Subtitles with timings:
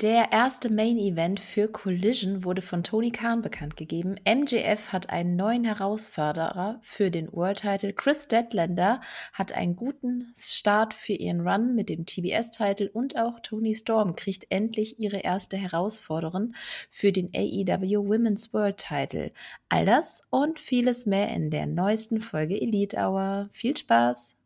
[0.00, 4.14] Der erste Main Event für Collision wurde von Tony Khan bekannt gegeben.
[4.24, 7.92] MJF hat einen neuen Herausforderer für den World Title.
[7.92, 9.00] Chris Deadlander
[9.32, 14.46] hat einen guten Start für ihren Run mit dem TBS-Title und auch Tony Storm kriegt
[14.50, 16.54] endlich ihre erste Herausforderin
[16.90, 19.32] für den AEW Women's World Title.
[19.68, 23.48] All das und vieles mehr in der neuesten Folge Elite Hour.
[23.50, 24.37] Viel Spaß!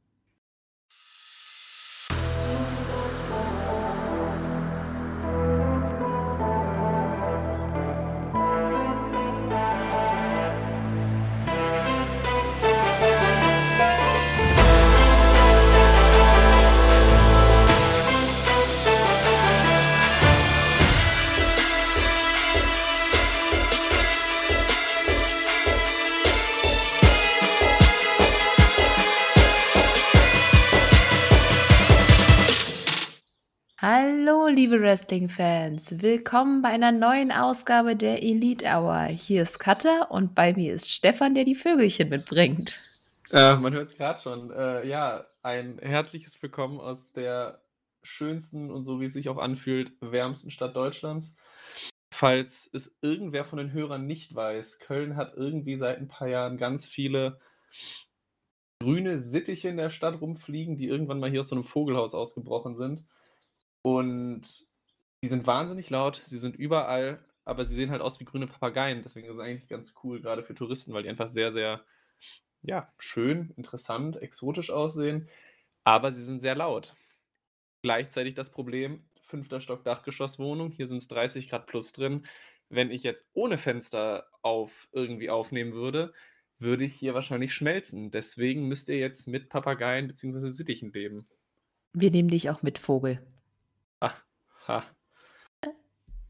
[34.52, 36.02] Liebe Wrestling-Fans.
[36.02, 39.04] Willkommen bei einer neuen Ausgabe der Elite Hour.
[39.04, 42.82] Hier ist Katha und bei mir ist Stefan, der die Vögelchen mitbringt.
[43.30, 44.50] Äh, man hört es gerade schon.
[44.50, 47.62] Äh, ja, ein herzliches Willkommen aus der
[48.02, 51.34] schönsten und so wie es sich auch anfühlt, wärmsten Stadt Deutschlands.
[52.12, 56.58] Falls es irgendwer von den Hörern nicht weiß, Köln hat irgendwie seit ein paar Jahren
[56.58, 57.40] ganz viele
[58.80, 62.76] grüne Sittiche in der Stadt rumfliegen, die irgendwann mal hier aus so einem Vogelhaus ausgebrochen
[62.76, 63.06] sind.
[63.82, 64.42] Und
[65.22, 69.02] die sind wahnsinnig laut, sie sind überall, aber sie sehen halt aus wie grüne Papageien.
[69.02, 71.84] Deswegen ist es eigentlich ganz cool, gerade für Touristen, weil die einfach sehr, sehr
[72.62, 75.28] ja, schön, interessant, exotisch aussehen.
[75.84, 76.94] Aber sie sind sehr laut.
[77.82, 82.26] Gleichzeitig das Problem, fünfter Stock Dachgeschosswohnung, hier sind es 30 Grad plus drin.
[82.68, 86.12] Wenn ich jetzt ohne Fenster auf irgendwie aufnehmen würde,
[86.58, 88.10] würde ich hier wahrscheinlich schmelzen.
[88.10, 90.48] Deswegen müsst ihr jetzt mit Papageien bzw.
[90.48, 91.26] Sittichen leben.
[91.92, 93.20] Wir nehmen dich auch mit, Vogel.
[94.68, 94.84] Ha, ha.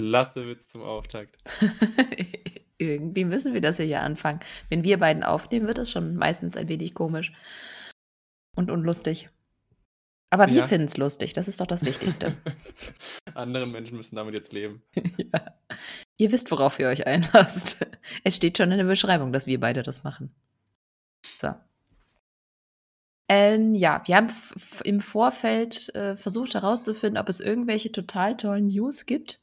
[0.00, 1.36] Lasse Witz zum Auftakt.
[2.78, 4.40] Irgendwie müssen wir das ja hier anfangen.
[4.68, 7.32] Wenn wir beiden aufnehmen, wird es schon meistens ein wenig komisch
[8.56, 9.28] und unlustig.
[10.30, 10.66] Aber wir ja.
[10.66, 12.34] finden es lustig, das ist doch das Wichtigste.
[13.34, 14.82] Andere Menschen müssen damit jetzt leben.
[15.18, 15.58] ja.
[16.16, 17.86] Ihr wisst, worauf ihr euch einlasst.
[18.24, 20.34] Es steht schon in der Beschreibung, dass wir beide das machen.
[21.38, 21.54] So.
[23.34, 24.28] Ähm, ja, wir haben
[24.84, 29.40] im Vorfeld äh, versucht herauszufinden, ob es irgendwelche total tollen News gibt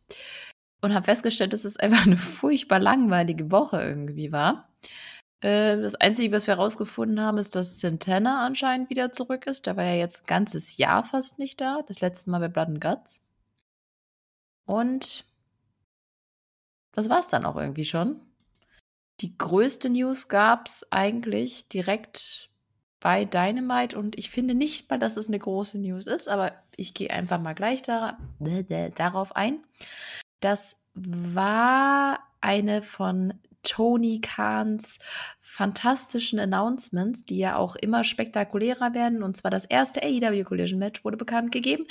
[0.81, 4.69] und haben festgestellt, dass es einfach eine furchtbar langweilige Woche irgendwie war.
[5.41, 9.65] Äh, das Einzige, was wir herausgefunden haben, ist, dass Santana anscheinend wieder zurück ist.
[9.65, 11.81] Der war ja jetzt ein ganzes Jahr fast nicht da.
[11.87, 13.25] Das letzte Mal bei Blood and Guts.
[14.65, 15.25] Und
[16.91, 18.21] das war es dann auch irgendwie schon.
[19.21, 22.48] Die größte News gab es eigentlich direkt
[22.99, 26.93] bei Dynamite und ich finde nicht mal, dass es eine große News ist, aber ich
[26.93, 28.17] gehe einfach mal gleich da,
[28.95, 29.59] darauf ein.
[30.41, 33.33] Das war eine von
[33.63, 34.99] Tony Kahns
[35.39, 39.23] fantastischen Announcements, die ja auch immer spektakulärer werden.
[39.23, 41.85] Und zwar das erste AEW Collision Match wurde bekannt gegeben.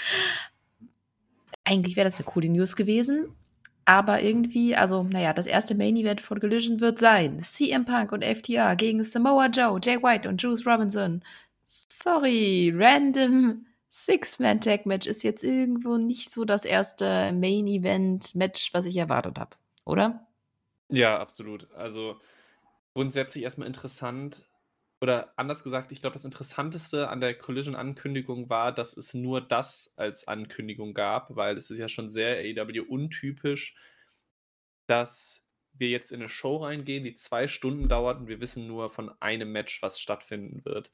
[1.65, 3.35] Eigentlich wäre das eine coole News gewesen.
[3.89, 8.23] Aber irgendwie, also, naja, das erste Main Event von Collision wird sein CM Punk und
[8.23, 11.25] FTR gegen Samoa Joe, Jay White und Juice Robinson.
[11.65, 19.57] Sorry, random Six-Man-Tag-Match ist jetzt irgendwo nicht so das erste Main-Event-Match, was ich erwartet habe,
[19.87, 20.27] oder?
[20.91, 21.73] Ja, absolut.
[21.73, 22.21] Also
[22.93, 24.45] grundsätzlich erstmal interessant,
[25.01, 29.93] oder anders gesagt, ich glaube, das Interessanteste an der Collision-Ankündigung war, dass es nur das
[29.97, 33.77] als Ankündigung gab, weil es ist ja schon sehr AEW untypisch,
[34.87, 38.91] dass wir jetzt in eine Show reingehen, die zwei Stunden dauert und wir wissen nur
[38.91, 40.91] von einem Match, was stattfinden wird.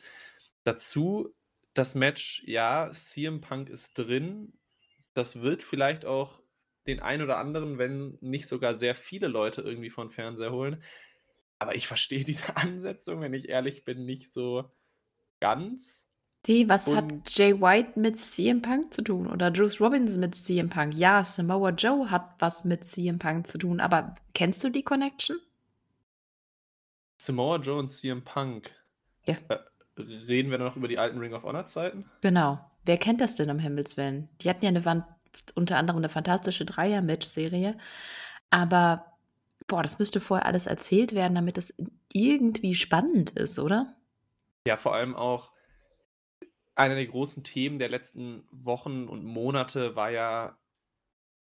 [0.64, 1.34] Dazu
[1.74, 4.52] das Match, ja, CM Punk ist drin.
[5.12, 6.40] Das wird vielleicht auch
[6.86, 10.82] den ein oder anderen, wenn nicht sogar sehr viele Leute irgendwie von Fernseher holen.
[11.64, 14.70] Aber ich verstehe diese Ansetzung, wenn ich ehrlich bin, nicht so
[15.40, 16.06] ganz.
[16.44, 19.26] Wie, was Und hat Jay White mit CM Punk zu tun?
[19.26, 20.92] Oder Bruce Robinson mit CM Punk?
[20.94, 25.38] Ja, Samoa Joe hat was mit CM Punk zu tun, aber kennst du die Connection?
[27.16, 28.70] Samoa Joe und CM Punk.
[29.24, 29.36] Ja.
[29.48, 29.56] Äh,
[29.96, 32.04] reden wir noch über die alten Ring of Honor Zeiten?
[32.20, 32.60] Genau.
[32.84, 34.28] Wer kennt das denn um Himmels Willen?
[34.42, 35.06] Die hatten ja eine,
[35.54, 37.78] unter anderem eine fantastische Dreier-Match-Serie.
[38.50, 39.13] Aber
[39.66, 41.74] Boah, das müsste vorher alles erzählt werden, damit es
[42.12, 43.96] irgendwie spannend ist, oder?
[44.66, 45.52] Ja, vor allem auch
[46.74, 50.58] einer der großen Themen der letzten Wochen und Monate war ja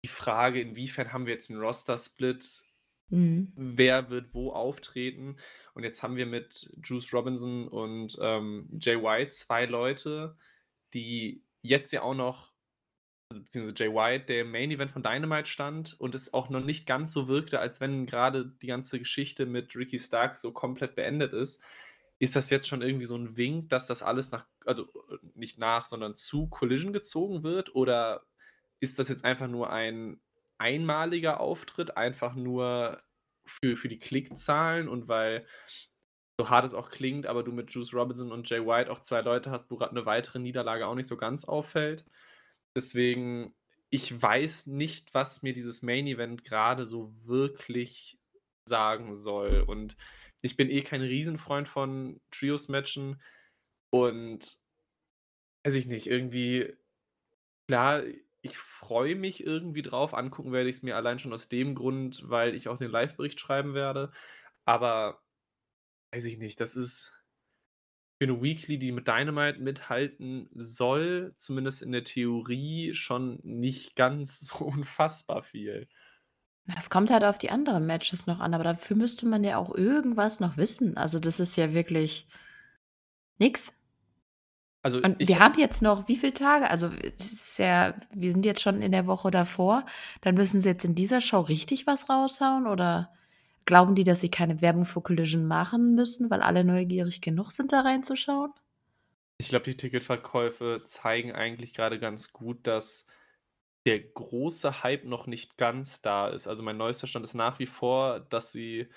[0.03, 2.63] die Frage, inwiefern haben wir jetzt einen Roster-Split?
[3.09, 3.51] Mhm.
[3.55, 5.37] Wer wird wo auftreten?
[5.73, 10.37] Und jetzt haben wir mit Juice Robinson und ähm, Jay White zwei Leute,
[10.93, 12.48] die jetzt ja auch noch
[13.29, 16.85] beziehungsweise Jay White, der im Main Event von Dynamite stand und es auch noch nicht
[16.87, 21.33] ganz so wirkte, als wenn gerade die ganze Geschichte mit Ricky Stark so komplett beendet
[21.33, 21.61] ist.
[22.17, 24.87] Ist das jetzt schon irgendwie so ein Wink, dass das alles nach, also
[25.35, 27.75] nicht nach, sondern zu Collision gezogen wird?
[27.75, 28.25] Oder
[28.79, 30.19] ist das jetzt einfach nur ein
[30.57, 32.99] einmaliger Auftritt, einfach nur
[33.45, 35.45] für, für die Klickzahlen und weil
[36.37, 39.21] so hart es auch klingt, aber du mit Juice Robinson und Jay White auch zwei
[39.21, 42.05] Leute hast, wo gerade eine weitere Niederlage auch nicht so ganz auffällt.
[42.79, 43.53] Deswegen,
[43.89, 48.17] ich weiß nicht, was mir dieses Main Event gerade so wirklich
[48.63, 49.65] sagen soll.
[49.67, 49.97] Und
[50.41, 53.21] ich bin eh kein Riesenfreund von Trios-Matchen
[53.89, 54.57] und
[55.65, 56.73] weiß ich nicht, irgendwie,
[57.67, 58.03] klar,
[58.41, 60.13] ich freue mich irgendwie drauf.
[60.13, 63.41] Angucken werde ich es mir allein schon aus dem Grund, weil ich auch den Live-Bericht
[63.41, 64.13] schreiben werde.
[64.63, 65.21] Aber
[66.13, 67.11] weiß ich nicht, das ist
[68.19, 74.39] für eine Weekly, die mit Dynamite mithalten soll, zumindest in der Theorie, schon nicht ganz
[74.47, 75.87] so unfassbar viel.
[76.77, 79.73] Es kommt halt auf die anderen Matches noch an, aber dafür müsste man ja auch
[79.73, 80.97] irgendwas noch wissen.
[80.97, 82.27] Also das ist ja wirklich
[83.39, 83.73] nix.
[84.83, 86.69] Also Und wir haben jetzt noch wie viele Tage?
[86.69, 89.85] Also ist ja, wir sind jetzt schon in der Woche davor.
[90.21, 93.11] Dann müssen sie jetzt in dieser Show richtig was raushauen oder
[93.69, 97.71] glauben die, dass sie keine Werbung für Collision machen müssen, weil alle neugierig genug sind,
[97.71, 98.51] da reinzuschauen?
[99.37, 103.05] Ich glaube, die Ticketverkäufe zeigen eigentlich gerade ganz gut, dass
[103.85, 106.47] der große Hype noch nicht ganz da ist.
[106.47, 108.87] Also mein neuester Stand ist nach wie vor, dass sie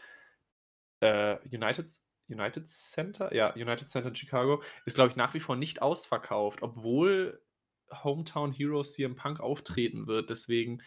[1.00, 1.86] äh, United,
[2.28, 6.62] United Center, ja, United Center in Chicago, ist, glaube ich, nach wie vor nicht ausverkauft,
[6.62, 7.42] obwohl
[8.02, 10.30] Hometown Heroes CM Punk auftreten wird.
[10.30, 10.82] Deswegen,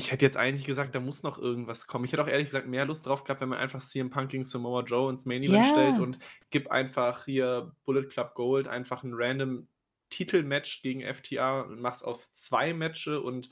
[0.00, 2.06] ich hätte jetzt eigentlich gesagt, da muss noch irgendwas kommen.
[2.06, 4.44] Ich hätte auch ehrlich gesagt mehr Lust drauf gehabt, wenn man einfach CM Punk gegen
[4.44, 5.72] Samoa Joe ins Main Event yeah.
[5.72, 6.18] stellt und
[6.48, 9.68] gibt einfach hier Bullet Club Gold einfach ein random
[10.08, 13.50] Titelmatch gegen FTA und machst auf zwei Matches und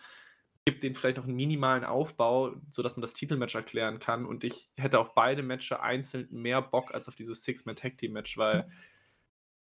[0.65, 4.25] gibt denen vielleicht noch einen minimalen Aufbau, sodass man das Titelmatch erklären kann.
[4.25, 8.71] Und ich hätte auf beide Matches einzeln mehr Bock als auf dieses Six-Man-Tag-Team-Match, weil,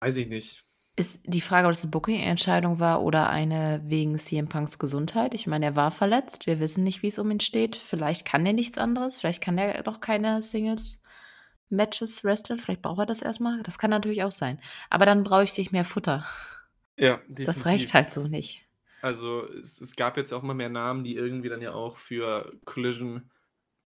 [0.01, 0.65] weiß ich nicht.
[0.99, 5.33] Ist die Frage, ob das eine Booking-Entscheidung war oder eine wegen CM Punks Gesundheit?
[5.33, 6.49] Ich meine, er war verletzt.
[6.49, 7.77] Wir wissen nicht, wie es um ihn steht.
[7.77, 9.21] Vielleicht kann er nichts anderes.
[9.21, 11.01] Vielleicht kann er doch keine Singles
[11.69, 12.59] Matches wresteln.
[12.59, 13.63] Vielleicht braucht er das erstmal.
[13.63, 14.61] Das kann natürlich auch sein.
[14.91, 16.27] Aber dann bräuchte ich mehr Futter.
[16.97, 17.47] Ja, definitiv.
[17.47, 18.67] Das reicht halt so nicht.
[19.01, 22.59] Also es, es gab jetzt auch mal mehr Namen, die irgendwie dann ja auch für
[22.65, 23.31] Collision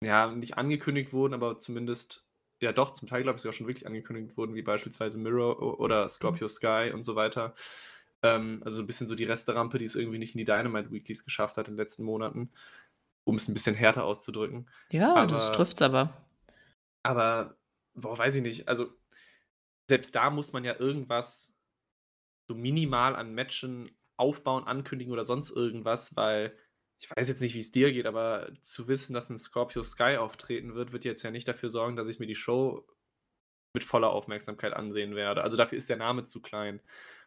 [0.03, 2.28] ja nicht angekündigt wurden, aber zumindest
[2.61, 6.07] ja doch zum Teil glaube ich sogar schon wirklich angekündigt wurden, wie beispielsweise Mirror oder
[6.07, 6.49] Scorpio mhm.
[6.49, 7.55] Sky und so weiter.
[8.21, 11.23] Ähm, also ein bisschen so die Resterampe, die es irgendwie nicht in die Dynamite Weeklies
[11.23, 12.51] geschafft hat in den letzten Monaten,
[13.23, 14.69] um es ein bisschen härter auszudrücken.
[14.91, 16.25] Ja, aber, das trifft es aber.
[17.03, 17.57] Aber,
[17.93, 18.67] boah, weiß ich nicht.
[18.67, 18.91] Also
[19.87, 21.57] selbst da muss man ja irgendwas
[22.47, 26.57] so minimal an Matchen aufbauen, ankündigen oder sonst irgendwas, weil
[26.99, 30.17] ich weiß jetzt nicht, wie es dir geht, aber zu wissen, dass ein Scorpio Sky
[30.17, 32.85] auftreten wird, wird jetzt ja nicht dafür sorgen, dass ich mir die Show
[33.73, 35.43] mit voller Aufmerksamkeit ansehen werde.
[35.43, 36.81] Also dafür ist der Name zu klein.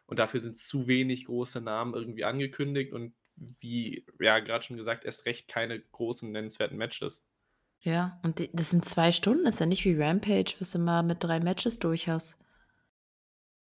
[0.05, 5.05] Und dafür sind zu wenig große Namen irgendwie angekündigt und wie, ja, gerade schon gesagt,
[5.05, 7.27] erst recht keine großen nennenswerten Matches.
[7.79, 11.03] Ja, und das sind zwei Stunden, das ist ja nicht wie Rampage, was du mal
[11.03, 12.37] mit drei Matches durch hast.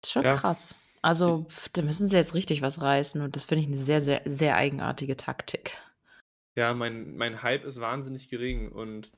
[0.01, 0.35] Das ist schon ja.
[0.35, 0.75] krass.
[1.01, 4.23] Also, da müssen sie jetzt richtig was reißen und das finde ich eine sehr, sehr,
[4.25, 5.79] sehr eigenartige Taktik.
[6.57, 9.11] Ja, mein, mein Hype ist wahnsinnig gering und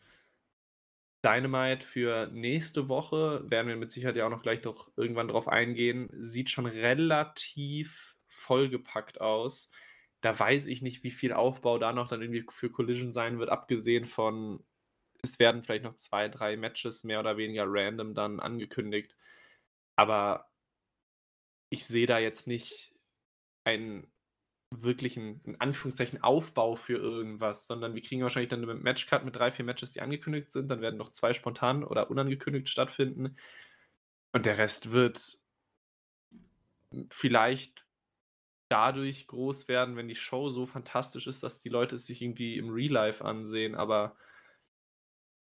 [1.24, 5.48] Dynamite für nächste Woche, werden wir mit Sicherheit ja auch noch gleich doch irgendwann drauf
[5.48, 9.70] eingehen, sieht schon relativ vollgepackt aus.
[10.20, 13.48] Da weiß ich nicht, wie viel Aufbau da noch dann irgendwie für Collision sein wird,
[13.50, 14.64] abgesehen von,
[15.22, 19.16] es werden vielleicht noch zwei, drei Matches mehr oder weniger random dann angekündigt.
[19.96, 20.50] Aber
[21.70, 22.94] ich sehe da jetzt nicht
[23.64, 24.13] einen
[24.82, 29.50] wirklichen, in Anführungszeichen, Aufbau für irgendwas, sondern wir kriegen wahrscheinlich dann einen Matchcut mit drei,
[29.50, 30.68] vier Matches, die angekündigt sind.
[30.68, 33.36] Dann werden noch zwei spontan oder unangekündigt stattfinden.
[34.32, 35.38] Und der Rest wird
[37.10, 37.86] vielleicht
[38.68, 42.56] dadurch groß werden, wenn die Show so fantastisch ist, dass die Leute es sich irgendwie
[42.58, 43.74] im Real Life ansehen.
[43.74, 44.16] Aber,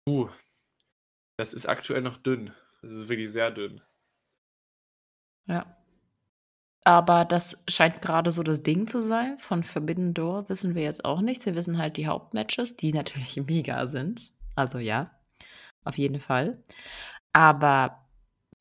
[0.07, 0.29] uh,
[1.37, 2.53] das ist aktuell noch dünn.
[2.81, 3.81] Das ist wirklich sehr dünn.
[5.47, 5.77] Ja.
[6.85, 9.39] Aber das scheint gerade so das Ding zu sein.
[9.39, 11.45] Von Forbidden Door wissen wir jetzt auch nichts.
[11.45, 14.31] Wir wissen halt die Hauptmatches, die natürlich mega sind.
[14.55, 15.11] Also ja,
[15.83, 16.63] auf jeden Fall.
[17.33, 18.05] Aber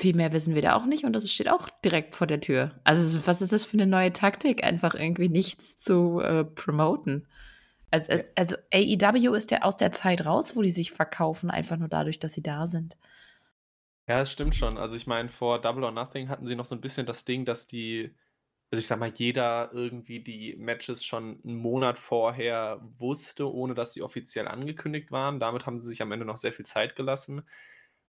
[0.00, 2.72] viel mehr wissen wir da auch nicht und das steht auch direkt vor der Tür.
[2.82, 7.28] Also was ist das für eine neue Taktik, einfach irgendwie nichts zu äh, promoten?
[7.90, 11.88] Also, also AEW ist ja aus der Zeit raus, wo die sich verkaufen, einfach nur
[11.88, 12.96] dadurch, dass sie da sind.
[14.08, 14.76] Ja, das stimmt schon.
[14.76, 17.44] Also ich meine, vor Double or Nothing hatten sie noch so ein bisschen das Ding,
[17.44, 18.14] dass die
[18.72, 23.94] also ich sag mal, jeder irgendwie die Matches schon einen Monat vorher wusste, ohne dass
[23.94, 25.40] sie offiziell angekündigt waren.
[25.40, 27.48] Damit haben sie sich am Ende noch sehr viel Zeit gelassen.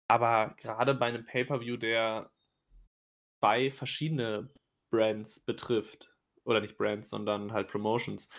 [0.08, 2.30] Aber gerade bei einem Pay-per-View, der
[3.40, 4.50] zwei verschiedene
[4.90, 6.14] Brands betrifft,
[6.44, 8.30] oder nicht Brands, sondern halt Promotions,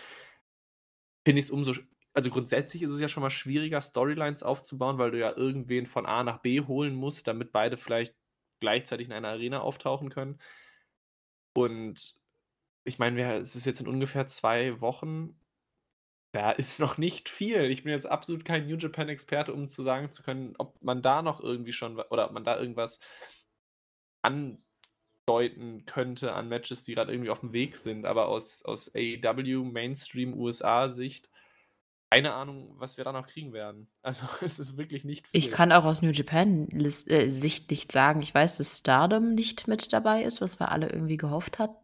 [1.24, 1.74] finde ich es umso
[2.18, 6.04] also grundsätzlich ist es ja schon mal schwieriger, Storylines aufzubauen, weil du ja irgendwen von
[6.04, 8.16] A nach B holen musst, damit beide vielleicht
[8.58, 10.40] gleichzeitig in einer Arena auftauchen können.
[11.54, 12.18] Und
[12.82, 15.38] ich meine, es ist jetzt in ungefähr zwei Wochen.
[16.32, 17.70] Da ist noch nicht viel.
[17.70, 21.22] Ich bin jetzt absolut kein New Japan-Experte, um zu sagen zu können, ob man da
[21.22, 22.98] noch irgendwie schon oder ob man da irgendwas
[24.22, 28.06] andeuten könnte an Matches, die gerade irgendwie auf dem Weg sind.
[28.06, 31.30] Aber aus, aus AEW Mainstream USA-Sicht
[32.10, 33.88] keine Ahnung, was wir da noch kriegen werden.
[34.02, 35.38] Also es ist wirklich nicht viel.
[35.38, 38.22] Ich kann auch aus New Japan-Sicht äh, nicht sagen.
[38.22, 41.76] Ich weiß, dass Stardom nicht mit dabei ist, was wir alle irgendwie gehofft hatten.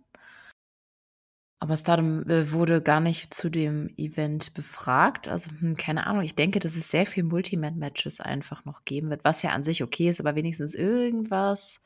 [1.61, 5.29] Aber Stardom äh, wurde gar nicht zu dem Event befragt.
[5.29, 6.23] Also, hm, keine Ahnung.
[6.23, 9.83] Ich denke, dass es sehr viel Multiman-Matches einfach noch geben wird, was ja an sich
[9.83, 11.83] okay ist, aber wenigstens irgendwas.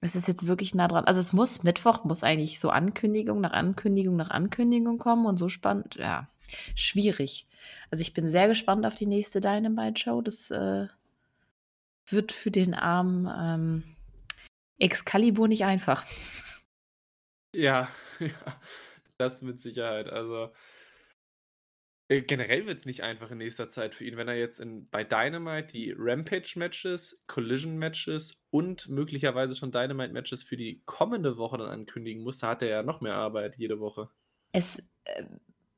[0.00, 1.04] Es ist jetzt wirklich nah dran.
[1.04, 5.48] Also, es muss Mittwoch, muss eigentlich so Ankündigung nach Ankündigung nach Ankündigung kommen und so
[5.48, 5.96] spannend.
[5.96, 6.28] Ja,
[6.74, 7.46] schwierig.
[7.90, 10.20] Also ich bin sehr gespannt auf die nächste Dynamite-Show.
[10.22, 10.86] Das äh,
[12.08, 13.96] wird für den armen ähm,
[14.78, 16.04] Excalibur nicht einfach.
[17.54, 17.88] Ja,
[18.20, 18.60] ja,
[19.16, 20.10] das mit Sicherheit.
[20.10, 20.52] Also
[22.08, 24.88] äh, generell wird es nicht einfach in nächster Zeit für ihn, wenn er jetzt in,
[24.90, 32.22] bei Dynamite die Rampage-Matches, Collision-Matches und möglicherweise schon Dynamite-Matches für die kommende Woche dann ankündigen
[32.22, 32.38] muss.
[32.38, 34.10] Da hat er ja noch mehr Arbeit jede Woche.
[34.52, 35.24] Es äh,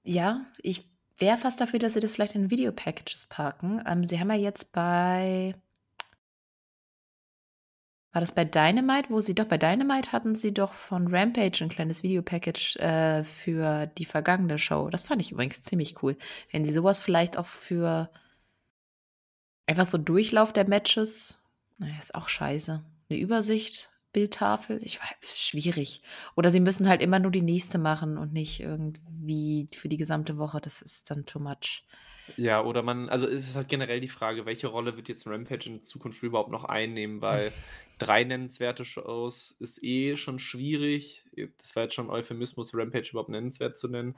[0.08, 0.88] ja, ich
[1.18, 3.82] wäre fast dafür, dass sie das vielleicht in Video-Packages packen.
[3.86, 5.54] Ähm, sie haben ja jetzt bei
[8.12, 11.68] war das bei Dynamite, wo sie doch bei Dynamite hatten sie doch von Rampage ein
[11.68, 14.88] kleines Videopackage äh, für die vergangene Show.
[14.88, 16.16] Das fand ich übrigens ziemlich cool.
[16.50, 18.10] Wenn sie sowas vielleicht auch für
[19.66, 21.38] einfach so Durchlauf der Matches,
[21.76, 22.82] naja, ist auch scheiße.
[23.10, 24.80] Eine Übersicht Bildtafel?
[24.82, 26.02] Ich weiß, schwierig.
[26.34, 30.38] Oder sie müssen halt immer nur die nächste machen und nicht irgendwie für die gesamte
[30.38, 30.60] Woche.
[30.60, 31.84] Das ist dann too much.
[32.36, 35.70] Ja, oder man, also es ist halt generell die Frage, welche Rolle wird jetzt Rampage
[35.70, 37.52] in Zukunft überhaupt noch einnehmen, weil
[37.98, 41.24] drei nennenswerte Shows ist eh schon schwierig.
[41.58, 44.16] Das war jetzt schon Euphemismus, Rampage überhaupt nennenswert zu nennen.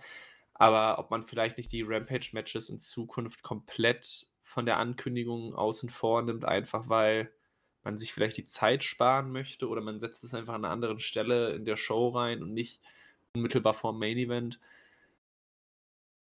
[0.55, 6.23] Aber ob man vielleicht nicht die Rampage-Matches in Zukunft komplett von der Ankündigung außen vor
[6.23, 7.31] nimmt, einfach weil
[7.83, 10.99] man sich vielleicht die Zeit sparen möchte oder man setzt es einfach an einer anderen
[10.99, 12.81] Stelle in der Show rein und nicht
[13.35, 14.61] unmittelbar vor Main Event.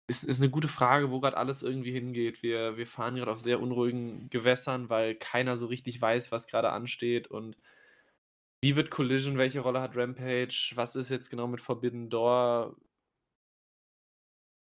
[0.08, 2.44] Ist, ist eine gute Frage, wo gerade alles irgendwie hingeht.
[2.44, 6.72] Wir, wir fahren gerade auf sehr unruhigen Gewässern, weil keiner so richtig weiß, was gerade
[6.72, 7.56] ansteht und
[8.64, 12.76] wie wird Collision, welche Rolle hat Rampage, was ist jetzt genau mit Forbidden Door,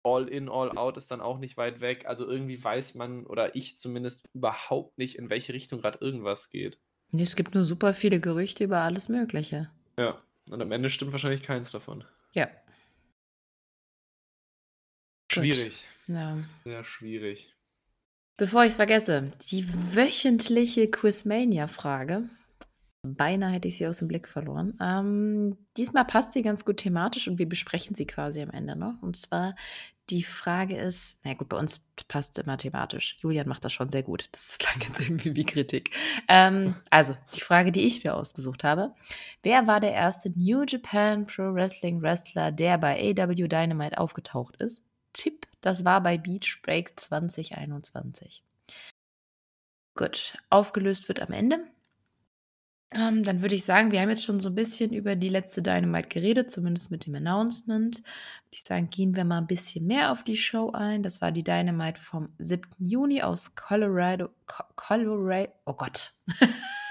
[0.02, 2.06] All in, all out ist dann auch nicht weit weg.
[2.06, 6.78] Also irgendwie weiß man, oder ich zumindest, überhaupt nicht, in welche Richtung gerade irgendwas geht.
[7.12, 9.70] Nee, es gibt nur super viele Gerüchte über alles Mögliche.
[9.98, 12.04] Ja, und am Ende stimmt wahrscheinlich keins davon.
[12.32, 12.48] Ja.
[15.30, 15.84] Schwierig.
[16.06, 16.16] Gut.
[16.16, 16.38] Ja.
[16.64, 17.54] Sehr schwierig.
[18.36, 22.28] Bevor ich es vergesse, die wöchentliche Quizmania-Frage.
[23.02, 24.78] Beinahe hätte ich sie aus dem Blick verloren.
[24.80, 29.00] Ähm, diesmal passt sie ganz gut thematisch und wir besprechen sie quasi am Ende noch.
[29.02, 29.54] Und zwar
[30.10, 33.16] die Frage ist, na gut, bei uns passt es immer thematisch.
[33.20, 34.28] Julian macht das schon sehr gut.
[34.32, 35.96] Das klang jetzt irgendwie wie Kritik.
[36.28, 38.94] Ähm, also, die Frage, die ich mir ausgesucht habe.
[39.42, 44.84] Wer war der erste New Japan Pro Wrestling Wrestler, der bei AW Dynamite aufgetaucht ist?
[45.12, 48.42] Tipp, das war bei Beach Break 2021.
[49.94, 51.64] Gut, aufgelöst wird am Ende.
[52.92, 55.62] Ähm, dann würde ich sagen, wir haben jetzt schon so ein bisschen über die letzte
[55.62, 57.98] Dynamite geredet, zumindest mit dem Announcement.
[57.98, 61.04] Würde ich sagen, gehen wir mal ein bisschen mehr auf die Show ein.
[61.04, 62.68] Das war die Dynamite vom 7.
[62.78, 64.30] Juni aus Colorado.
[64.46, 65.52] Co Colorado.
[65.66, 66.14] Oh Gott.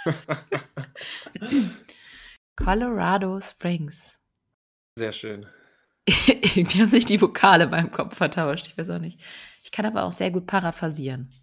[2.56, 4.22] Colorado Springs.
[4.96, 5.48] Sehr schön.
[6.08, 8.68] Irgendwie haben sich die Vokale beim Kopf vertauscht.
[8.68, 9.20] Ich weiß auch nicht.
[9.63, 11.34] Ich kann aber auch sehr gut paraphrasieren.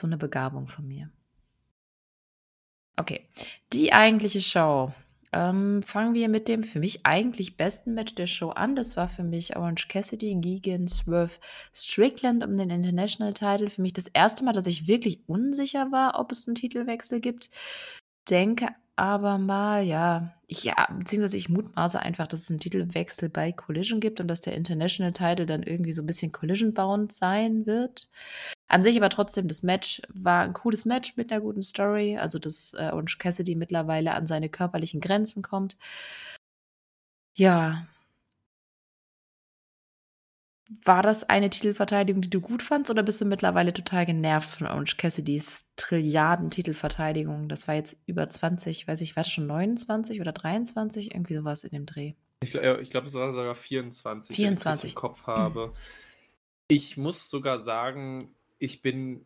[0.00, 1.10] So eine Begabung von mir.
[2.96, 3.28] Okay,
[3.72, 4.92] die eigentliche Show.
[5.32, 8.74] Ähm, fangen wir mit dem für mich eigentlich besten Match der Show an.
[8.74, 11.38] Das war für mich Orange Cassidy gegen Swerve
[11.74, 13.68] Strickland um den International Title.
[13.68, 17.50] Für mich das erste Mal, dass ich wirklich unsicher war, ob es einen Titelwechsel gibt.
[18.30, 23.52] Denke aber mal, ja, ich, ja, beziehungsweise ich mutmaße einfach, dass es einen Titelwechsel bei
[23.52, 28.08] Collision gibt und dass der International Title dann irgendwie so ein bisschen Collision-bound sein wird.
[28.68, 32.16] An sich aber trotzdem, das Match war ein cooles Match mit einer guten Story.
[32.18, 35.76] Also, dass äh, Orange Cassidy mittlerweile an seine körperlichen Grenzen kommt.
[37.34, 37.86] Ja.
[40.68, 44.66] War das eine Titelverteidigung, die du gut fandst, oder bist du mittlerweile total genervt von
[44.66, 47.48] Orange Cassidys Trilliarden-Titelverteidigung?
[47.48, 51.14] Das war jetzt über 20, weiß ich, war das schon 29 oder 23?
[51.14, 52.14] Irgendwie sowas in dem Dreh.
[52.40, 54.90] Ich, ich glaube, es war sogar 24, wenn ich 24.
[54.90, 55.72] im Kopf habe.
[56.68, 59.24] Ich muss sogar sagen, ich bin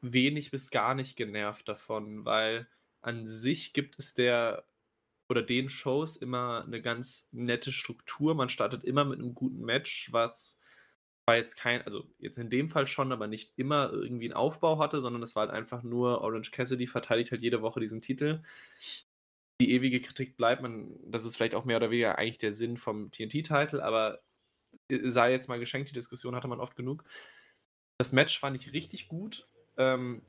[0.00, 2.68] wenig bis gar nicht genervt davon, weil
[3.02, 4.64] an sich gibt es der
[5.28, 8.36] oder den Shows immer eine ganz nette Struktur.
[8.36, 10.60] Man startet immer mit einem guten Match, was
[11.26, 14.78] war jetzt kein, also jetzt in dem Fall schon, aber nicht immer irgendwie einen Aufbau
[14.78, 18.42] hatte, sondern es war halt einfach nur Orange Cassidy verteidigt halt jede Woche diesen Titel.
[19.60, 22.76] Die ewige Kritik bleibt, man, das ist vielleicht auch mehr oder weniger eigentlich der Sinn
[22.76, 24.20] vom TNT-Titel, aber
[24.88, 27.04] sei jetzt mal geschenkt, die Diskussion hatte man oft genug.
[27.98, 29.48] Das Match fand ich richtig gut.
[29.78, 30.22] Ähm,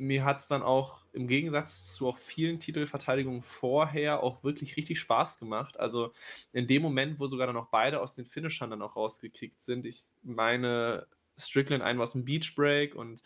[0.00, 4.98] mir hat es dann auch im Gegensatz zu auch vielen Titelverteidigungen vorher auch wirklich richtig
[4.98, 5.78] Spaß gemacht.
[5.78, 6.14] Also
[6.52, 9.84] in dem Moment, wo sogar dann auch beide aus den Finishern dann auch rausgekickt sind.
[9.84, 11.06] Ich meine,
[11.38, 13.22] Strickland einmal aus dem Beach Break und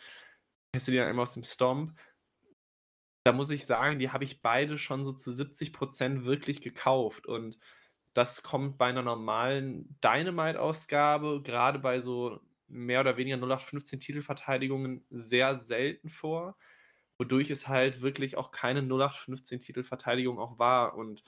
[0.72, 1.96] Cassidy einmal aus dem Stomp.
[3.22, 7.26] Da muss ich sagen, die habe ich beide schon so zu 70% wirklich gekauft.
[7.26, 7.56] Und
[8.14, 15.54] das kommt bei einer normalen Dynamite-Ausgabe, gerade bei so mehr oder weniger 0815 Titelverteidigungen, sehr
[15.54, 16.56] selten vor.
[17.18, 20.96] Wodurch es halt wirklich auch keine 0815 Titelverteidigung auch war.
[20.96, 21.22] Und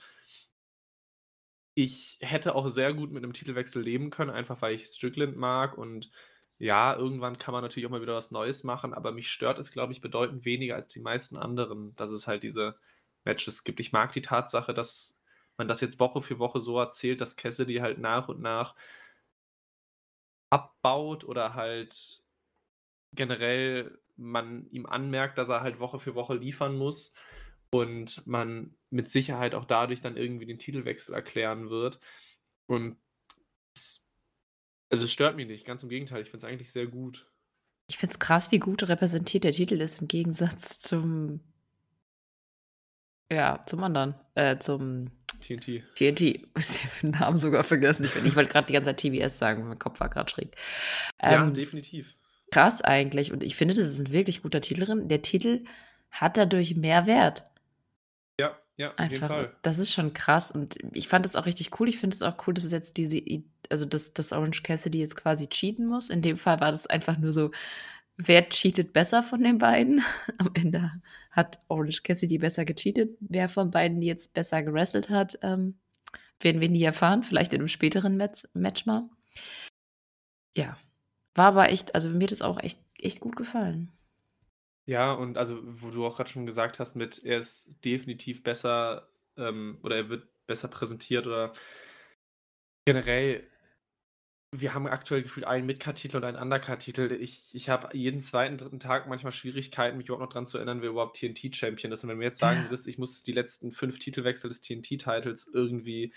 [1.75, 5.77] ich hätte auch sehr gut mit einem Titelwechsel leben können, einfach weil ich Strickland mag.
[5.77, 6.11] Und
[6.57, 9.71] ja, irgendwann kann man natürlich auch mal wieder was Neues machen, aber mich stört es,
[9.71, 12.77] glaube ich, bedeutend weniger als die meisten anderen, dass es halt diese
[13.25, 13.79] Matches gibt.
[13.79, 15.21] Ich mag die Tatsache, dass
[15.57, 18.75] man das jetzt Woche für Woche so erzählt, dass Cassidy halt nach und nach
[20.49, 22.21] abbaut oder halt
[23.13, 27.13] generell man ihm anmerkt, dass er halt Woche für Woche liefern muss
[27.69, 31.99] und man mit Sicherheit auch dadurch dann irgendwie den Titelwechsel erklären wird.
[32.65, 32.97] Und
[33.75, 34.07] es,
[34.89, 37.29] also es stört mich nicht, ganz im Gegenteil, ich finde es eigentlich sehr gut.
[37.89, 41.41] Ich finde es krass, wie gut repräsentiert der Titel ist im Gegensatz zum.
[43.31, 44.15] Ja, zum anderen.
[44.35, 45.83] Äh, zum TNT.
[45.95, 46.21] TNT.
[46.57, 48.05] Ich habe den Namen sogar vergessen.
[48.05, 50.55] Ich, ich wollte gerade die ganze Zeit TBS sagen, mein Kopf war gerade schräg.
[51.21, 52.15] ja, Ähm, definitiv.
[52.51, 53.31] krass eigentlich.
[53.31, 55.07] Und ich finde, das ist ein wirklich guter Titel drin.
[55.07, 55.63] Der Titel
[56.11, 57.43] hat dadurch mehr Wert.
[58.39, 59.55] Ja, ja, Einfach, Fall.
[59.63, 60.51] das ist schon krass.
[60.51, 61.89] Und ich fand das auch richtig cool.
[61.89, 63.21] Ich finde es auch cool, dass es jetzt diese,
[63.69, 66.09] also dass, dass Orange Cassidy jetzt quasi cheaten muss.
[66.09, 67.51] In dem Fall war das einfach nur so,
[68.17, 70.03] wer cheatet besser von den beiden?
[70.37, 70.91] Am Ende
[71.31, 73.17] hat Orange Cassidy besser gecheatet.
[73.19, 75.77] Wer von beiden jetzt besser gewrestelt hat, ähm,
[76.39, 77.23] werden wir nie erfahren.
[77.23, 79.09] Vielleicht in einem späteren Match, Match mal.
[80.55, 80.77] Ja.
[81.35, 83.91] War aber echt, also mir hat das auch echt, echt gut gefallen.
[84.87, 89.07] Ja, und also, wo du auch gerade schon gesagt hast, mit er ist definitiv besser
[89.35, 91.53] ähm, oder er wird besser präsentiert oder
[92.85, 93.43] generell,
[94.59, 97.11] wir haben aktuell gefühlt einen Mid-Card-Titel und einen Undercard-Titel.
[97.19, 100.81] Ich, ich habe jeden zweiten, dritten Tag manchmal Schwierigkeiten, mich überhaupt noch dran zu erinnern,
[100.81, 102.03] wer überhaupt TNT-Champion ist.
[102.03, 106.13] Und wenn mir jetzt sagen würdest, ich muss die letzten fünf Titelwechsel des TNT-Titels irgendwie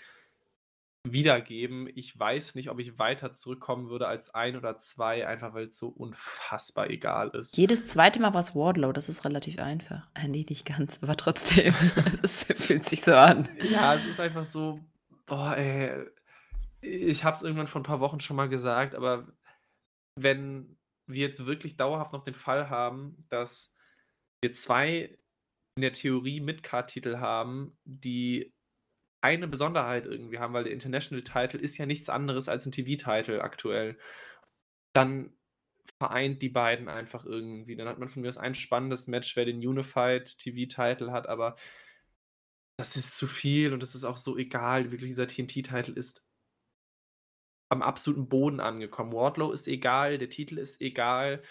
[1.03, 5.65] wiedergeben, ich weiß nicht, ob ich weiter zurückkommen würde als ein oder zwei, einfach weil
[5.65, 7.57] es so unfassbar egal ist.
[7.57, 10.07] Jedes zweite Mal war es Wardlow, das ist relativ einfach.
[10.13, 11.73] Äh, nee, nicht ganz, aber trotzdem.
[12.23, 13.49] Es fühlt sich so an.
[13.63, 14.79] Ja, es ist einfach so,
[15.25, 16.05] boah, ey,
[16.81, 19.31] ich habe es irgendwann vor ein paar Wochen schon mal gesagt, aber
[20.19, 23.75] wenn wir jetzt wirklich dauerhaft noch den Fall haben, dass
[24.43, 25.17] wir zwei
[25.75, 28.53] in der Theorie Mid-Card-Titel haben, die
[29.23, 33.41] eine Besonderheit irgendwie haben, weil der International Title ist ja nichts anderes als ein TV-Title
[33.41, 33.97] aktuell,
[34.93, 35.33] dann
[36.01, 37.75] vereint die beiden einfach irgendwie.
[37.75, 41.55] Dann hat man von mir aus ein spannendes Match, wer den Unified TV-Title hat, aber
[42.77, 44.91] das ist zu viel und das ist auch so egal.
[44.91, 46.25] Wirklich, dieser TNT-Titel ist
[47.71, 49.13] am absoluten Boden angekommen.
[49.13, 51.41] Wardlow ist egal, der Titel ist egal.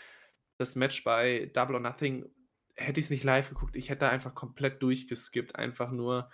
[0.59, 2.29] Das Match bei Double or Nothing
[2.77, 3.75] hätte ich es nicht live geguckt.
[3.75, 5.57] Ich hätte da einfach komplett durchgeskippt.
[5.57, 6.31] Einfach nur.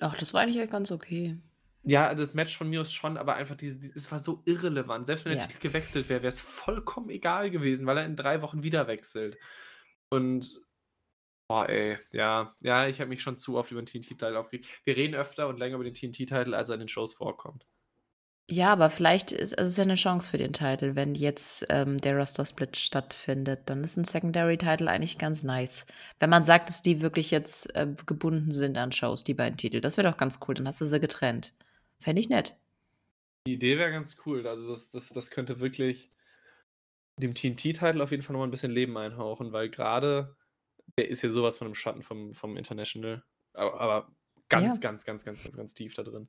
[0.00, 1.38] Ach, das war eigentlich ganz okay.
[1.82, 5.06] Ja, das Match von mir aus schon, aber einfach diese, die- es war so irrelevant.
[5.06, 5.46] Selbst wenn der Ja.
[5.46, 9.36] Titel gewechselt wäre, wäre es vollkommen egal gewesen, weil er in drei Wochen wieder wechselt.
[10.10, 10.62] Und
[11.48, 14.66] boah, ey, ja, ja, ich habe mich schon zu oft über den TNT-Titel aufgeregt.
[14.84, 17.66] Wir reden öfter und länger über den TNT-Titel, als er in den Shows vorkommt.
[18.48, 21.66] Ja, aber vielleicht ist also es ist ja eine Chance für den Titel, wenn jetzt
[21.68, 23.62] ähm, der Roster-Split stattfindet.
[23.66, 25.84] Dann ist ein Secondary-Title eigentlich ganz nice.
[26.20, 29.80] Wenn man sagt, dass die wirklich jetzt äh, gebunden sind an Shows, die beiden Titel.
[29.80, 30.54] Das wäre doch ganz cool.
[30.54, 31.54] Dann hast du sie getrennt.
[31.98, 32.56] Fände ich nett.
[33.48, 34.46] Die Idee wäre ganz cool.
[34.46, 36.12] Also das, das, das könnte wirklich
[37.18, 40.36] dem TNT-Titel auf jeden Fall nochmal ein bisschen Leben einhauchen, weil gerade
[40.96, 43.24] der ist ja sowas von einem Schatten vom, vom International.
[43.54, 44.16] Aber, aber
[44.48, 44.80] ganz, Ja.
[44.90, 46.28] ganz, ganz, ganz, ganz, ganz tief da drin.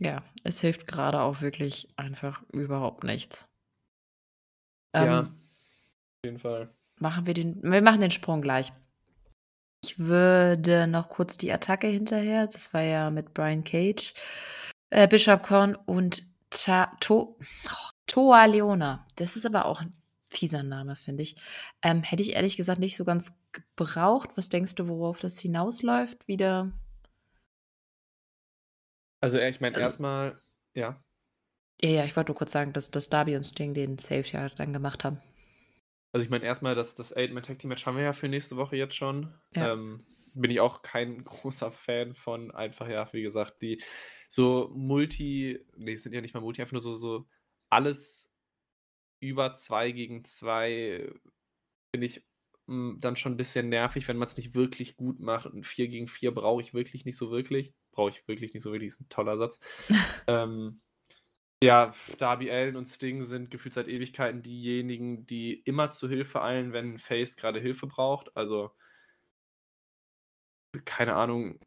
[0.00, 3.46] Ja, es hilft gerade auch wirklich einfach überhaupt nichts.
[4.94, 6.74] Ja, Ähm, auf jeden Fall.
[7.00, 8.72] machen wir den wir machen den Sprung gleich.
[9.84, 14.14] Ich würde noch kurz die Attacke hinterher das war ja mit Brian Cage,
[14.90, 19.06] äh, Bishop Korn und Ta To oh, Toa Leona.
[19.16, 19.92] Das ist aber auch 'n
[20.30, 21.36] fieser Name, finde ich.
[21.82, 24.30] Ähm, hätte ich ehrlich gesagt nicht so ganz gebraucht.
[24.36, 26.26] Was denkst du, worauf das hinausläuft?
[26.28, 26.72] Wieder
[29.24, 30.38] Also, äh, ich meine Also erst mal
[30.74, 31.02] ja?
[31.80, 34.48] Ja, ja, ich wollte nur kurz sagen, dass dass Darby und Sting den Save ja
[34.48, 35.20] dann gemacht haben.
[36.12, 38.94] Also, ich meine erst mal, das das Eight-Man-Tag-Team-Match haben wir ja für nächste Woche jetzt
[38.94, 39.34] schon.
[39.52, 39.68] Ja.
[39.72, 42.50] Ähm, bin ich auch kein großer Fan von.
[42.52, 43.82] Einfach, ja, wie gesagt, die
[44.28, 47.26] so Multi ne, sind ja nicht mal Multi, einfach nur so so
[47.70, 48.32] alles
[49.20, 51.10] über 2 gegen 2
[51.94, 52.26] finde ich,
[52.68, 56.08] hm, dann schon 'n bisschen nervig, wenn man's nicht wirklich gut macht und 4 gegen
[56.08, 57.74] 4 brauche ich wirklich nicht so wirklich.
[57.94, 59.60] Brauche ich wirklich nicht so wirklich, ist 'n toller Satz.
[60.28, 60.80] Ähm,
[61.62, 66.72] ja, Darby Allin und Sting sind gefühlt seit Ewigkeiten diejenigen, die immer zu Hilfe eilen,
[66.74, 68.36] wenn Face grade Hilfe braucht.
[68.36, 68.72] Also
[70.84, 71.58] keine Ahnung.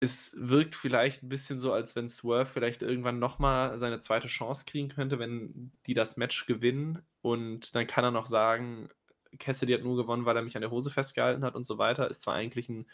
[0.00, 4.28] Es wirkt vielleicht 'n bisschen so, als wenn Swerve vielleicht irgendwann noch mal seine 2.
[4.28, 7.02] Chance kriegen könnte, wenn die das Match gewinnen.
[7.22, 8.88] Und dann kann er noch sagen:
[9.40, 12.08] „Cassidy hat nur gewonnen, weil er mich an der Hose festgehalten hat“ und so weiter.
[12.10, 12.86] Ist zwar eigentlich 'n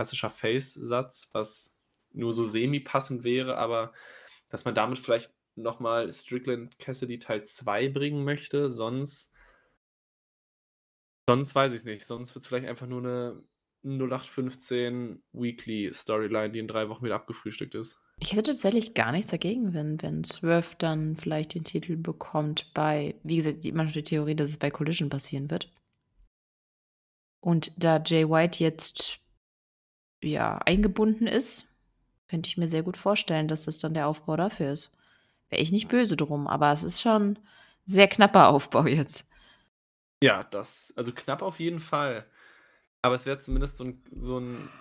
[0.00, 1.78] klassischer Face-Satz, was
[2.12, 3.92] nur so semi-passend wäre, aber
[4.48, 9.34] dass man damit vielleicht noch mal Strickland Cassidy Teil 2 bringen möchte, sonst
[11.28, 12.04] sonst weiß ich's nicht.
[12.06, 13.42] Sonst wird's vielleicht einfach nur 'ne
[13.82, 18.00] 0815 Weekly Storyline, die in 3 Wochen wieder abgefrühstückt ist.
[18.18, 23.14] Ich hätte tatsächlich gar nichts dagegen, wenn wenn Swerve dann vielleicht den Titel bekommt bei
[23.22, 25.70] wie gesagt, immer noch die Theorie, dass es bei Collision passieren wird.
[27.42, 29.20] Und da Jay White jetzt
[30.22, 31.66] ja, eingebunden ist,
[32.28, 34.96] könnte ich mir sehr gut vorstellen, dass das dann der Aufbau dafür ist.
[35.50, 37.38] Wäre ich nicht böse drum, aber es ist schon
[37.86, 39.26] sehr knapper Aufbau jetzt.
[40.22, 42.26] Ja, das also knapp auf jeden Fall.
[43.02, 44.72] Aber es wäre zumindest so 'n so 'n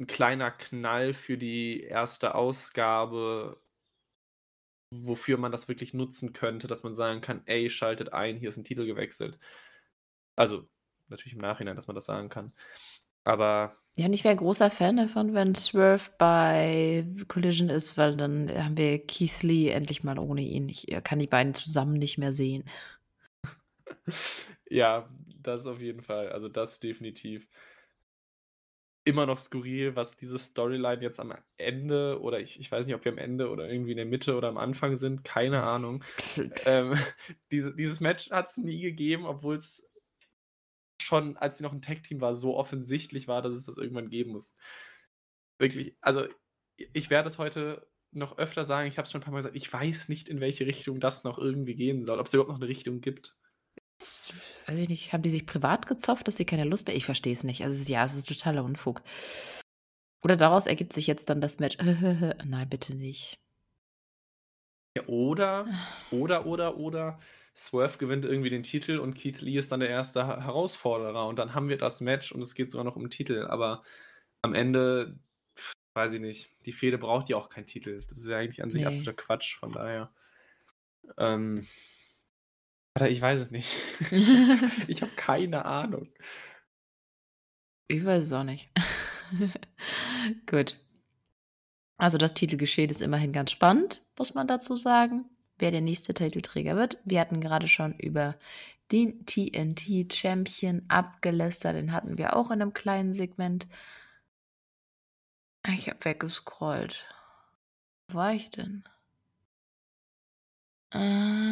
[0.00, 3.60] 'n kleiner Knall für die erste Ausgabe
[4.92, 8.56] wofür man das wirklich nutzen könnte, dass man sagen kann: „Ey, schaltet ein, hier ist
[8.58, 9.38] 'n Titel gewechselt.“
[10.38, 10.68] Also,
[11.08, 12.52] natürlich im Nachhinein, dass man das sagen kann.
[13.26, 18.48] Aber Ja, und ich wäre großer Fan davon, wenn Swerve bei Collision ist, weil dann
[18.50, 20.68] haben wir Keith Lee endlich mal ohne ihn.
[20.68, 22.64] Ich, kann die beiden zusammen nicht mehr sehen.
[24.68, 25.08] Ja,
[25.42, 26.30] das auf jeden Fall.
[26.32, 27.48] Also, das definitiv.
[29.04, 33.04] Immer noch skurril, was diese Storyline jetzt am Ende oder ich ich weiß nicht, ob
[33.04, 36.02] wir am Ende oder irgendwie in der Mitte oder am Anfang sind, keine Ahnung.
[36.64, 36.94] Ähm,
[37.52, 39.88] diese dieses Match hat's nie gegeben, obwohl's
[41.06, 44.32] schon, als sie noch 'n Tag-Team war, so offensichtlich war, dass es das irgendwann geben
[44.32, 44.50] muss.
[45.60, 46.26] Wirklich, also,
[46.76, 49.72] ich werde es heute noch öfter sagen, ich habe es schon 'n paarmal gesagt, ich
[49.72, 52.68] weiß nicht, in welche Richtung das noch irgendwie gehen soll, ob's da überhaupt noch 'ne
[52.68, 53.34] Richtung gibt.
[53.98, 54.32] Das
[54.66, 55.12] weiß ich nicht.
[55.12, 57.62] Haben die sich privat gezofft, dass sie keine Lust mehr ich verstehe es nicht.
[57.64, 59.02] Also, es ist ja, es ist totaler Unfug.
[60.24, 61.76] Oder daraus ergibt sich jetzt dann das Match
[62.44, 63.38] nein, bitte nicht.
[64.96, 65.66] Ja, oder
[66.10, 67.18] oder, oder, oder
[67.56, 71.54] Swerve gewinnt irgendwie den Titel und Keith Lee ist dann der erste Herausforderer und dann
[71.54, 73.46] haben wir das Match und es geht sogar noch um 'n Titel.
[73.48, 73.82] Aber
[74.42, 75.18] am Ende,
[75.94, 78.04] weiß ich nicht, die Fehde braucht ja auch keinen Titel.
[78.08, 78.88] Das ist ja eigentlich an sich Ne.
[78.88, 80.12] absoluter Quatsch, von daher.
[81.18, 81.66] Ähm
[83.08, 83.76] ich weiß es nicht.
[84.88, 86.08] Ich habe keine Ahnung.
[87.88, 88.70] Ich weiß es auch nicht.
[90.46, 90.76] Gut.
[91.98, 95.24] Also, das Titelgeschehen ist immerhin ganz spannend, muss man dazu sagen,
[95.58, 96.98] wer der nächste Titelträger wird.
[97.04, 98.36] Wir hatten gerade schon über
[98.92, 103.66] den TNT Champion abgelästert, den hatten wir auch in 'nem kleinen Segment.
[105.68, 107.06] Ich habe weggescrollt.
[108.08, 108.84] Wo war ich denn?
[110.92, 111.46] Äh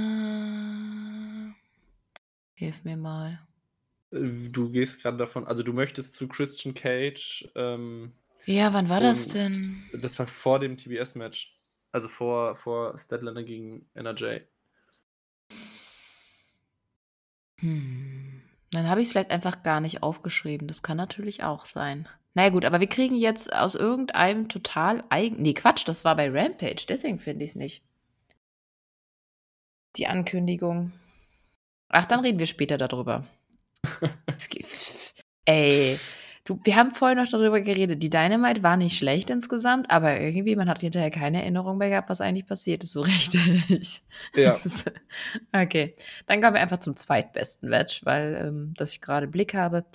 [2.57, 3.38] hilf mir mal.
[4.12, 8.12] Äh, du gehst grade davon also, du möchtest zu Christian Cage, ähm,
[8.47, 9.90] Ja, wann war das denn?
[9.93, 11.59] das war vor dem TBS-Match.
[11.94, 14.40] Also, vor vor Statlander gegen NRJ.
[17.61, 20.66] Hm, dann habe ich's vielleicht einfach gar nicht aufgeschrieben.
[20.66, 22.09] Das kann natürlich auch sein.
[22.35, 26.16] Na ja gut, aber wir kriegen jetzt aus irgendeinem total eigen ne, Quatsch, das war
[26.16, 27.85] bei Rampage, deswegen finde ich's nicht.
[29.94, 30.90] Die Ankündigung.
[31.90, 33.24] Ach, dann reden wir später da drüber.
[34.37, 34.64] Es ge
[35.44, 35.96] ey,
[36.46, 38.02] Du, wir haben vorhin noch darüber geredet.
[38.02, 42.11] Die Dynamite war nicht schlecht insgesamt, aber irgendwie, man hat hinterher keine Erinnerung mehr gehabt,
[42.11, 44.02] was eigentlich passiert ist, so richtig.
[44.35, 44.59] Ja.
[45.54, 45.94] okay.
[46.26, 49.87] Dann kommen wir einfach zum zweitbesten Match, weil ähm, das ich gerade Blick habe.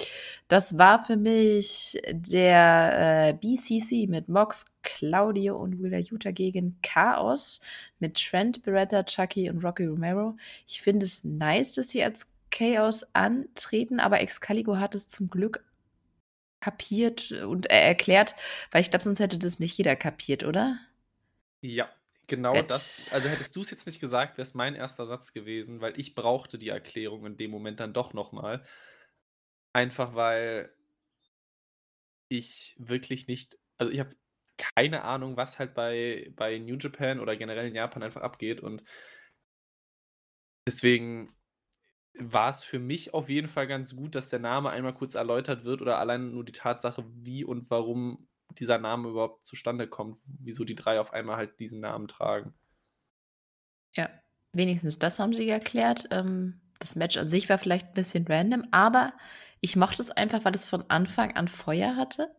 [0.47, 7.61] Das war für mich der äh, BCC mit Mox, Claudio und Willa Utah gegen Chaos
[7.99, 10.35] mit Trent, Beretta, Chucky und Rocky Romero.
[10.65, 15.63] Ich finde es nice, dass sie als Chaos antreten, aber Excalibur hat es zum Glück
[16.59, 18.35] kapiert und äh, erklärt,
[18.71, 20.79] weil ich glaube, sonst hätte das nicht jeder kapiert, oder?
[21.61, 21.89] Ja,
[22.27, 22.69] genau Gut.
[22.69, 23.11] das.
[23.11, 26.15] Also hättest du es jetzt nicht gesagt, wäre es mein erster Satz gewesen, weil ich
[26.15, 28.65] brauchte die Erklärung in dem Moment dann doch nochmal.
[29.73, 30.71] Einfach weil
[32.29, 34.15] ich wirklich nicht, also ich habe
[34.57, 38.83] keine Ahnung, was halt bei, bei New Japan oder generell in Japan einfach abgeht und
[40.67, 41.33] deswegen
[42.17, 45.63] war es für mich auf jeden Fall ganz gut, dass der Name einmal kurz erläutert
[45.63, 50.63] wird oder allein nur die Tatsache, wie und warum dieser Name überhaupt zustande kommt, wieso
[50.63, 52.53] die drei auf einmal halt diesen Namen tragen.
[53.95, 54.09] Ja,
[54.53, 56.05] wenigstens das haben sie erklärt.
[56.11, 59.13] Ähm, das Match an sich war vielleicht ein bisschen random, aber
[59.61, 62.33] ich mochte es einfach, weil es von Anfang an Feuer hatte.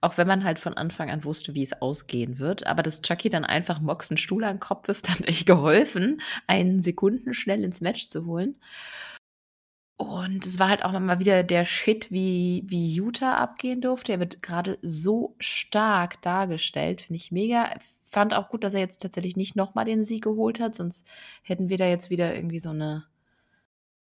[0.00, 2.66] Auch wenn man halt von Anfang an wusste, wie es ausgehen wird.
[2.66, 6.20] Aber dass Chucky dann einfach Mox einen Stuhl an den Kopf wirft, hat echt geholfen,
[6.46, 8.56] einen Sekunden schnell ins Match zu holen.
[9.96, 14.12] Und es war halt auch mal wieder der Shit, wie, wie Utah abgehen durfte.
[14.12, 17.72] Er wird gerade so stark dargestellt, finde ich mega.
[18.02, 21.06] Fand auch gut, dass er jetzt tatsächlich nicht nochmal den Sieg geholt hat, sonst
[21.42, 23.04] hätten wir da jetzt wieder irgendwie so eine,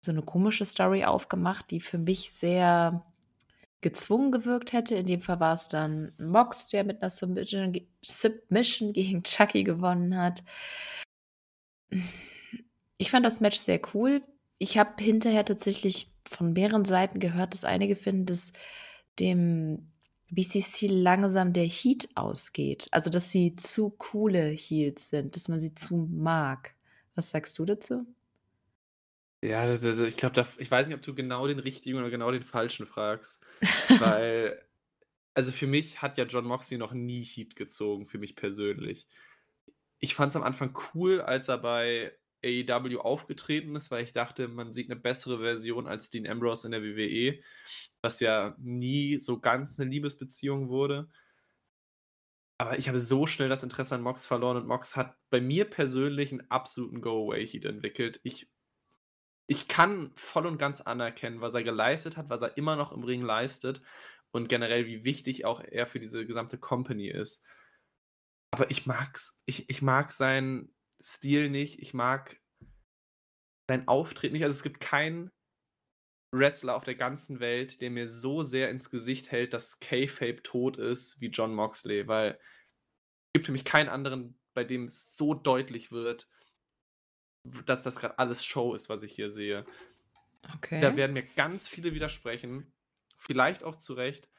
[0.02, 3.06] so eine komische Story aufgemacht, die für mich sehr
[3.82, 4.96] gezwungen gewirkt hätte.
[4.96, 10.18] In dem Fall war es dann Mox, der mit einer Submission, Submission gegen Chucky gewonnen
[10.18, 10.44] hat.
[12.98, 14.24] Ich fand das Match sehr cool
[14.64, 18.54] ich habe hinterher tatsächlich von mehreren Seiten gehört, dass einige finden, dass
[19.20, 19.92] dem
[20.32, 22.88] BCC langsam der Heat ausgeht.
[22.92, 26.76] Also, dass sie zu coole Heels sind, dass man sie zu mag.
[27.14, 28.08] Was sagst du dazu?
[29.42, 32.86] Ja, ich glaube, ich weiß nicht, ob du genau den richtigen oder genau den falschen
[32.86, 33.44] fragst.
[34.00, 34.60] weil,
[35.34, 39.08] also für mich hat ja John Moxley noch nie Heat gezogen, für mich persönlich.
[40.00, 44.48] Ich fand es am Anfang cool, als er bei AEW aufgetreten ist, weil ich dachte,
[44.48, 47.40] man sieht eine bessere Version als Dean Ambrose in der WWE,
[48.02, 51.10] was ja nie so ganz eine Liebesbeziehung wurde.
[52.58, 55.66] Aber ich habe so schnell das Interesse an Mox verloren und Mox hat bei mir
[55.66, 58.20] persönlich einen absoluten Go-Away-Heat entwickelt.
[58.24, 58.50] Ich,
[59.48, 63.04] ich kann voll und ganz anerkennen, was er geleistet hat, was er immer noch im
[63.04, 63.82] Ring leistet
[64.32, 67.46] und generell, wie wichtig auch er für diese gesamte Company ist.
[68.52, 70.70] Aber ich mag's, ich, ich mag sein,
[71.04, 71.80] Stil nicht.
[71.80, 72.40] Ich mag
[73.70, 74.44] sein Auftreten nicht.
[74.44, 75.32] Also es gibt keinen
[76.34, 80.78] Wrestler auf der ganzen Welt, der mir so sehr ins Gesicht hält, dass K-Fape tot
[80.78, 85.34] ist wie John Moxley, weil es gibt für mich keinen anderen, bei dem es so
[85.34, 86.30] deutlich wird,
[87.66, 89.66] dass das gerade alles Show ist, was ich hier sehe.
[90.56, 90.82] Okay.
[90.82, 92.74] Da werden mir ganz viele widersprechen,
[93.18, 94.30] vielleicht auch zu Recht,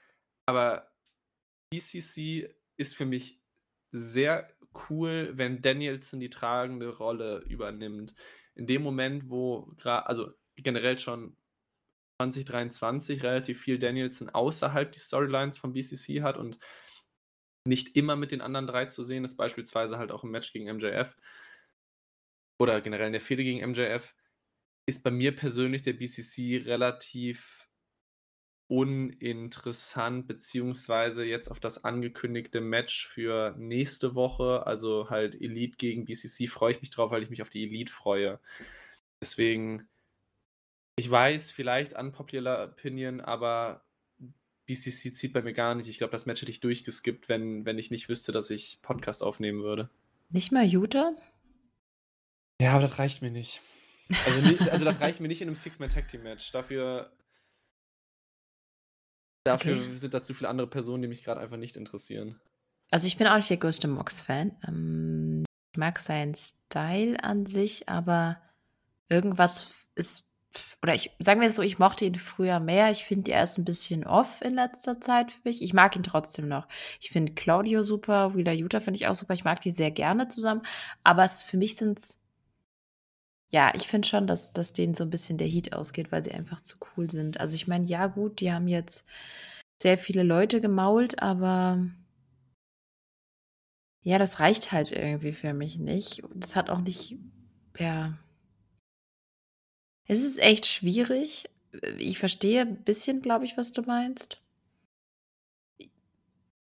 [0.47, 0.93] aber
[1.71, 3.41] BCC ist für mich
[3.93, 4.54] sehr
[4.89, 8.15] cool, wenn Danielson die tragende Rolle übernimmt.
[8.55, 11.37] In dem Moment, wo gerade, also generell schon
[12.21, 16.59] 2023 relativ viel Danielson außerhalb die Storylines von BCC hat und
[17.67, 20.75] nicht immer mit den anderen drei zu sehen ist, beispielsweise halt auch im Match gegen
[20.77, 21.17] MJF
[22.61, 24.15] oder generell in der Fehde gegen MJF,
[24.87, 27.64] ist bei mir persönlich der BCC relativ
[28.69, 36.49] uninteressant, beziehungsweise jetzt auf das angekündigte Match für nächste Woche, also halt Elite gegen BCC,
[36.49, 38.41] freue ich mich drauf, weil ich mich auf die Elite freue.
[39.21, 39.89] Deswegen,
[40.97, 43.85] ich weiß, vielleicht unpopular Opinion, aber
[44.67, 45.89] BCC zieht bei mir gar nicht.
[45.89, 49.23] Ich glaube, das Match hätte ich durchgeskippt, wenn, wenn ich nicht wüsste, dass ich Podcast
[49.23, 49.91] aufnehmen würde.
[50.31, 51.13] Nicht mal Utah?
[52.61, 53.61] Ja, aber das reicht mir nicht.
[54.27, 56.53] Also, also das reicht mir nicht in einem Six-Man-Tag-Team-Match.
[56.53, 57.13] Dafür
[59.45, 59.97] Dafür okay.
[59.97, 62.41] sind da zu viele andere Personen, die mich gerade einfach nicht interessieren.
[62.91, 64.57] Also ich bin auch nicht der größte Mox-Fan.
[64.67, 68.41] Ähm, ich mag seinen Style an sich, aber
[69.09, 70.25] irgendwas ist,
[70.83, 72.91] oder ich sagen wir es so, ich mochte ihn früher mehr.
[72.91, 75.63] Ich finde, er ist ein bisschen off in letzter Zeit für mich.
[75.63, 76.67] Ich mag ihn trotzdem noch.
[77.01, 79.35] Ich finde Claudio super, Wheeler Utah finde ich auch super.
[79.35, 80.63] Ich mag die sehr gerne zusammen.
[81.03, 82.24] Aber es, für mich sind es
[83.55, 86.33] ja, ich finde schon, dass, dass denen so ein bisschen der Heat ausgeht, weil sie
[86.33, 87.39] einfach zu cool sind.
[87.39, 89.07] Also ich meine, ja gut, die haben jetzt
[89.81, 91.89] sehr viele Leute gemault, aber
[94.03, 96.21] ja, das reicht halt irgendwie für mich nicht.
[96.35, 97.17] Das hat auch nicht,
[97.79, 98.19] ja.
[100.09, 101.49] Es ist echt schwierig.
[101.99, 104.44] Ich verstehe ein bisschen, glaube ich, was du meinst.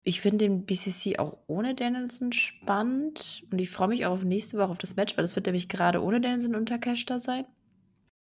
[0.05, 4.59] Ich finde den BCC auch ohne Danielson spannend und ich freue mich auch auf nächste
[4.59, 7.47] Woche auf das Match, weil es wird nämlich gerade ohne Danielson und Takeshita sein.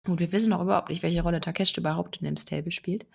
[0.08, 3.06] Und wir wissen auch überhaupt nicht, welche Rolle Takeshita überhaupt in dem Stable spielt.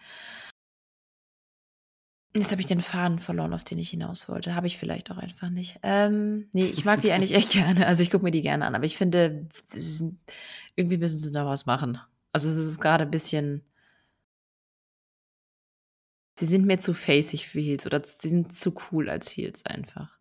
[2.34, 4.56] Jetzt habe ich den Faden verloren, auf den ich hinaus wollte.
[4.56, 5.80] Habe ich vielleicht auch einfach nicht.
[5.84, 7.88] Ähm, nee, ich mag die eigentlich echt gerne.
[7.88, 8.76] Also ich gucke mir die gerne an.
[8.76, 9.48] Aber ich finde,
[10.76, 11.98] irgendwie müssen sie noch was machen.
[12.34, 13.64] Also es ist gerade ein bisschen.
[16.38, 20.18] Sie sind mir zu facig für Heels oder sie sind zu cool als Heels einfach.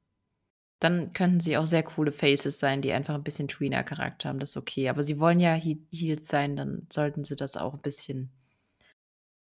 [0.78, 4.38] Dann könnten sie auch sehr coole Faces sein, die einfach ein bisschen Tweener-Charakter haben.
[4.38, 4.88] Das ist okay.
[4.88, 8.30] Aber sie wollen ja Heels sein, dann sollten sie das auch ein bisschen.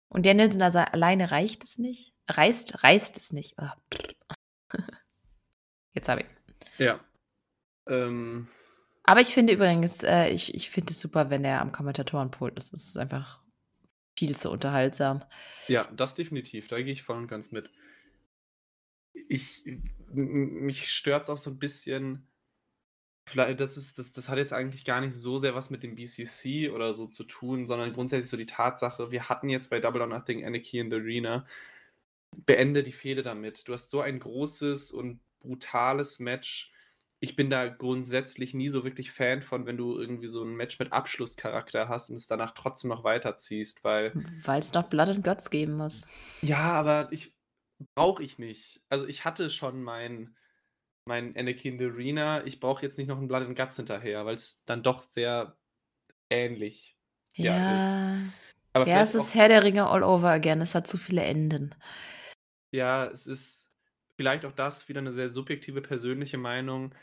[0.09, 2.13] Und der Nelson also alleine reicht es nicht.
[2.27, 3.55] Reißt, reißt es nicht.
[3.59, 3.69] Oh.
[5.93, 6.27] Jetzt habe ich
[6.77, 6.99] Ja.
[7.87, 8.47] Ähm.
[9.03, 12.73] Aber ich finde übrigens, äh, ich, ich finde es super, wenn er am Kommentatorenpult ist.
[12.73, 13.41] Es ist einfach
[14.19, 15.23] viel zu unterhaltsam.
[15.69, 16.67] Ja, das definitiv.
[16.67, 17.71] Da gehe ich voll und ganz mit.
[19.13, 19.63] Ich,
[20.11, 22.27] mich stört es auch so ein bisschen.
[23.29, 25.95] Vielleicht, das, ist, das, das hat jetzt eigentlich gar nicht so sehr was mit dem
[25.95, 30.01] BCC oder so zu tun, sondern grundsätzlich so die Tatsache, wir hatten jetzt bei Double
[30.01, 31.45] or Nothing Anarchy in the Arena.
[32.45, 33.67] Beende die Fehde damit.
[33.67, 36.73] Du hast so ein großes und brutales Match
[37.21, 40.79] ich bin da grundsätzlich nie so wirklich Fan von, wenn du irgendwie so ein Match
[40.79, 44.13] mit Abschlusscharakter hast und es danach trotzdem noch weiterziehst, weil.
[44.43, 46.07] Weil es noch Blood and Guts geben muss.
[46.41, 47.35] Ja, aber ich
[47.95, 48.81] brauche ich nicht.
[48.87, 50.35] Also ich hatte schon mein,
[51.05, 52.45] mein Anakin the Arena.
[52.45, 55.57] Ich brauche jetzt nicht noch ein Blood and Guts hinterher, weil es dann doch sehr
[56.29, 56.95] ähnlich
[57.33, 58.33] ja, ja ist.
[58.71, 60.61] Aber ja, es ist Herr der Ringe all over again.
[60.61, 61.75] Es hat zu viele Enden.
[62.71, 63.71] Ja, es ist
[64.15, 66.93] vielleicht auch das wieder eine sehr subjektive persönliche Meinung.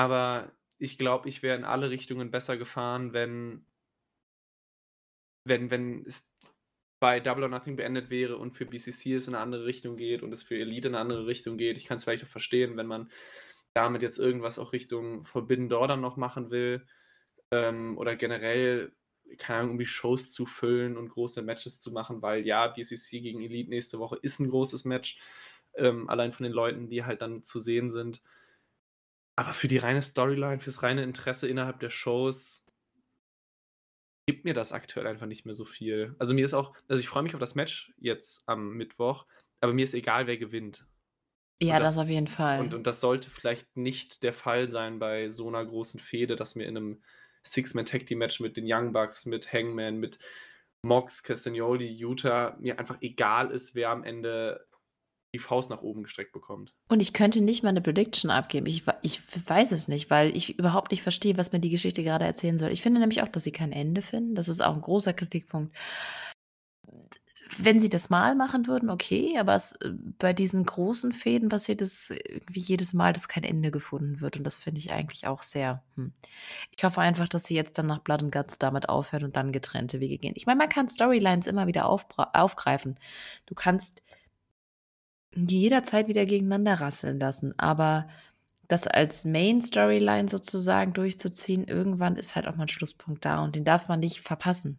[0.00, 3.66] Aber ich glaube, ich wäre in alle Richtungen besser gefahren, wenn
[5.44, 6.34] wenn wenn es
[7.00, 10.22] bei Double or Nothing beendet wäre und für BCC es in eine andere Richtung geht
[10.22, 11.76] und es für Elite in eine andere Richtung geht.
[11.76, 13.10] Ich kann es vielleicht auch verstehen, wenn man
[13.74, 16.86] damit jetzt irgendwas auch Richtung Forbidden Door dann noch machen will
[17.50, 18.92] ähm, oder generell,
[19.36, 23.20] keine Ahnung, um die Shows zu füllen und große Matches zu machen, weil ja, BCC
[23.20, 25.20] gegen Elite nächste Woche ist ein großes Match,
[25.74, 28.22] ähm, allein von den Leuten, die halt dann zu sehen sind.
[29.40, 32.66] Aber für die reine Storyline, fürs reine Interesse innerhalb der Shows
[34.26, 36.14] gibt mir das aktuell einfach nicht mehr so viel.
[36.18, 39.24] Also mir ist auch, also ich freue mich auf das Match jetzt am Mittwoch,
[39.62, 40.86] aber mir ist egal, wer gewinnt.
[41.62, 42.60] Ja, das, das, auf jeden Fall.
[42.60, 46.54] Und, und das sollte vielleicht nicht der Fall sein bei so einer großen Fehde, dass
[46.54, 47.02] mir in einem
[47.42, 50.18] Six-Man-Tag-Team-Match mit den Young Bucks, mit Hangman, mit
[50.82, 54.66] Mox, Castagnoli, Utah, mir einfach egal ist, wer am Ende
[55.32, 56.74] die Faust nach oben gestreckt bekommt.
[56.88, 58.66] Und ich könnte nicht mal eine Prediction abgeben.
[58.66, 62.24] Ich, ich weiß es nicht, weil ich überhaupt nicht verstehe, was mir die Geschichte gerade
[62.24, 62.70] erzählen soll.
[62.70, 64.34] Ich finde nämlich auch, dass sie kein Ende finden.
[64.34, 65.76] Das ist auch ein großer Kritikpunkt.
[67.58, 69.76] Wenn sie das mal machen würden, okay, aber es,
[70.18, 74.36] bei diesen großen Fäden passiert es irgendwie jedes Mal, dass kein Ende gefunden wird.
[74.36, 75.82] Und das finde ich eigentlich auch sehr.
[75.96, 76.12] Hm.
[76.76, 79.52] Ich hoffe einfach, dass sie jetzt dann nach Blood and Guts damit aufhört und dann
[79.52, 80.34] getrennte Wege gehen.
[80.36, 82.98] Ich meine, man kann Storylines immer wieder aufgreifen.
[83.46, 84.02] Du kannst
[85.34, 87.58] jederzeit wieder gegeneinander rasseln lassen.
[87.58, 88.08] Aber
[88.68, 93.64] das als Main-Storyline sozusagen durchzuziehen, irgendwann ist halt auch mal ein Schlusspunkt da und den
[93.64, 94.78] darf man nicht verpassen.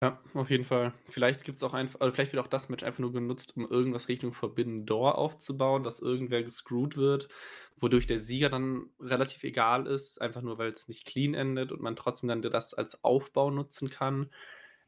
[0.00, 0.94] Ja, auf jeden Fall.
[1.06, 3.68] Vielleicht gibt es auch einfach, oder vielleicht wird auch das Match einfach nur genutzt, um
[3.68, 7.28] irgendwas Richtung Forbidden Door aufzubauen, dass irgendwer gescrewt wird,
[7.76, 11.82] wodurch der Sieger dann relativ egal ist, einfach nur weil es nicht clean endet und
[11.82, 14.30] man trotzdem dann das als Aufbau nutzen kann.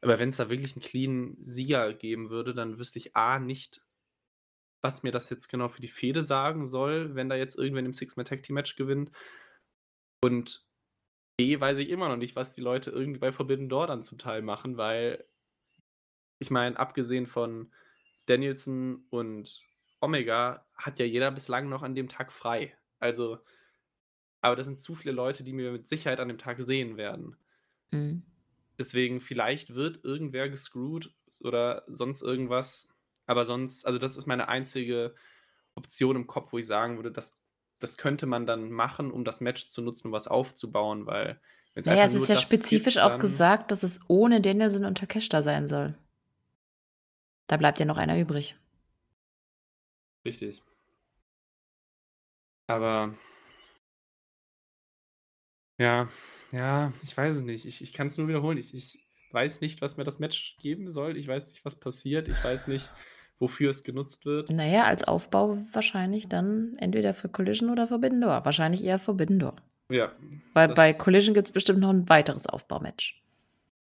[0.01, 3.81] Aber wenn es da wirklich einen clean Sieger geben würde, dann wüsste ich A nicht,
[4.81, 7.93] was mir das jetzt genau für die Fehde sagen soll, wenn da jetzt irgendwer im
[7.93, 9.11] Six-Man-Tag-Team-Match gewinnt.
[10.23, 10.65] Und
[11.37, 14.17] B, weiß ich immer noch nicht, was die Leute irgendwie bei Forbidden Door dann zum
[14.17, 15.25] Teil machen, weil
[16.39, 17.71] ich meine, abgesehen von
[18.25, 19.61] Danielson und
[19.99, 22.75] Omega hat ja jeder bislang noch an dem Tag frei.
[22.99, 23.39] Also,
[24.41, 27.37] aber das sind zu viele Leute, die wir mit Sicherheit an dem Tag sehen werden.
[27.91, 28.23] Mhm.
[28.79, 32.90] Deswegen, vielleicht wird irgendwer gescrewt oder sonst irgendwas.
[33.31, 35.15] Aber sonst, also das ist meine einzige
[35.75, 37.41] Option im Kopf, wo ich sagen würde, das,
[37.79, 41.39] das könnte man dann machen, um das Match zu nutzen, um was aufzubauen, weil
[41.73, 44.97] wenn es Naja, es ist ja spezifisch gibt, auch gesagt, dass es ohne Danielson und
[44.97, 45.97] Takeshita sein soll.
[47.47, 48.57] Da bleibt ja noch einer übrig.
[50.25, 50.61] Richtig.
[52.67, 53.15] Aber
[55.77, 56.09] ja,
[56.51, 57.65] ja, ich weiß es nicht.
[57.65, 58.57] Ich, ich kann es nur wiederholen.
[58.57, 58.99] Ich, ich
[59.31, 61.15] weiß nicht, was mir das Match geben soll.
[61.15, 62.27] Ich weiß nicht, was passiert.
[62.27, 62.89] Ich weiß nicht,
[63.41, 64.49] wofür es genutzt wird.
[64.51, 68.45] Naja, als Aufbau wahrscheinlich dann entweder für Collision oder Forbidden Door.
[68.45, 69.55] Wahrscheinlich eher Forbidden Door.
[69.89, 70.11] Ja.
[70.53, 73.21] Weil bei Collision gibt es bestimmt noch ein weiteres Aufbaumatch.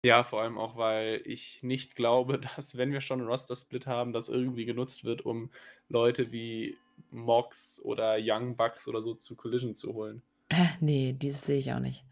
[0.03, 4.12] Ja, vor allem auch, weil ich nicht glaube, dass, wenn wir schon 'n Roster-Split haben,
[4.12, 5.51] das irgendwie genutzt wird, um
[5.88, 6.76] Leute wie
[7.11, 10.22] Mox oder Young Bucks oder so zu Collision zu holen.
[10.49, 12.05] Äh, ne, dieses sehe ich auch nicht.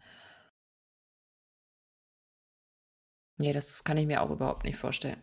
[3.39, 5.21] Ne, das kann ich mir auch überhaupt nicht vorstellen.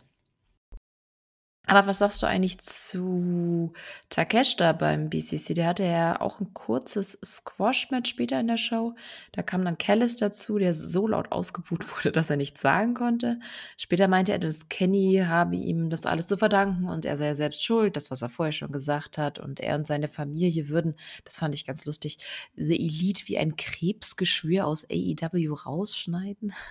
[1.71, 3.73] Aber was sagst du eigentlich zu
[4.09, 5.55] Takeshita beim BCC?
[5.55, 8.97] Der hatte ja auch ein kurzes Squash-Match später in der Show.
[9.31, 13.39] Da kam dann Callis dazu, der so laut ausgebuht wurde, dass er nichts sagen konnte.
[13.77, 17.35] Später meinte er, dass Kenny habe ihm das alles zu verdanken und er sei ja
[17.35, 19.39] selbst schuld, das, was er vorher schon gesagt hat.
[19.39, 22.19] Und er und seine Familie würden, das fand ich ganz lustig,
[22.57, 26.53] The Elite wie ein Krebsgeschwür aus AEW rausschneiden.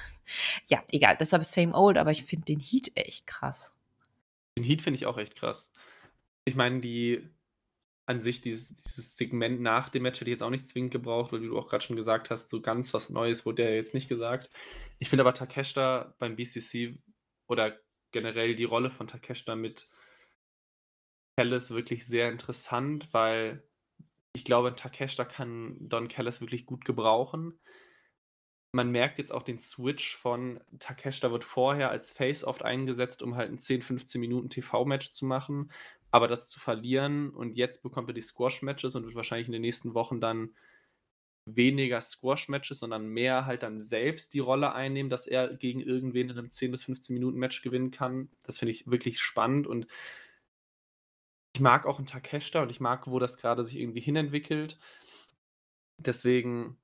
[0.67, 3.73] Ja, egal, das war same old, aber ich finde den Heat echt krass.
[4.57, 5.73] Den Heat finde ich auch echt krass.
[6.45, 7.29] Ich meine, die
[8.05, 11.31] an sich, dieses, dieses Segment nach dem Match hätte ich jetzt auch nicht zwingend gebraucht,
[11.31, 13.93] weil wie du auch gerade schon gesagt hast, so ganz was Neues wurde ja jetzt
[13.93, 14.49] nicht gesagt.
[14.97, 16.97] Ich finde aber Takeshita beim BCC
[17.47, 17.79] oder
[18.11, 19.87] generell die Rolle von Takeshita mit
[21.37, 23.63] Kellis wirklich sehr interessant, weil
[24.33, 27.59] ich glaube, Takeshita kann Don Kellis wirklich gut gebrauchen
[28.71, 33.35] man merkt jetzt auch den Switch von Takeshita wird vorher als Face oft eingesetzt, um
[33.35, 35.71] halt ein 10, 15 Minuten TV-Match zu machen,
[36.11, 39.61] aber das zu verlieren und jetzt bekommt er die Squash-Matches und wird wahrscheinlich in den
[39.61, 40.55] nächsten Wochen dann
[41.45, 46.37] weniger Squash-Matches, sondern mehr halt dann selbst die Rolle einnehmen, dass er gegen irgendwen in
[46.37, 48.29] einem 10 bis 15 Minuten Match gewinnen kann.
[48.43, 49.87] Das finde ich wirklich spannend und
[51.55, 54.77] ich mag auch einen Takeshita und ich mag, wo das gerade sich irgendwie hinentwickelt.
[55.97, 56.77] Deswegen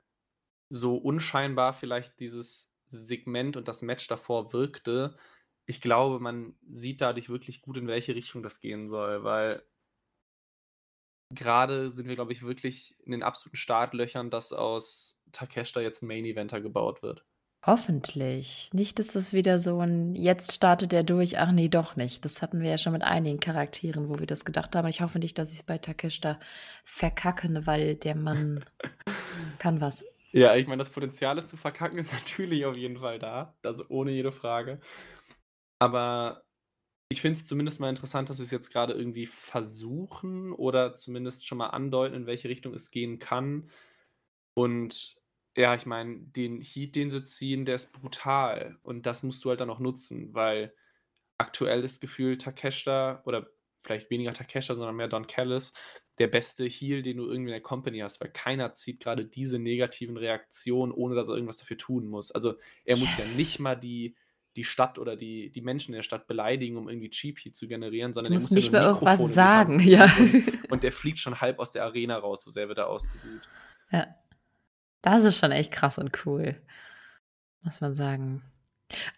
[0.69, 5.15] so unscheinbar vielleicht dieses Segment und das Match davor wirkte,
[5.65, 9.63] ich glaube, man sieht dadurch wirklich gut, in welche Richtung das gehen soll, weil
[11.31, 16.07] gerade sind wir, glaube ich, wirklich in den absoluten Startlöchern, dass aus Takeshita jetzt ein
[16.07, 17.25] Main-Eventer gebaut wird.
[17.65, 18.69] Hoffentlich.
[18.73, 22.23] Nicht, dass das wieder so ein jetzt startet er durch, ach nee, doch nicht.
[22.23, 24.87] Das hatten wir ja schon mit einigen Charakteren, wo wir das gedacht haben.
[24.87, 26.39] Ich hoffe nicht, dass ich es bei Takeshita
[26.83, 28.63] verkacken, weil der Mann
[29.57, 30.05] kann was.
[30.35, 33.57] Ja, ich meine, das Potenzial, es zu verkacken, ist natürlich auf jeden Fall da.
[33.61, 34.79] Das ohne jede Frage.
[35.79, 36.43] Aber
[37.09, 41.47] ich finde es zumindest mal interessant, dass sie es jetzt gerade irgendwie versuchen oder zumindest
[41.47, 43.69] schon mal andeuten, in welche Richtung es gehen kann.
[44.55, 45.15] Und
[45.57, 48.77] ja, ich meine, den Heat, den sie ziehen, der ist brutal.
[48.83, 50.75] Und das musst du halt dann auch nutzen, weil
[51.37, 53.49] aktuell ist Gefühl Takeshita oder
[53.83, 55.73] vielleicht weniger Takeshita, sondern mehr Don Callis
[56.17, 59.59] der beste Heal, den du irgendwie in der Company hast, weil keiner zieht gerade diese
[59.59, 62.31] negativen Reaktionen, ohne dass er irgendwas dafür tun muss.
[62.31, 62.55] Also
[62.85, 64.15] er muss ja nicht mal die,
[64.55, 67.67] die Stadt oder die, die Menschen in der Stadt beleidigen, um irgendwie Cheap Heat zu
[67.67, 70.05] generieren, sondern er muss nicht ja mehr irgendwas sagen, ja.
[70.17, 73.41] Und, und der fliegt schon halb aus der Arena raus, so sehr wird er ausgebuht.
[73.91, 74.07] Ja.
[75.01, 76.55] Das ist schon echt krass und cool.
[77.61, 78.41] Muss man sagen.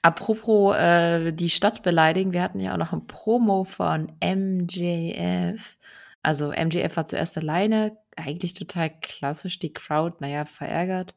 [0.01, 5.77] Apropos äh, die Stadt beleidigen, wir hatten ja auch noch ein Promo von MJF
[6.28, 11.15] also MJF war zuerst alleine, eigentlich total klassisch, die Crowd, naja, verärgert.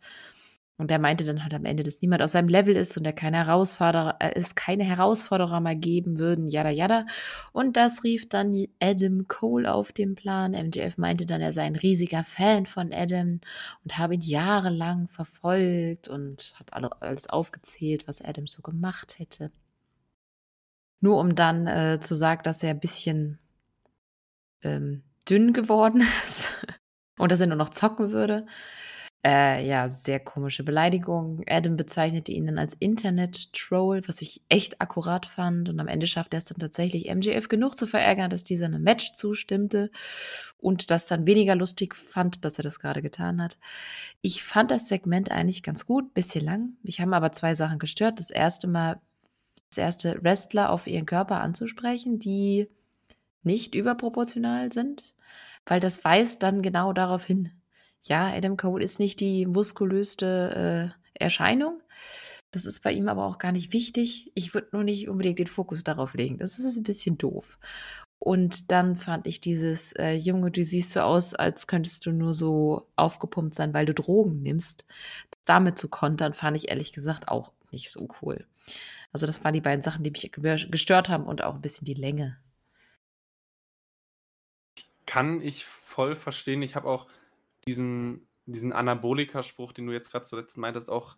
[0.76, 3.12] Und der meinte dann halt am Ende, dass niemand aus seinem Level ist und er
[3.12, 7.06] keine Herausforderer, äh, es keine Herausforderer mehr geben würden, jada jada.
[7.52, 10.52] Und das rief dann Adam Cole auf den Plan.
[10.52, 13.40] MJF meinte dann, er sei ein riesiger Fan von Adam
[13.82, 19.50] und habe ihn jahrelang verfolgt und hat alles aufgezählt, was Adam so gemacht hätte.
[21.00, 23.40] Nur um dann äh, zu sagen, dass er ein bisschen
[24.62, 26.66] ähm, dünn geworden ist
[27.18, 28.46] und dass er nur noch zocken würde.
[29.22, 31.42] Äh, ja, sehr komische Beleidigung.
[31.46, 35.68] Adam bezeichnete ihn dann als Internet-Troll, was ich echt akkurat fand.
[35.68, 38.82] Und am Ende schafft er es dann tatsächlich, MJF genug zu verärgern, dass dieser einem
[38.82, 39.90] Match zustimmte
[40.56, 43.58] und das dann weniger lustig fand, dass er das gerade getan hat.
[44.22, 46.78] Ich fand das Segment eigentlich ganz gut, bisschen lang.
[46.82, 48.18] Ich habe aber zwei Sachen gestört.
[48.20, 49.02] Das erste Mal,
[49.68, 52.70] das erste Wrestler auf ihren Körper anzusprechen, die
[53.42, 55.14] nicht überproportional sind,
[55.66, 57.50] weil das weist dann genau darauf hin.
[58.02, 61.82] Ja, Adam Cole ist nicht die muskulöste äh, Erscheinung.
[62.50, 64.32] Das ist bei ihm aber auch gar nicht wichtig.
[64.34, 66.38] Ich würde nur nicht unbedingt den Fokus darauf legen.
[66.38, 67.58] Das ist ein bisschen doof.
[68.18, 72.34] Und dann fand ich dieses, äh, Junge, du siehst so aus, als könntest du nur
[72.34, 74.84] so aufgepumpt sein, weil du Drogen nimmst.
[75.44, 78.46] Damit zu kontern, fand ich ehrlich gesagt auch nicht so cool.
[79.12, 81.94] Also das waren die beiden Sachen, die mich gestört haben und auch ein bisschen die
[81.94, 82.36] Länge
[85.10, 86.62] kann ich voll verstehen.
[86.62, 87.08] Ich habe auch
[87.66, 91.16] diesen, diesen Anabolika-Spruch, den du jetzt gerade zuletzt meintest, auch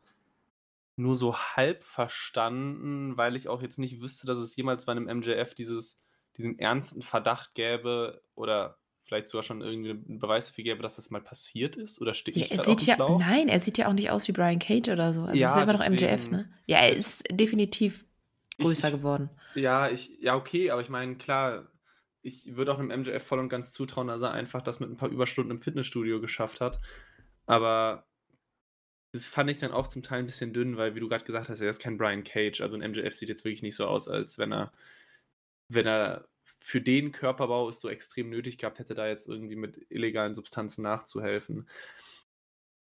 [0.97, 5.09] nur so halb verstanden, weil ich auch jetzt nicht wüsste, dass es jemals bei einem
[5.09, 6.01] MJF dieses,
[6.39, 11.11] diesen ernsten Verdacht gäbe oder vielleicht sogar schon irgendwie einen Beweis dafür gäbe, dass das
[11.11, 12.01] mal passiert ist?
[12.01, 14.33] Oder stehe Ja, ich er sieht ja, nein, er sieht ja auch nicht aus wie
[14.33, 15.25] Brian Cage oder so.
[15.25, 16.31] Also es ist Ja, immer noch MJF, deswegen.
[16.31, 16.51] ne?
[16.65, 18.07] Ja, er ist definitiv
[18.59, 19.29] größer ich, geworden.
[19.55, 21.67] ja, ich, ja, okay, aber ich meine, klar,
[22.23, 24.97] ich würde auch einem MJF voll und ganz zutrauen, dass er einfach das mit ein
[24.97, 26.81] paar Überstunden im Fitnessstudio geschafft hat.
[27.47, 28.07] Aber
[29.13, 31.49] das fand ich dann auch zum Teil ein bisschen dünn, weil, wie du gerade gesagt
[31.49, 32.61] hast, er ist kein Brian Cage.
[32.61, 34.73] Also ein MJF sieht jetzt wirklich nicht so aus, als wenn er,
[35.69, 39.85] wenn er für den Körperbau es so extrem nötig gehabt hätte, da jetzt irgendwie mit
[39.91, 41.69] illegalen Substanzen nachzuhelfen.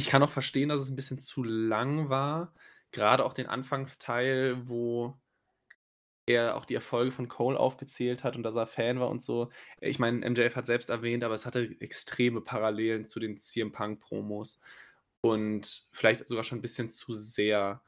[0.01, 2.55] Ich kann auch verstehen, dass es ein bisschen zu lang war.
[2.93, 5.19] Gerade auch den Anfangsteil, wo
[6.27, 9.51] er auch die Erfolge von Cole aufgezählt hat und dass er Fan war und so.
[9.81, 14.01] Ich meine, MJF hat selbst erwähnt, aber es hatte extreme Parallelen zu den CM Punk
[14.01, 14.61] Promos
[15.21, 17.83] und vielleicht sogar schon ein bisschen zu sehr.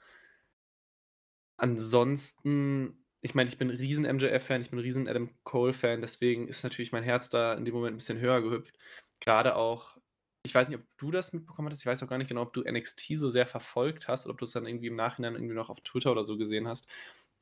[1.59, 6.49] Ansonsten, ich meine, ich bin ein riesen MJF-Fan, ich bin ein riesen Adam Cole-Fan, deswegen
[6.49, 8.79] ist natürlich mein Herz da in dem Moment ein bisschen höher gehüpft.
[9.21, 9.97] Gerade auch,
[10.43, 12.53] ich weiß nicht, ob du das mitbekommen hast, ich weiß auch gar nicht genau, ob
[12.53, 15.55] du NXT so sehr verfolgt hast oder ob du es dann irgendwie im Nachhinein irgendwie
[15.55, 16.89] noch auf Twitter oder so gesehen hast.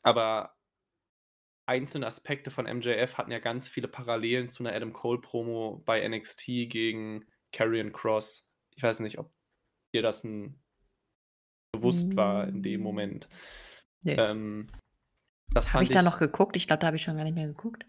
[0.03, 0.55] Aber
[1.67, 6.47] einzelne Aspekte von MJF hatten ja ganz viele Parallelen zu einer Adam Cole-Promo bei NXT
[6.69, 8.51] gegen Karrion Cross.
[8.75, 9.33] Ich weiß nicht, ob
[9.95, 10.61] dir das ein
[11.73, 13.29] bewusst war in dem Mm, Moment.
[14.03, 14.15] Nee.
[14.15, 14.71] Ähm,
[15.49, 16.57] das Habe ich da noch geguckt?
[16.57, 17.87] Ich glaube, da habe ich schon gar nicht mehr geguckt.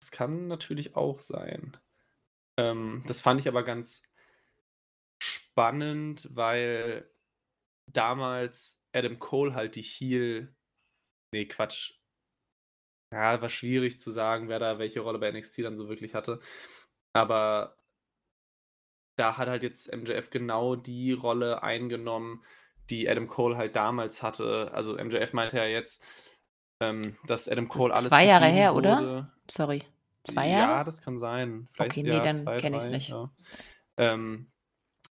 [0.00, 1.76] das kann natürlich auch sein.
[2.56, 4.02] Ähm, das fand ich aber ganz
[5.18, 7.10] spannend, weil
[7.86, 10.54] damals Adam Cole halt die Heel,
[11.32, 11.94] nee, Quatsch,
[13.16, 16.40] ja, war schwierig zu sagen, wer da welche Rolle bei NXT dann so wirklich hatte.
[17.14, 17.76] Aber
[19.16, 22.44] da hat halt jetzt MJF genau die Rolle eingenommen,
[22.90, 24.70] die Adam Cole halt damals hatte.
[24.72, 26.04] Also MJF meinte ja jetzt,
[26.80, 28.98] ähm, dass Adam Das Cole ist alles zwei Jahre her, oder?
[28.98, 29.32] wurde.
[29.50, 29.82] Sorry.
[30.24, 30.84] Zwei Ja, Jahre?
[30.84, 31.68] das kann sein.
[31.72, 33.08] Vielleicht Okay, nee, ja, dann kenne ich es nicht.
[33.10, 33.30] ja.
[33.96, 34.50] Ähm,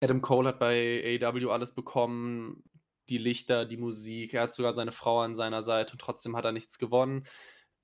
[0.01, 2.63] Adam Cole hat bei AEW alles bekommen,
[3.09, 4.35] die Lichter, die Musik.
[4.35, 7.25] Er hat sogar seine Frau an seiner Seite und trotzdem hat er nichts gewonnen.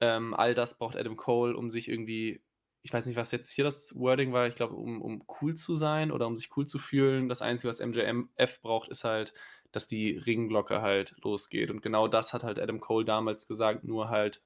[0.00, 2.42] Ähm, all das braucht Adam Cole, um sich irgendwie,
[2.82, 5.74] ich weiß nicht, was jetzt hier das Wording war, ich glaube, um, um cool zu
[5.74, 7.28] sein oder um sich cool zu fühlen.
[7.28, 9.34] Das Einzige, was MJF braucht, ist halt,
[9.72, 11.70] dass die Ringglocke halt losgeht.
[11.70, 14.42] Und genau das hat halt Adam Cole damals gesagt, nur halt,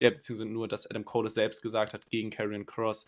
[0.00, 3.06] ja, beziehungsweise nur, dass Adam Cole es selbst gesagt hat gegen Karrion Cross.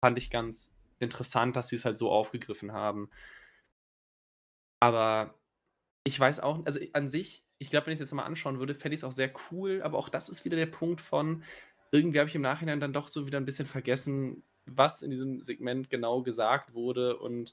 [0.00, 3.10] Fand ich ganz interessant, dass sie es halt so aufgegriffen haben.
[4.80, 5.34] Aber
[6.04, 8.74] ich weiß auch, also an sich, ich glaube, wenn ich es jetzt mal anschauen würde,
[8.74, 11.44] fände ich es auch sehr cool, aber auch das ist wieder der Punkt von,
[11.92, 15.42] irgendwie habe ich im Nachhinein dann doch so wieder ein bisschen vergessen, was in diesem
[15.42, 17.52] Segment genau gesagt wurde und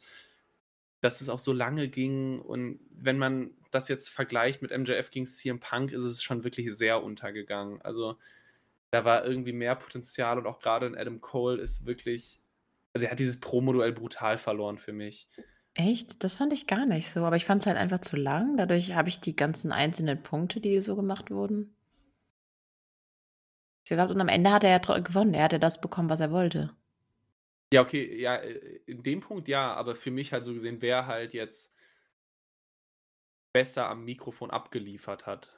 [1.02, 2.40] dass es auch so lange ging.
[2.40, 6.74] Und wenn man das jetzt vergleicht mit MJF gegen CM Punk, ist es schon wirklich
[6.74, 7.82] sehr untergegangen.
[7.82, 8.18] Also
[8.92, 12.40] da war irgendwie mehr Potenzial und auch gerade in Adam Cole ist wirklich,
[12.94, 15.28] also er hat dieses Promo-Duell brutal verloren für mich.
[15.78, 16.24] Echt?
[16.24, 17.24] Das fand ich gar nicht so.
[17.24, 18.58] Aber ich fand es halt einfach zu lang.
[18.58, 21.76] Dadurch habe ich die ganzen einzelnen Punkte, die so gemacht wurden.
[23.90, 25.36] Und am Ende hat er ja gewonnen.
[25.36, 26.76] Er hat ja das bekommen, was er wollte.
[27.72, 31.06] Ja, okay, ja, äh, in dem Punkt ja, aber für mich halt so gesehen, wer
[31.06, 31.76] halt jetzt
[33.54, 35.54] besser am Mikrofon abgeliefert hat.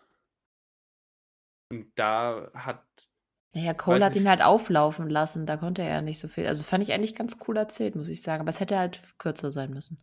[1.72, 3.09] Und da hat,
[3.54, 5.46] Naja, Cole hat ihn nicht, halt auflaufen lassen.
[5.46, 6.46] Da konnte er ja nicht so viel.
[6.48, 8.42] Also fand ich eigentlich ganz cool erzählt, muss ich sagen.
[8.42, 10.00] Aber es hätte halt kürzer sein müssen.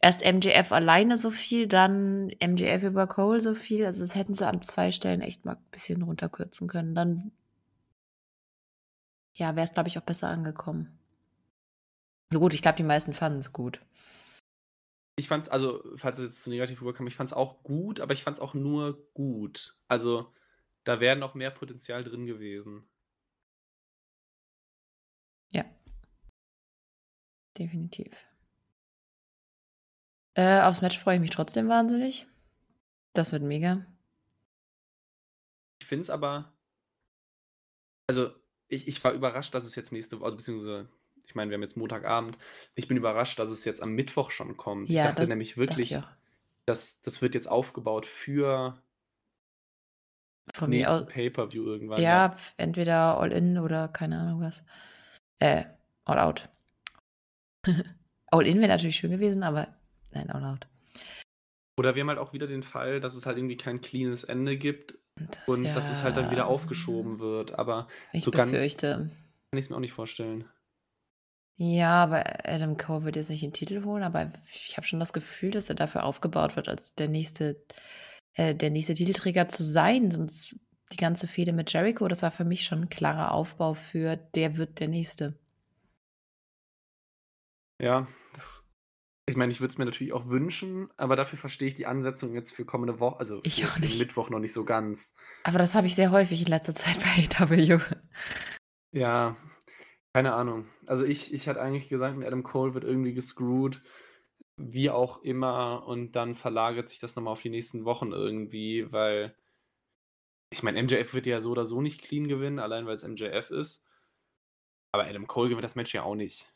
[0.00, 3.86] Erst MJF alleine so viel, dann MJF über Cole so viel.
[3.86, 6.94] Also das hätten sie an zwei Stellen echt mal ein bisschen runterkürzen können.
[6.94, 7.32] Dann,
[9.34, 10.98] ja, wäre es, glaube ich, auch besser angekommen.
[12.30, 13.80] Na gut, ich glaube, die meisten fanden es gut.
[15.16, 18.22] ich fand's, also, falls es jetzt zu negativ rüberkam, ich fand's auch gut, aber ich
[18.22, 19.78] fand's auch nur gut.
[19.88, 20.32] Also,
[20.84, 22.88] da wäre noch mehr Potenzial drin gewesen.
[25.50, 25.64] Ja,
[27.58, 28.28] definitiv.
[30.34, 32.26] Äh, aufs Match freue ich mich trotzdem wahnsinnig.
[33.14, 33.86] Das wird mega.
[35.80, 36.52] Ich finde es aber,
[38.06, 38.30] also
[38.68, 40.88] ich, ich war überrascht, dass es jetzt nächste Woche, also beziehungsweise,
[41.26, 42.38] ich meine, wir haben jetzt Montagabend,
[42.74, 44.92] ich bin überrascht, dass es jetzt am Mittwoch schon kommt.
[44.92, 46.08] Ich Ja, dachte das nämlich dachte ich wirklich, auch.
[46.66, 48.82] dass das wird jetzt aufgebaut für
[50.52, 51.06] Von mir aus.
[51.06, 52.36] Pay-Per-View irgendwann, Ja, ja.
[52.56, 54.64] entweder All In oder keine Ahnung was.
[55.38, 55.64] Äh,
[56.04, 56.48] All Out.
[58.30, 59.68] All In wäre natürlich schön gewesen, aber
[60.12, 60.66] nein, All Out.
[61.76, 64.56] Oder wir haben halt auch wieder den Fall, dass es halt irgendwie kein cleanes Ende
[64.56, 66.46] gibt Das und dass es halt dann wieder ja.
[66.46, 67.58] aufgeschoben wird.
[67.58, 69.10] Aber Ich so ganz befürchte.
[69.50, 70.44] kann ich es mir auch nicht vorstellen.
[71.56, 75.12] Ja, aber Adam Cole wird jetzt nicht den Titel holen, aber ich habe schon das
[75.12, 77.64] Gefühl, dass er dafür aufgebaut wird, als der nächste,
[78.34, 80.10] äh, der nächste Titelträger zu sein.
[80.10, 80.56] Sonst
[80.92, 84.56] die ganze Fehde mit Jericho, das war für mich schon ein klarer Aufbau für der
[84.56, 85.38] wird der nächste.
[87.80, 88.64] Ja, das
[89.26, 92.34] ich meine, ich würde es mir natürlich auch wünschen, aber dafür verstehe ich die Ansetzung
[92.34, 93.98] jetzt für kommende Woche, also Ich auch nicht.
[93.98, 95.14] Mittwoch noch nicht so ganz.
[95.44, 97.80] Aber das habe ich sehr häufig in letzter Zeit bei AW.
[98.92, 99.36] Ja,
[100.12, 100.66] keine Ahnung.
[100.86, 103.82] Also ich, ich hatte eigentlich gesagt, Adam Cole wird irgendwie gescrewt,
[104.56, 109.34] wie auch immer, und dann verlagert sich das nochmal auf die nächsten Wochen irgendwie, weil
[110.50, 113.50] ich meine, MJF wird ja so oder so nicht clean gewinnen, allein weil es MJF
[113.50, 113.86] ist.
[114.92, 116.46] Aber Adam Cole gewinnt das Match ja auch nicht.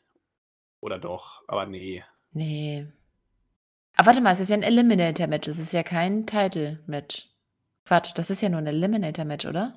[0.81, 2.03] Oder doch, aber nee.
[2.31, 2.87] Nee.
[3.95, 5.47] Aber warte mal, es ist ja ein Eliminator-Match.
[5.47, 7.29] Es ist ja kein Title-Match.
[7.85, 9.73] Quatsch, das ist ja nur ein Eliminator-Match, oder?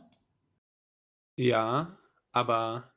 [1.36, 1.98] Ja,
[2.32, 2.94] aber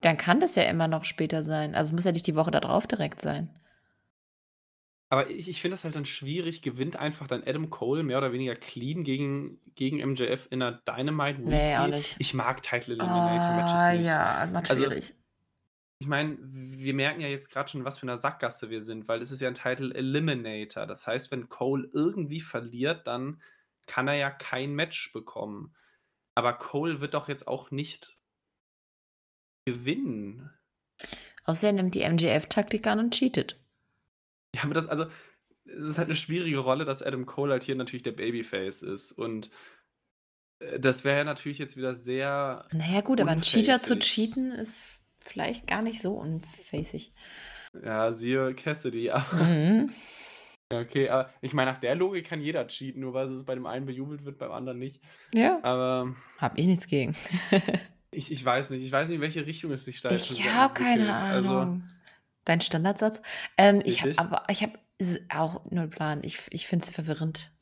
[0.00, 1.74] Dann kann das ja immer noch später sein.
[1.74, 3.50] Also es muss ja nicht die Woche da drauf direkt sein.
[5.08, 8.32] Aber ich, ich finde das halt dann schwierig, gewinnt einfach dann Adam Cole mehr oder
[8.32, 11.54] weniger clean gegen, gegen MJF in einer Dynamite Weekly.
[11.54, 12.16] Nee, auch nicht.
[12.18, 14.04] Ich mag Title Eliminator Matches Ah, nicht.
[14.04, 14.90] ja, macht Also.
[15.98, 19.22] Ich meine, wir merken ja jetzt gerade schon, was für eine Sackgasse wir sind, weil
[19.22, 20.86] es ist ja ein Title Eliminator.
[20.86, 23.40] Das heißt, wenn Cole irgendwie verliert, dann
[23.86, 25.74] kann er ja kein Match bekommen.
[26.34, 28.18] Aber Cole wird doch jetzt auch nicht
[29.66, 30.50] gewinnen.
[31.44, 33.58] Außer er nimmt die MJF-Taktik an und cheatet.
[34.66, 35.06] Aber das, also,
[35.64, 39.12] es ist halt eine schwierige Rolle, dass Adam Cole halt hier natürlich der Babyface ist.
[39.12, 39.50] Und
[40.60, 42.66] äh, das wäre ja natürlich jetzt wieder sehr.
[42.72, 47.12] Naja, gut, aber ein Cheater zu cheaten ist vielleicht gar nicht so unfacig.
[47.84, 49.10] Ja, siehe Cassidy.
[49.10, 49.90] Aber, Mhm.
[50.72, 53.66] okay, aber ich meine, nach der Logik kann jeder cheaten, nur weil es bei dem
[53.66, 55.00] einen bejubelt wird, beim anderen nicht.
[55.34, 55.62] Ja.
[55.62, 57.14] Aber Hab ich nichts gegen.
[58.10, 58.82] ich, ich weiß nicht.
[58.84, 61.32] Ich weiß nicht, in welche Richtung es sich jetzt Ich habe keine entwickelt.
[61.32, 61.90] Also, Ahnung.
[62.46, 63.20] Dein Standardsatz?
[63.58, 64.78] Ähm, ich habe aber ich habe
[65.28, 66.20] auch null Plan.
[66.22, 67.52] Ich, ich finde es verwirrend.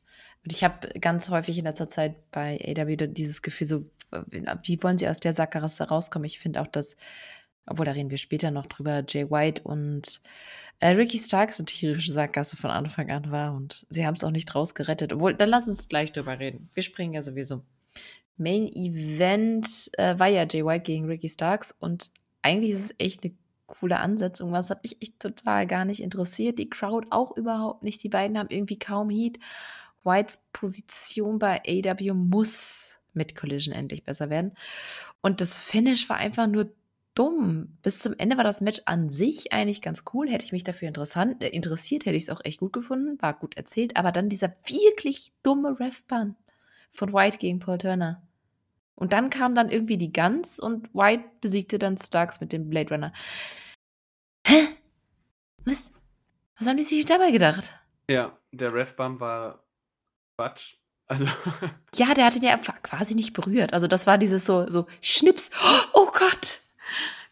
[0.45, 3.85] Und ich habe ganz häufig in letzter Zeit bei AW dieses Gefühl, so,
[4.63, 6.27] wie wollen sie aus der Sackgasse rauskommen?
[6.27, 6.97] Ich finde auch, dass,
[7.65, 10.21] obwohl da reden wir später noch drüber, Jay White und
[10.81, 14.31] äh, Ricky Starks eine tierische Sackgasse von Anfang an war und sie haben es auch
[14.31, 15.15] nicht rausgerettet.
[15.15, 16.69] Obwohl, dann lass uns gleich drüber reden.
[16.75, 17.63] Wir springen ja sowieso.
[18.37, 22.11] Main Event äh, war ja Jay White gegen Ricky Starks und
[22.43, 23.33] eigentlich ist es echt eine
[23.79, 24.53] coole Ansetzung.
[24.53, 26.59] Was hat mich echt total gar nicht interessiert.
[26.59, 28.03] Die Crowd auch überhaupt nicht.
[28.03, 29.39] Die beiden haben irgendwie kaum Heat.
[30.05, 34.53] Whites Position bei AW muss mit Collision endlich besser werden.
[35.23, 36.71] Und das Finish war einfach nur
[37.15, 37.79] dumm.
[37.83, 40.29] Bis zum Ende war das Match an sich eigentlich ganz cool.
[40.29, 43.21] Hätte ich mich dafür interessant, äh, interessiert, hätte ich es auch echt gut gefunden.
[43.23, 43.97] War gut erzählt.
[43.97, 46.37] Aber dann dieser wirklich dumme Ref-Ban
[46.91, 48.23] von White gegen Paul Turner.
[48.97, 52.95] Und dann kam dann irgendwie die Guns und White besiegte dann Starks mit dem Blade
[52.95, 53.13] Runner.
[55.65, 55.93] Was?
[56.59, 57.73] Was haben die sich dabei gedacht?
[58.09, 59.65] ja, der Ref-Bump war
[60.37, 60.77] Quatsch.
[61.07, 61.27] Also,
[61.95, 63.73] Ja, der hat ihn ja quasi nicht berührt.
[63.73, 65.51] Also das war dieses so, so Schnips.
[65.93, 66.61] Oh Gott!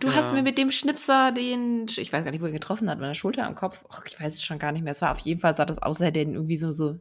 [0.00, 0.14] Du Ja.
[0.14, 3.14] hast mir mit dem Schnipser den, ich weiß gar nicht, wo er getroffen hat, der
[3.14, 3.84] Schulter am Kopf.
[3.84, 4.90] Och, ich weiß es schon gar nicht mehr.
[4.90, 6.98] Es war auf jeden Fall, sah das aus, als hätte er ihn irgendwie so, so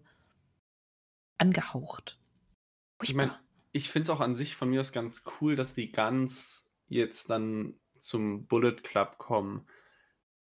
[1.37, 2.19] angehaucht.
[3.01, 3.37] ich meine,
[3.71, 7.29] ich finde es auch an sich von mir aus ganz cool, dass die Guns jetzt
[7.29, 9.65] dann zum Bullet Club kommen.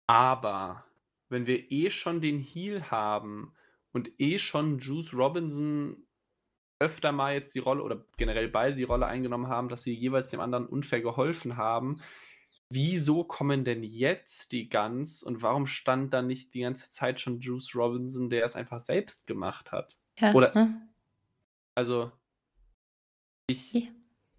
[0.06, 0.84] Aber
[1.28, 3.54] wenn wir eh schon den Heal haben
[3.92, 5.96] und eh schon Juice Robinson
[6.78, 10.30] öfter mal jetzt die Rolle oder generell beide die Rolle eingenommen haben, dass sie jeweils
[10.30, 12.00] dem anderen unfair geholfen haben,
[12.68, 17.40] wieso kommen denn jetzt die Guns und warum stand da nicht die ganze Zeit schon
[17.40, 19.96] Juice Robinson, der es einfach selbst gemacht hat?
[20.18, 20.88] Ja, oder- hm?
[21.74, 22.10] Also,
[23.46, 23.80] ich Ja.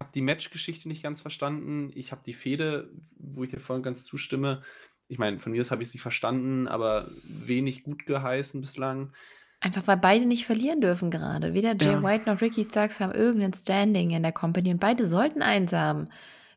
[0.00, 1.90] habe die Matchgeschichte nicht ganz verstanden.
[1.94, 4.62] Ich habe die Fehde, wo ich dir vorhin ganz zustimme.
[5.08, 9.12] Ich meine, von mir aus habe ich sie verstanden, aber wenig gut geheißen bislang.
[9.60, 11.54] Einfach weil beide nicht verlieren dürfen gerade.
[11.54, 12.02] Weder Jay Ja.
[12.02, 16.08] White noch Ricky Starks haben irgendein Standing in der Company und beide sollten eins haben.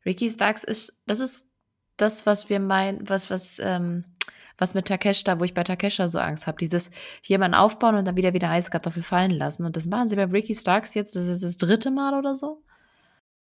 [0.06, 1.50] Ricky Starks ist, das ist
[1.98, 4.04] das, was wir meinen, was, was, ähm,
[4.58, 6.58] was mit Takeshita, wo ich bei Takeshita so Angst habe.
[6.58, 6.92] Dieses
[7.24, 9.66] jemanden aufbauen und dann wieder wieder heiße Kartoffel fallen lassen.
[9.66, 12.64] Und das machen sie bei Ricky Starks jetzt, das ist das dritte Mal oder so.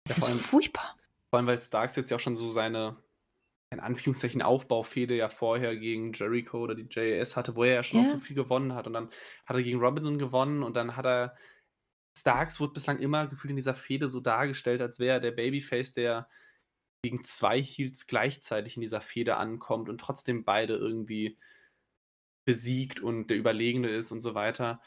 [0.05, 0.97] Das Ja, ist allem- furchtbar.
[1.31, 2.97] Vor allem, weil Starks jetzt ja auch schon so seine,
[3.75, 8.01] in Anführungszeichen, Aufbaufehde ja vorher gegen Jericho oder die JAS hatte, wo er ja schon
[8.01, 8.07] Ja.
[8.07, 8.87] auch so viel gewonnen hat.
[8.87, 9.11] Und dann
[9.47, 11.37] hat er gegen Robinson gewonnen und dann hat er.
[12.17, 15.95] Starks wurde bislang immer gefühlt in dieser Fehde so dargestellt, als wäre er der Babyface,
[15.95, 16.29] der
[17.03, 21.39] gegen zwei Heels gleichzeitig in dieser Fehde ankommt und trotzdem beide irgendwie
[22.47, 24.81] besiegt und der Überlegene ist und so weiter.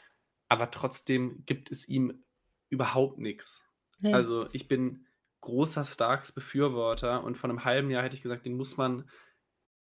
[0.48, 2.24] Aber trotzdem gibt es ihm
[2.70, 3.68] überhaupt nichts.
[4.00, 4.14] Nee.
[4.14, 5.06] Also ich bin
[5.40, 9.08] großer Starks-Befürworter und vor einem halben Jahr hätte ich gesagt, den muss man,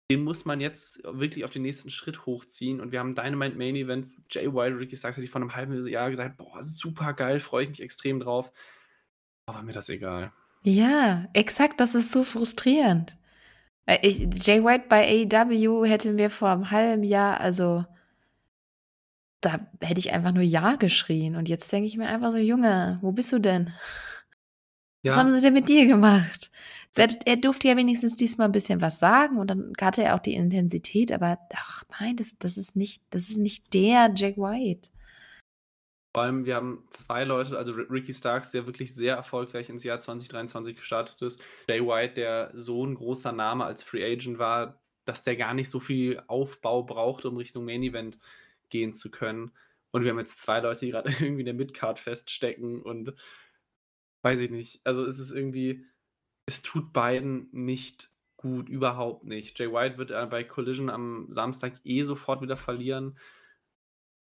[0.09, 2.79] den muss man jetzt wirklich auf den nächsten Schritt hochziehen.
[2.79, 5.87] Und wir haben Dynamite Main Event, Jay White, Ricky Starks, hätte ich vor einem halben
[5.87, 8.51] Jahr gesagt, boah, super geil, freue ich mich extrem drauf.
[9.47, 10.31] Aber mir das egal.
[10.63, 13.15] ja, exakt, das ist so frustrierend.
[13.85, 17.85] Äh, ich, Jay White bei AEW hätten wir vor einem halben Jahr, also
[19.41, 21.35] da hätte ich einfach nur Ja geschrien.
[21.35, 23.71] Und jetzt denke ich mir einfach so, Junge, wo bist du denn?
[25.05, 25.11] Ja.
[25.11, 26.49] Was haben sie denn mit dir gemacht?
[26.89, 30.19] Selbst er durfte ja wenigstens diesmal ein bisschen was sagen und dann hatte er auch
[30.19, 34.89] die Intensität, aber ach nein, das, das ist nicht, das ist nicht der Jack White.
[36.15, 39.99] Vor allem, wir haben zwei Leute, also Ricky Starks, der wirklich sehr erfolgreich ins Jahr
[39.99, 41.43] 2023 gestartet ist.
[41.69, 45.69] Jay White, der so ein großer Name als Free Agent war, dass der gar nicht
[45.69, 48.17] so viel Aufbau braucht, um Richtung Main Event
[48.69, 49.51] gehen zu können.
[49.91, 53.13] Und wir haben jetzt zwei Leute, die gerade irgendwie in der Midcard feststecken und
[54.25, 54.81] weiß ich nicht.
[54.83, 55.85] Also es ist irgendwie,
[56.47, 59.57] es tut beiden nicht gut, überhaupt nicht.
[59.59, 63.19] Jay White wird äh, bei Collision am Samstag eh sofort wieder verlieren.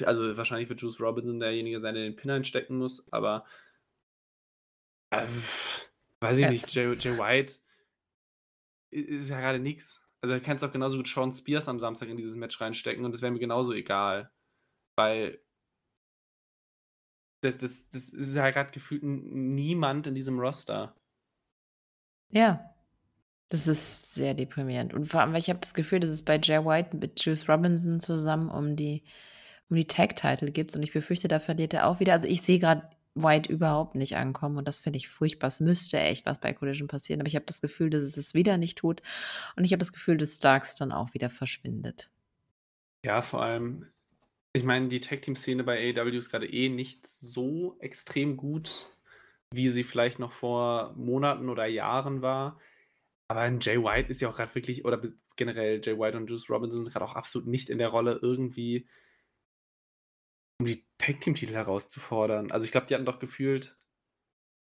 [0.05, 3.47] Also wahrscheinlich wird Juice Robinson derjenige sein, der den Pin einstecken muss, aber
[5.11, 5.27] äh,
[6.21, 7.55] weiß ich nicht, Jay, Jay White
[8.91, 10.07] ist ja gerade nichts.
[10.21, 13.07] Also er kann es auch genauso gut Sean Spears am Samstag in dieses Match reinstecken
[13.07, 14.31] und das wäre mir genauso egal.
[14.97, 15.41] Weil
[17.41, 20.95] das, das, das ist ja gerade gefühlt niemand in diesem Roster.
[22.31, 22.75] Ja.
[23.51, 24.93] Das ist sehr deprimierend.
[24.93, 27.49] Und vor allem, weil ich habe das Gefühl, dass es bei Jay White mit Juice
[27.49, 29.05] Robinson zusammen um die
[29.71, 30.75] um die Tag-Title gibt.
[30.77, 32.13] Und ich befürchte, da verliert er auch wieder.
[32.13, 35.49] Also ich sehe gerade White überhaupt nicht ankommen und das finde ich furchtbar.
[35.49, 38.35] Es müsste echt was bei Collision passieren, aber ich habe das Gefühl, dass es es
[38.35, 39.03] wieder nicht tut
[39.57, 42.11] und ich habe das Gefühl, dass Starks dann auch wieder verschwindet.
[43.05, 43.87] Ja, vor allem,
[44.59, 48.91] ich meine, die Tag-Team-Szene bei AEW ist gerade eh nicht so extrem gut,
[49.53, 52.61] wie sie vielleicht noch vor Monaten oder Jahren war.
[53.29, 55.03] Aber ein Jay White ist ja auch gerade wirklich, oder
[55.37, 58.89] generell Jay White und Juice Robinson sind gerade auch absolut nicht in der Rolle, irgendwie
[60.61, 62.51] um die Tag-Team-Titel herauszufordern.
[62.51, 63.79] Also ich glaube, die hatten doch gefühlt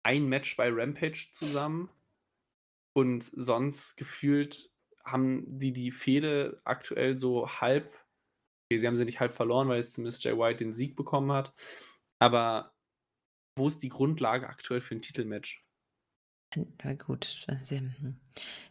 [0.03, 1.89] ein Match bei Rampage zusammen
[2.93, 4.71] und sonst gefühlt
[5.03, 7.93] haben die die Fehde aktuell so halb,
[8.71, 11.31] okay, sie haben sie nicht halb verloren, weil jetzt zumindest Jay White den Sieg bekommen
[11.33, 11.53] hat,
[12.19, 12.73] aber
[13.57, 15.65] wo ist die Grundlage aktuell für ein Titelmatch?
[16.55, 18.19] Na gut, hm.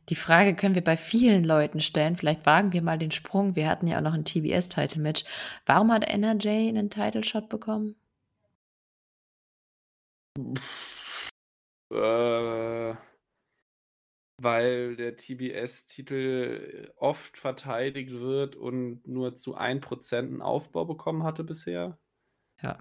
[0.09, 2.17] die Frage können wir bei vielen Leuten stellen.
[2.17, 3.57] Vielleicht wagen wir mal den Sprung.
[3.57, 5.25] Wir hatten ja auch noch ein TBS-Title-Match.
[5.65, 7.97] Warum hat NRJ einen Title-Shot bekommen?
[11.91, 12.95] Äh,
[14.43, 21.99] weil der TBS-Titel oft verteidigt wird und nur zu 1% einen Aufbau bekommen hatte bisher.
[22.63, 22.79] Ja.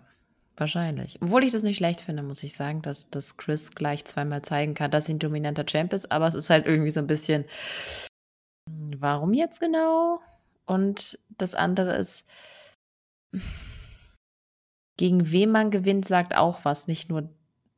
[0.60, 1.18] Wahrscheinlich.
[1.22, 4.74] Obwohl ich das nicht schlecht finde, muss ich sagen, dass, dass Chris gleich zweimal zeigen
[4.74, 7.46] kann, dass sie ein dominanter Champ ist, aber es ist halt irgendwie so ein bisschen,
[8.70, 10.20] hm, warum jetzt genau?
[10.66, 12.30] Und das andere ist,
[14.98, 17.30] gegen wen man gewinnt, sagt auch was, nicht nur,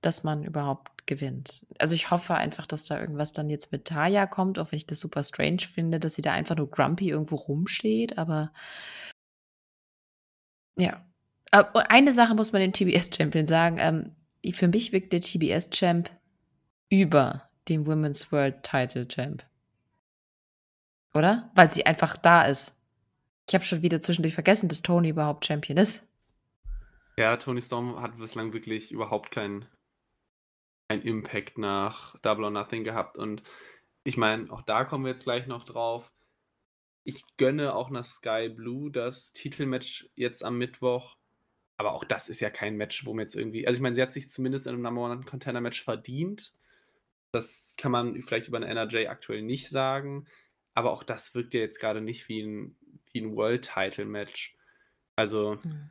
[0.02, 1.66] dass man überhaupt gewinnt.
[1.78, 4.86] Also ich hoffe einfach, dass da irgendwas dann jetzt mit Taya kommt, auch wenn ich
[4.86, 8.52] das super strange finde, dass sie da einfach nur grumpy irgendwo rumsteht, aber
[10.78, 11.06] ja,
[11.52, 13.78] äh, eine Sache muss man dem TBS-Champion sagen.
[13.80, 14.16] Ähm,
[14.54, 16.10] für mich wirkt der TBS-Champ
[16.89, 19.45] über dem Women's World Title Champ.
[21.14, 21.52] Oder?
[21.56, 22.80] Weil sie einfach da ist.
[23.47, 26.08] Ich habe schon wieder zwischendurch vergessen, dass Tony überhaupt Champion ist.
[27.18, 29.66] Ja, Tony Storm hat bislang wirklich überhaupt keinen
[30.92, 33.18] kein Impact nach Double or Nothing gehabt.
[33.18, 33.44] Und
[34.04, 36.12] ich meine, auch da kommen wir jetzt gleich noch drauf.
[37.06, 41.16] Ich gönne auch nach Sky Blue das Titelmatch jetzt am Mittwoch.
[41.78, 43.66] Aber auch das ist ja kein Match, wo man jetzt irgendwie.
[43.66, 46.54] Also ich meine, sie hat sich zumindest in einem Number One Contender Match verdient.
[47.32, 50.28] Das kann man vielleicht über eine NRJ aktuell nicht sagen.
[50.74, 52.76] Aber auch das wirkt ja jetzt gerade nicht wie ein,
[53.14, 54.58] wie ein World Title Match.
[55.16, 55.58] Also.
[55.64, 55.89] Hm.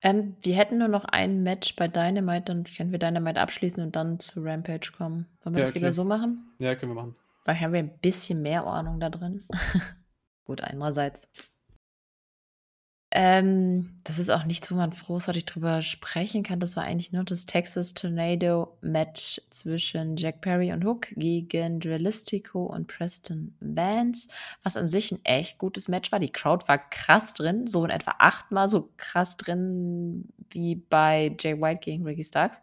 [0.00, 3.96] Ähm, wir hätten nur noch ein Match bei Dynamite, dann können wir Dynamite abschließen und
[3.96, 5.26] dann zu Rampage kommen.
[5.42, 5.80] Wollen wir ja, das okay.
[5.80, 6.52] lieber so machen?
[6.58, 7.16] Ja, können wir machen.
[7.44, 9.44] Weil haben wir ein bisschen mehr Ordnung da drin.
[10.44, 11.28] Gut, einerseits.
[13.10, 16.60] Ähm, das ist auch nichts, wo man großartig drüber sprechen kann.
[16.60, 22.66] Das war eigentlich nur das Texas Tornado Match zwischen Jack Perry und Hook gegen Dralistico
[22.66, 24.28] und Preston Vance,
[24.62, 26.18] was an sich ein echt gutes Match war.
[26.18, 31.58] Die Crowd war krass drin, so in etwa achtmal so krass drin wie bei Jay
[31.58, 32.62] White gegen Ricky Starks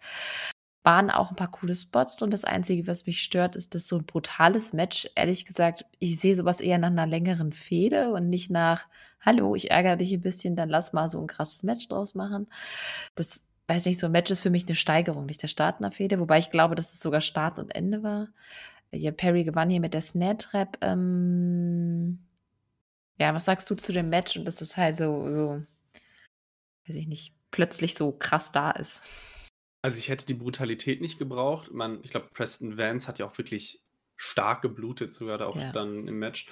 [0.85, 3.97] waren auch ein paar coole Spots und das Einzige, was mich stört, ist, dass so
[3.97, 8.51] ein brutales Match, ehrlich gesagt, ich sehe sowas eher nach einer längeren Fehde und nicht
[8.51, 8.87] nach,
[9.19, 12.47] hallo, ich ärgere dich ein bisschen, dann lass mal so ein krasses Match draus machen.
[13.15, 15.91] Das, weiß nicht, so ein Match ist für mich eine Steigerung, nicht der Start einer
[15.91, 18.27] Fehde, wobei ich glaube, dass es sogar Start und Ende war.
[18.91, 20.77] Ja, Perry gewann hier mit der Snare-Trap.
[20.81, 22.19] Ähm
[23.19, 25.63] ja, was sagst du zu dem Match und dass es halt so, so,
[26.87, 29.01] weiß ich nicht, plötzlich so krass da ist?
[29.85, 31.71] Also ich hätte die Brutalität nicht gebraucht.
[31.71, 33.83] Man, ich glaube, Preston Vance hat ja auch wirklich
[34.15, 35.71] stark geblutet sogar da auch Ja.
[35.71, 36.49] dann im Match.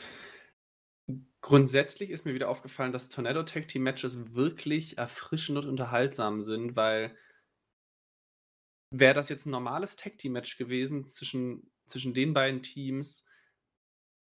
[1.41, 6.75] Grundsätzlich ist mir wieder aufgefallen, dass Tornado Tag Team Matches wirklich erfrischend und unterhaltsam sind,
[6.75, 7.17] weil
[8.91, 13.25] wäre das jetzt ein normales Tag Team Match gewesen zwischen, zwischen den beiden Teams,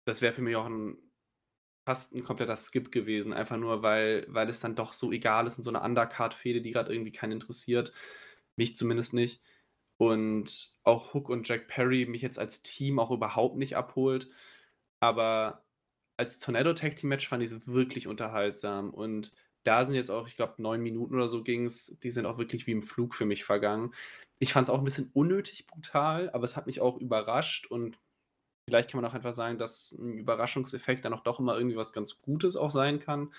[0.05, 0.99] das wäre für mich auch ein
[1.83, 5.57] fast ein kompletter Skip gewesen, einfach nur, weil, weil es dann doch so egal ist
[5.57, 7.91] und so eine Undercard-Fehde, die gerade irgendwie keinen interessiert.
[8.57, 9.41] Mich zumindest nicht.
[9.97, 14.29] Und auch Hook und Jack Perry mich jetzt als Team auch überhaupt nicht abholt.
[14.99, 15.63] Aber
[16.17, 18.93] als Tornado Tag Team Match fand ich es wirklich unterhaltsam.
[18.93, 19.31] Und
[19.63, 22.37] da sind jetzt auch, ich glaube, neun Minuten oder so ging es, die sind auch
[22.37, 23.93] wirklich wie im Flug für mich vergangen.
[24.39, 27.97] Ich fand es auch ein bisschen unnötig brutal, aber es hat mich auch überrascht und
[28.65, 31.91] Vielleicht kann man auch einfach sagen, dass ein Überraschungseffekt dann auch doch immer irgendwie was
[31.91, 33.33] ganz Gutes auch sein kann.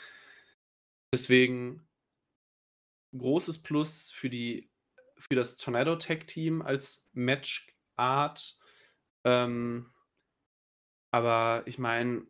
[1.15, 1.87] Deswegen
[3.17, 4.69] großes Plus für die
[5.29, 8.59] für das Tornado Tag Team als Matchart.
[9.25, 9.91] Ähm,
[11.11, 12.27] aber ich meine,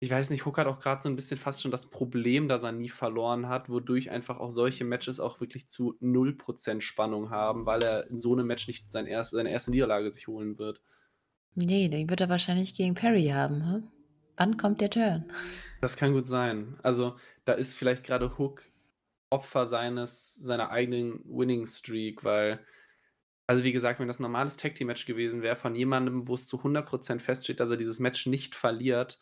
[0.00, 2.64] ich weiß nicht, Hook hat auch gerade so ein bisschen fast schon das Problem, dass
[2.64, 7.66] er nie verloren hat, wodurch einfach auch solche Matches auch wirklich zu 0% Spannung haben,
[7.66, 10.80] weil er in so einem Match nicht sein erst, seine erste Niederlage sich holen wird.
[11.54, 13.64] Nee, den wird er wahrscheinlich gegen Perry haben.
[13.64, 13.88] Hm?
[14.36, 15.30] Wann kommt der Turn?
[15.80, 16.78] Das kann gut sein.
[16.82, 18.64] Also, da ist vielleicht gerade Hook
[19.32, 22.64] Opfer seines, seiner eigenen Winning Streak, weil,
[23.46, 26.34] also wie gesagt, wenn das ein normales Tag Team Match gewesen wäre, von jemandem, wo
[26.34, 29.18] es zu 100% feststeht, dass er dieses Match nicht verliert,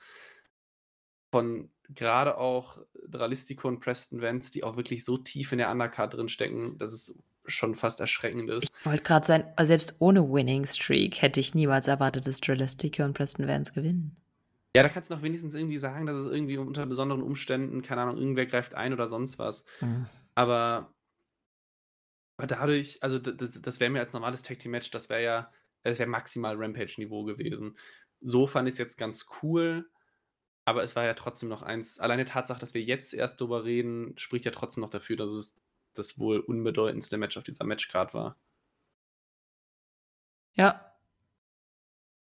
[1.33, 6.15] von gerade auch Dralistico und Preston Vance, die auch wirklich so tief in der Undercard
[6.15, 8.73] drin stecken, dass es schon fast erschreckend ist.
[8.79, 13.15] Ich wollte gerade sagen, selbst ohne Winning Streak hätte ich niemals erwartet, dass Dralistico und
[13.15, 14.17] Preston Vance gewinnen.
[14.75, 18.03] Ja, da kannst du noch wenigstens irgendwie sagen, dass es irgendwie unter besonderen Umständen, keine
[18.03, 19.67] Ahnung, irgendwer greift ein oder sonst was.
[19.81, 20.07] Mhm.
[20.37, 20.95] Aber,
[22.37, 25.53] aber dadurch, also das, das wäre mir als normales Tag Team Match, das wäre ja,
[25.83, 27.77] das wäre maximal Rampage-Niveau gewesen.
[28.21, 29.91] So fand ich es jetzt ganz cool,
[30.65, 31.99] aber es war ja trotzdem noch eins.
[31.99, 35.57] Alleine Tatsache, dass wir jetzt erst drüber reden, spricht ja trotzdem noch dafür, dass es
[35.95, 38.37] das wohl unbedeutendste Match auf dieser Matchcard war.
[40.55, 40.95] Ja.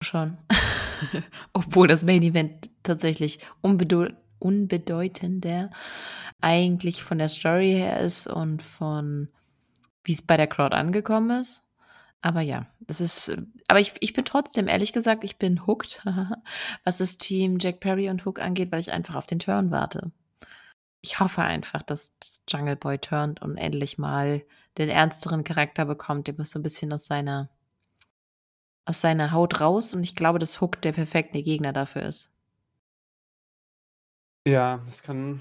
[0.02, 0.38] Schon.
[1.54, 5.70] Obwohl das Main Event tatsächlich unbedeu unbedeutender
[6.41, 9.30] eigentlich von der Story her ist und von
[10.04, 11.64] wie es bei der Crowd angekommen ist.
[12.22, 13.36] Aber ja, das ist,
[13.68, 16.06] aber ich, ich bin trotzdem, ehrlich gesagt, ich bin hooked,
[16.84, 20.12] was das Team Jack Perry und Hook angeht, weil ich einfach auf den Turn warte.
[21.01, 24.43] Ich hoffe einfach, dass das Jungle Boy turnt und endlich mal
[24.78, 26.28] den ernsteren Charakter bekommt.
[26.28, 27.49] Der muss so ein bisschen aus seiner
[28.86, 32.31] aus seiner Haut raus und ich glaube, dass Hook der perfekte Gegner dafür ist.
[34.45, 35.39] Ja, das kann,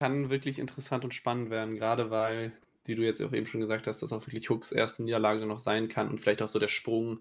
[0.00, 2.52] kann wirklich interessant und spannend werden, gerade weil,
[2.84, 5.58] wie du jetzt auch eben schon gesagt hast, dass auch wirklich Hooks erste Niederlage noch
[5.58, 7.20] sein kann und vielleicht auch so der Sprung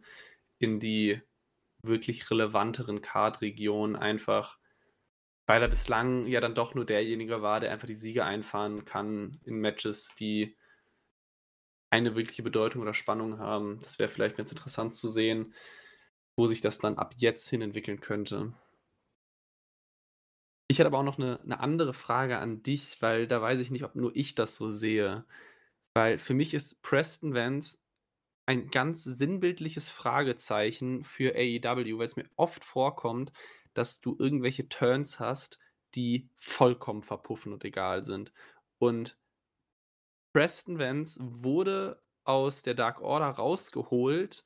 [0.60, 1.22] in die
[1.82, 4.58] wirklich relevanteren Card-Regionen einfach,
[5.46, 9.40] weil er bislang ja dann doch nur derjenige war, der einfach die Siege einfahren kann
[9.44, 10.56] in Matches, die
[11.96, 13.80] keine wirkliche Bedeutung oder Spannung haben.
[13.80, 15.54] Das wäre vielleicht ganz interessant zu sehen,
[16.36, 18.54] wo sich das dann ab jetzt hin entwickeln könnte.
[20.68, 23.72] Ich hätte aber auch noch eine, eine andere Frage an dich, weil da weiß ich
[23.72, 25.24] nicht, ob nur ich das so sehe.
[25.94, 27.78] Weil für mich ist Preston Vance
[28.46, 33.32] ein ganz sinnbildliches Fragezeichen für AEW, weil es mir oft vorkommt,
[33.74, 35.60] dass du irgendwelche Turns hast,
[35.96, 38.34] die vollkommen verpuffen und egal sind.
[38.80, 39.18] Und
[40.36, 44.44] Preston Vance wurde aus der Dark Order rausgeholt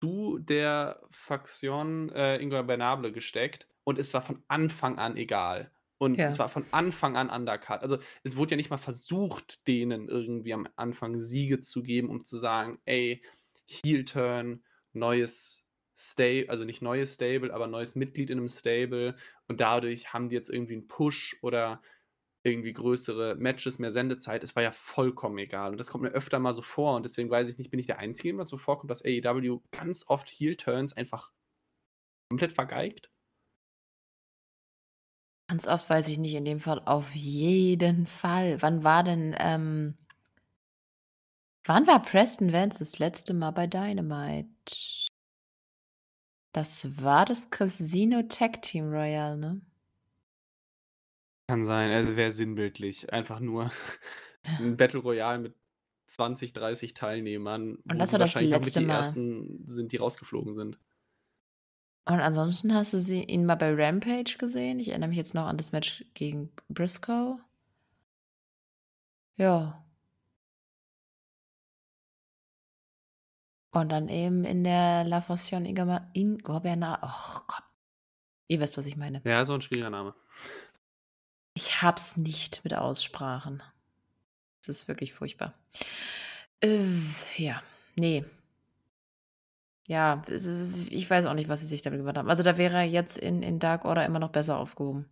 [0.00, 5.72] zu der Faktion äh, Ingwer Bernable gesteckt und es war von Anfang an egal.
[5.98, 6.28] Und Ja.
[6.28, 7.82] es war von Anfang an Undercut.
[7.82, 12.24] Also es wurde ja nicht mal versucht, denen irgendwie am Anfang Siege zu geben, um
[12.24, 13.24] zu sagen, ey,
[13.66, 14.62] Heel-Turn,
[14.92, 15.66] neues
[15.96, 19.16] Stable, also nicht neues Stable, aber neues Mitglied in einem Stable.
[19.48, 21.82] Und dadurch haben die jetzt irgendwie einen Push oder
[22.44, 24.44] irgendwie größere Matches, mehr Sendezeit.
[24.44, 25.72] Es war ja vollkommen egal.
[25.72, 26.94] Und das kommt mir öfter mal so vor.
[26.96, 29.60] Und deswegen weiß ich nicht, bin ich der Einzige, dem das so vorkommt, dass AEW
[29.70, 31.32] ganz oft Heel-Turns einfach
[32.28, 33.10] komplett vergeigt?
[35.48, 38.60] Ganz oft weiß ich nicht, in dem Fall auf jeden Fall.
[38.60, 39.96] Wann war denn, ähm,
[41.64, 44.48] wann war Preston Vance das letzte Mal bei Dynamite?
[46.52, 49.60] Das war das Casino Tag Team Royal, ne?
[51.46, 53.12] Kann sein, also wäre sinnbildlich.
[53.12, 53.70] Einfach nur
[54.42, 55.54] ein Battle Royale mit
[56.06, 58.96] 20, 30 Teilnehmern, Und wo das war das wahrscheinlich auch mit letzte die Mal.
[58.96, 60.78] ersten sind, die rausgeflogen sind.
[62.06, 64.78] Und ansonsten hast du sie, ihn mal bei Rampage gesehen?
[64.78, 67.38] Ich erinnere mich jetzt noch an das Match gegen Briscoe.
[69.36, 69.82] Ja.
[73.72, 77.00] Und dann eben in der La Fusion Ingobernat.
[77.02, 77.64] Oh Gott.
[78.46, 79.22] Ihr wisst, was ich meine.
[79.24, 80.14] Ja, so ein schwieriger Name.
[81.54, 83.62] Ich hab's nicht mit Aussprachen.
[84.60, 85.54] Es ist wirklich furchtbar.
[86.60, 86.86] Äh,
[87.36, 87.62] ja,
[87.96, 88.24] nee.
[89.86, 92.30] Ja, ist, ich weiß auch nicht, was sie sich damit gemacht haben.
[92.30, 95.06] Also da wäre er jetzt in, in Dark Order immer noch besser aufgehoben.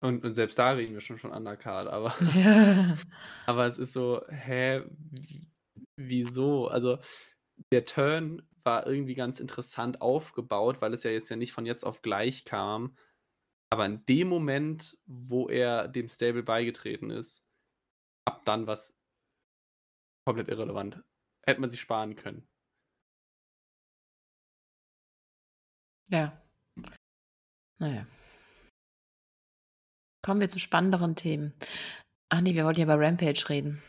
[0.00, 2.96] Und, und selbst da reden wir schon von Undercard, aber, Ja.
[3.46, 4.82] aber es ist so, hä,
[5.96, 6.68] wieso?
[6.68, 6.98] Also
[7.70, 11.84] der Turn war irgendwie ganz interessant aufgebaut, weil es ja jetzt ja nicht von jetzt
[11.84, 12.96] auf gleich kam.
[13.72, 17.48] Aber in dem Moment, wo er dem Stable beigetreten ist,
[18.26, 19.00] ab dann was
[20.26, 21.02] komplett irrelevant.
[21.46, 22.46] Hätte man sich sparen können.
[26.08, 26.38] Ja.
[27.78, 28.06] Naja.
[30.22, 31.54] Kommen wir zu spannenderen Themen.
[32.28, 33.82] Ach nee, wir wollten ja über Rampage reden.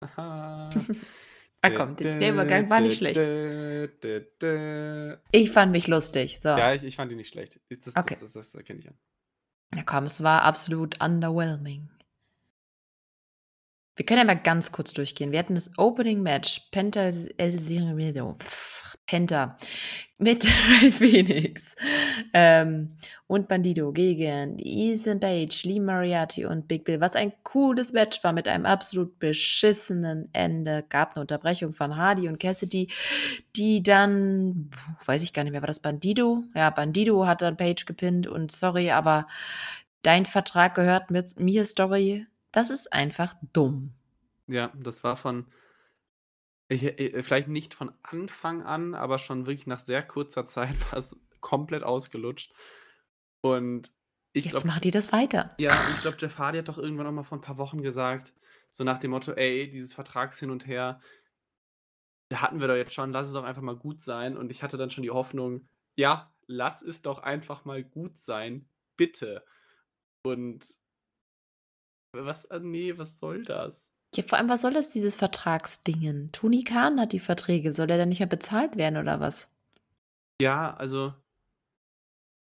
[0.00, 0.70] Aha.
[1.62, 3.20] Ah komm, der, Übergang war nicht schlecht.
[5.30, 6.40] Ich fand mich lustig.
[6.40, 6.48] So.
[6.48, 7.60] Ja, ich, ich fand ihn nicht schlecht.
[7.68, 8.16] Das, Okay.
[8.18, 8.94] das, das, das erkenne ich an.
[9.74, 11.90] Ja, komm, es war absolut underwhelming.
[14.00, 15.30] Wir können ja mal ganz kurz durchgehen.
[15.30, 19.58] Wir hatten das Opening Match, Penta El Pff, Penta,
[20.18, 20.46] mit
[20.80, 21.76] Ray Phoenix
[22.32, 22.96] ähm,
[23.26, 28.32] und Bandido gegen Ethan Page, Lee Moriarty und Big Bill, was ein cooles Match war
[28.32, 30.82] mit einem absolut beschissenen Ende.
[30.88, 32.90] Gab eine Unterbrechung von Hardy und Cassidy,
[33.54, 34.70] die dann,
[35.04, 36.44] weiß ich gar nicht mehr, war das Bandido?
[36.54, 39.26] Ja, Bandido hat dann Page gepinnt und sorry, aber
[40.00, 42.26] dein Vertrag gehört mit mir, Story.
[42.52, 43.94] Das ist einfach dumm.
[44.46, 45.46] Ja, das war von,
[46.68, 50.98] ich, äh, vielleicht nicht von Anfang an, aber schon wirklich nach sehr kurzer Zeit war
[50.98, 52.52] es komplett ausgelutscht.
[53.42, 53.92] Und
[54.32, 55.54] ich Jetzt glaube, macht ihr das weiter.
[55.58, 58.32] ja, ich glaube, Jeff Hardy hat doch irgendwann noch mal vor ein paar Wochen gesagt,
[58.70, 61.00] so nach dem Motto, ey, dieses Vertrags hin und her,
[62.30, 64.36] da hatten wir doch jetzt schon, lass es doch einfach mal gut sein.
[64.36, 68.68] Und ich hatte dann schon die Hoffnung, ja, lass es doch einfach mal gut sein,
[68.96, 69.44] bitte.
[70.22, 70.76] Und
[72.12, 73.92] was, äh, nee, was soll das?
[74.14, 76.32] Ja, vor allem, was soll das, dieses Vertragsdingen?
[76.32, 77.72] Tony Khan hat die Verträge.
[77.72, 79.48] Soll der dann nicht mehr bezahlt werden oder was?
[80.42, 81.14] Ja, also,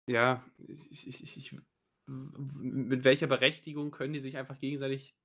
[0.10, 1.56] ja, ich, ich, ich, ich,
[2.08, 5.16] mit welcher Berechtigung können die sich einfach gegenseitig,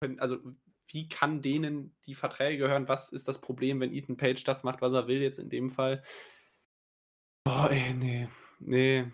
[0.00, 0.38] können, also
[0.86, 2.88] wie kann denen die Verträge gehören?
[2.88, 5.70] Was ist das Problem, wenn Ethan Page das macht, was er will, jetzt in dem
[5.70, 6.04] Fall?
[7.44, 8.28] Boah, ey, nee,
[8.60, 9.10] nee.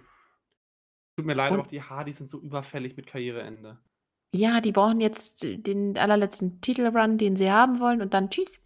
[1.17, 3.79] Tut mir leid, Und- aber auch die Hardys sind so überfällig mit Karriereende.
[4.35, 8.61] Ja, die brauchen jetzt den allerletzten Titelrun, den sie haben wollen, und dann tschüss.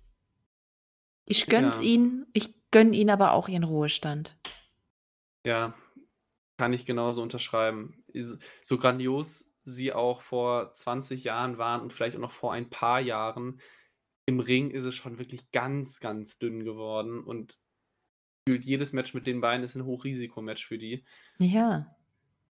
[1.27, 1.85] Ich gönn's Ja.
[1.85, 2.27] ihnen.
[2.33, 4.37] Ich gönn ihnen aber auch ihren Ruhestand.
[5.47, 5.75] Ja,
[6.57, 8.05] kann ich genauso unterschreiben.
[8.63, 13.01] So grandios sie auch vor 20 Jahren waren und vielleicht auch noch vor ein paar
[13.01, 13.61] Jahren,
[14.27, 17.59] im Ring ist es schon wirklich ganz, ganz dünn geworden und
[18.49, 21.05] jedes Match mit den beiden ist ein Hochrisikomatch für die.
[21.39, 21.95] Ja.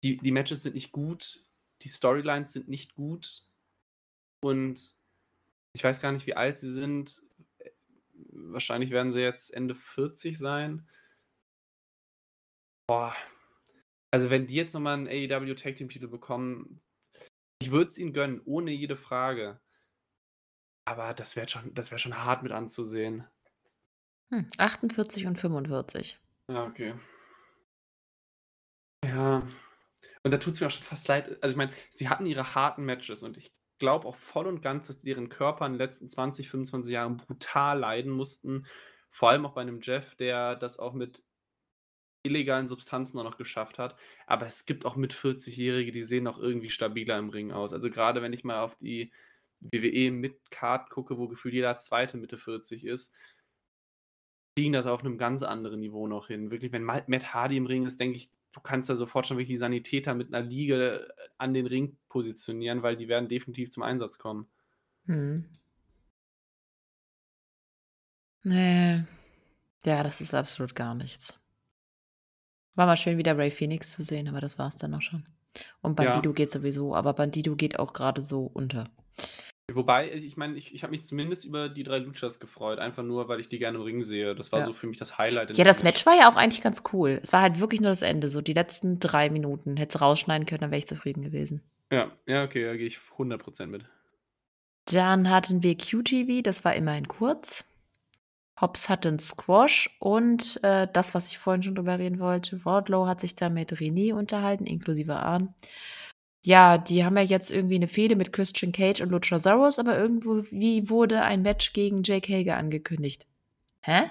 [0.02, 0.16] die.
[0.16, 1.44] Die Matches sind nicht gut,
[1.82, 3.44] die Storylines sind nicht gut
[4.42, 4.94] und
[5.72, 7.22] ich weiß gar nicht, wie alt sie sind.
[8.32, 10.88] Wahrscheinlich werden sie jetzt Ende 40 sein.
[12.88, 13.14] Boah.
[14.12, 16.82] Also wenn die jetzt nochmal einen AEW Tag Team Titel bekommen,
[17.62, 19.60] ich würde es ihnen gönnen, ohne jede Frage.
[20.86, 23.26] Aber das wäre schon, das wäre schon hart mit anzusehen.
[24.32, 26.18] Hm, 48 und 45.
[26.50, 26.94] Ja, okay.
[29.04, 29.46] Ja.
[30.22, 31.42] Und da tut es mir auch schon fast leid.
[31.42, 34.86] Also ich meine, sie hatten ihre harten Matches und ich glaube auch voll und ganz,
[34.86, 38.66] dass deren Körper in den letzten 20, 25 Jahren brutal leiden mussten.
[39.10, 41.24] Vor allem auch bei einem Jeff, der das auch mit
[42.22, 43.96] illegalen Substanzen auch noch geschafft hat.
[44.26, 47.72] Aber es gibt auch mit 40-Jährige, die sehen auch irgendwie stabiler im Ring aus.
[47.72, 49.12] Also gerade wenn ich mal auf die
[49.60, 53.14] WWE mit Card gucke, wo gefühlt jeder zweite Mitte 40 ist,
[54.56, 56.50] kriegen das auf einem ganz anderen Niveau noch hin.
[56.50, 59.36] Wirklich, wenn Ma- Matt Hardy im Ring ist, denke ich, du kannst da sofort schon
[59.36, 63.70] wirklich die Sanitäter mit einer Liege äh, an den Ring positionieren, weil die werden definitiv
[63.70, 64.48] zum Einsatz kommen.
[65.06, 65.44] Hm.
[68.42, 69.04] Nee.
[69.84, 71.40] Ja, das ist absolut gar nichts.
[72.74, 75.26] War mal schön, wieder Ray Phoenix zu sehen, aber das war's dann auch schon.
[75.82, 76.12] Und Ja.
[76.12, 78.90] Bandido geht sowieso, aber Bandido geht auch gerade so unter.
[79.74, 83.28] Wobei, ich meine, ich, ich habe mich zumindest über die drei Luchas gefreut, einfach nur,
[83.28, 84.34] weil ich die gerne im Ring sehe.
[84.34, 84.66] Das war Ja.
[84.66, 85.56] so für mich das Highlight.
[85.56, 87.20] Ja, das Match war ja auch eigentlich ganz cool.
[87.22, 89.76] Es war halt wirklich nur das Ende, so die letzten drei Minuten.
[89.76, 91.62] Hättest rausschneiden können, dann wäre ich zufrieden gewesen.
[91.92, 93.84] Ja, ja, okay, da gehe ich 100% mit.
[94.86, 97.64] Dann hatten wir QTV, das war immerhin kurz.
[98.60, 103.06] Hobbs hatte einen Squash und äh, das, was ich vorhin schon drüber reden wollte, Wardlow
[103.06, 105.54] hat sich da mit René unterhalten, inklusive Arn.
[106.42, 110.42] Ja, die haben ja jetzt irgendwie eine Fehde mit Christian Cage und Luchasaurus, aber irgendwo
[110.50, 113.26] wie wurde ein Match gegen Jake Hager angekündigt.
[113.82, 114.10] Hä?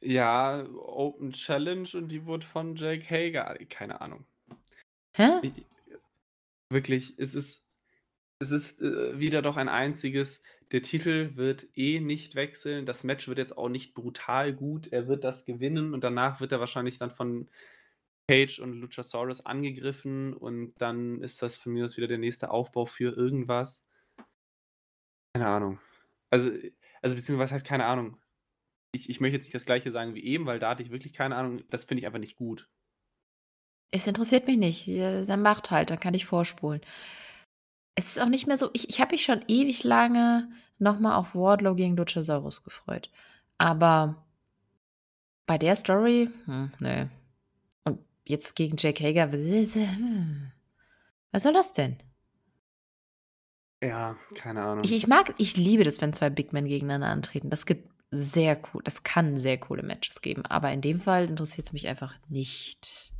[0.00, 4.24] Ja, Open Challenge und die wurde von Jake Hager keine Ahnung.
[5.14, 5.40] Hä?
[5.42, 5.52] I
[6.70, 7.68] wirklich, es ist
[8.40, 12.86] es ist, äh, wieder doch ein einziges der Titel wird eh nicht wechseln.
[12.86, 14.86] Das Match wird jetzt auch nicht brutal gut.
[14.92, 17.48] Er wird das gewinnen und danach wird er wahrscheinlich dann von
[18.28, 22.84] Page und Luchasaurus angegriffen und dann ist das für mich aus wieder der nächste Aufbau
[22.84, 23.88] für irgendwas.
[25.34, 25.80] Keine Ahnung.
[26.30, 26.50] Also
[27.00, 28.18] also beziehungsweise was heißt keine Ahnung?
[28.92, 31.14] Ich ich möchte jetzt nicht das Gleiche sagen wie eben, weil da hatte ich wirklich
[31.14, 31.62] keine Ahnung.
[31.70, 32.68] Das finde ich einfach nicht gut.
[33.90, 34.86] Es interessiert mich nicht.
[34.88, 36.82] Dann macht halt, dann kann ich vorspulen.
[37.94, 41.16] Es ist auch nicht mehr so ich ich habe mich schon ewig lange noch mal
[41.16, 43.10] auf Wardlow gegen Luchasaurus gefreut.
[43.56, 44.22] Aber
[45.46, 47.10] bei der Story, hm, ne.
[48.28, 49.32] Jetzt gegen Jake Hager,
[51.32, 51.96] was soll das denn?
[53.82, 54.84] Ja, keine Ahnung.
[54.84, 57.50] Ich ich mag ich liebe das, wenn zwei Big Men gegeneinander antreten.
[57.50, 61.72] Das gibt sehr cool das kann sehr coole Matches geben, aber in dem Fall interessiert's
[61.72, 63.12] mich einfach nicht.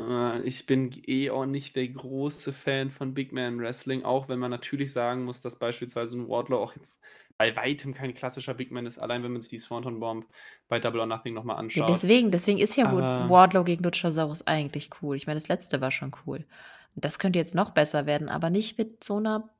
[0.00, 4.38] Äh, ich bin eh auch nicht der große Fan von Big Man Wrestling, auch wenn
[4.38, 7.02] man natürlich sagen muss, dass beispielsweise 'n Wardlow auch jetzt
[7.38, 10.26] bei weitem kein klassischer Big Man ist, allein wenn man sich die Swanton Bomb
[10.68, 11.82] bei Double or Nothing noch mal Ja, anschaut.
[11.82, 15.16] deswegen deswegen ist ja Aber Wardlow gegen Luchasaurus eigentlich cool.
[15.16, 16.46] Ich meine, das Letzte war schon cool.
[16.94, 19.50] Und das könnte jetzt noch besser werden, aber nicht mit so 'ner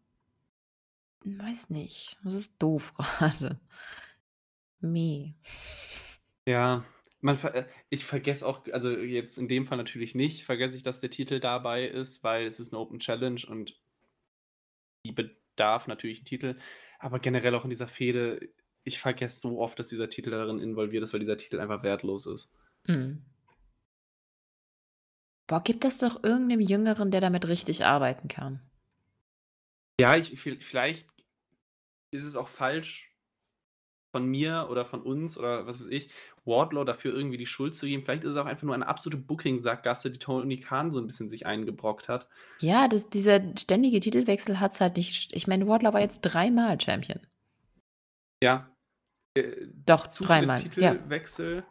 [1.24, 2.16] weiß nicht.
[2.24, 3.58] Das ist doof grade.
[4.82, 5.34] Me.
[6.48, 6.84] Ja,
[7.20, 11.00] man äh, ich vergesse auch also jetzt in dem Fall natürlich nicht, vergesse ich, dass
[11.00, 13.76] der Titel dabei ist, weil es ist 'ne Open Challenge und
[15.04, 16.56] die bedarf natürlich 'n Titel.
[17.00, 18.40] Aber generell auch in dieser Fehde,
[18.84, 22.26] ich vergesse so oft, dass dieser Titel darin involviert ist, weil dieser Titel einfach wertlos
[22.26, 22.52] ist.
[22.88, 23.26] Mhm.
[25.48, 28.68] Boah, gibt es doch irgend 'nem Jüngeren, der damit richtig arbeiten kann.
[30.00, 31.08] Ja, ich vi vielleicht
[32.12, 33.15] ist es auch falsch
[34.16, 36.08] von mir oder von uns oder was weiß ich,
[36.46, 38.02] Wardlow dafür irgendwie die Schuld zu geben.
[38.02, 41.28] Vielleicht ist es auch einfach nur eine absolute Booking-Sackgasse, die Tony Khan so 'n bisschen
[41.28, 42.28] sich eingebrockt hat.
[42.60, 47.20] Ja, das dieser ständige Titelwechsel hat's halt nicht ich meine, Wardlow war jetzt dreimal Champion.
[48.42, 48.74] Ja.
[49.34, 50.94] Äh, Doch, zu dreimal, viele ja.
[50.94, 51.64] Titelwechsel,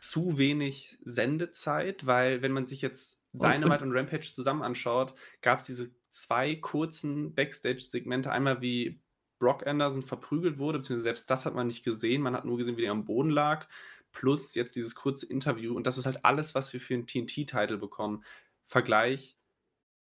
[0.00, 5.14] zu wenig Sendezeit, weil wenn man sich jetzt Und Dynamite und und Rampage zusammen anschaut,
[5.42, 8.30] gab's diese 2 kurzen Backstage-Segmente.
[8.32, 9.02] Einmal, wie
[9.40, 12.22] Brock Anderson verprügelt wurde, beziehungsweise selbst das hat man nicht gesehen.
[12.22, 13.68] Man hat nur gesehen, wie der am Boden lag,
[14.12, 15.74] plus jetzt dieses kurze Interview.
[15.76, 18.24] Und das ist halt alles, was wir für 'n TNT-Title bekommen.
[18.66, 19.38] Vergleich: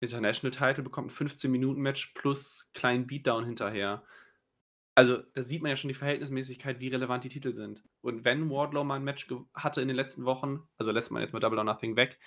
[0.01, 4.03] International Title bekommt 'n 15-Minuten-Match plus kleinen Beatdown hinterher.
[4.95, 7.83] Also, da sieht man ja schon die Verhältnismäßigkeit, wie relevant die Titel sind.
[8.01, 11.33] Und wenn Wardlow mal 'n Match hatte in den letzten Wochen, also lässt man jetzt
[11.33, 12.19] mal Double or Nothing weg,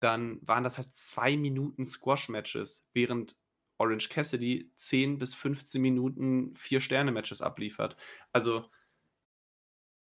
[0.00, 3.36] dann waren das halt 2 Minuten Squash-Matches, während
[3.80, 7.96] Orange Cassidy 10 bis 15 Minuten 4-Sterne-Matches abliefert.
[8.30, 8.70] Also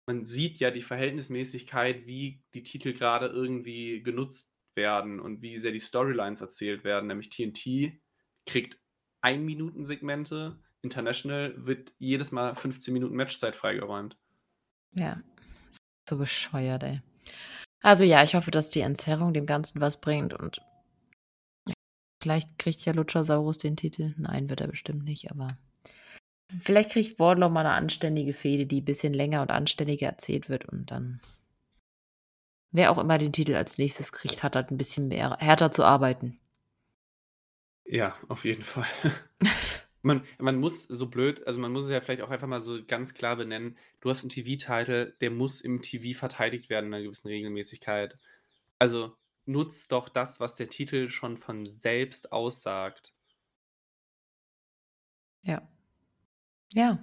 [0.07, 5.71] man sieht ja die Verhältnismäßigkeit, wie die Titel grade irgendwie genutzt werden und wie sehr
[5.71, 7.07] die Storylines erzählt werden.
[7.07, 7.99] Nämlich TNT
[8.45, 8.79] kriegt
[9.23, 14.17] 1-Minuten-Segmente, International wird jedes Mal 15 Minuten Matchzeit freigeräumt.
[14.93, 15.21] Ja,
[16.07, 17.01] so bescheuert, ey.
[17.81, 20.61] Also ja, ich hoffe, dass die Entzerrung dem Ganzen was bringt und
[22.25, 24.15] vielleicht kriegt ja Luchasaurus den Titel.
[24.17, 25.47] Nein, wird er bestimmt nicht, aber
[26.61, 30.91] vielleicht kriegt Wardlow mal 'ne anständige Fehde, die bisschen länger und anständiger erzählt wird und
[30.91, 31.21] dann
[32.73, 35.83] wer auch immer den Titel als Nächstes kriegt, hat halt 'n bisschen mehr härter zu
[35.83, 36.39] arbeiten.
[37.87, 38.87] Ja, auf jeden Fall.
[40.01, 42.77] Man man muss so blöd also man muss es ja vielleicht auch einfach mal so
[42.85, 43.75] ganz klar benennen.
[44.01, 48.15] Du hast 'n TV-Title, der muss im TV verteidigt werden in 'ner gewissen Regelmäßigkeit.
[48.79, 49.15] Also,
[49.45, 53.13] nutz doch das, was der Titel schon von selbst aussagt.
[55.41, 55.61] Ja.
[56.73, 56.99] Ja.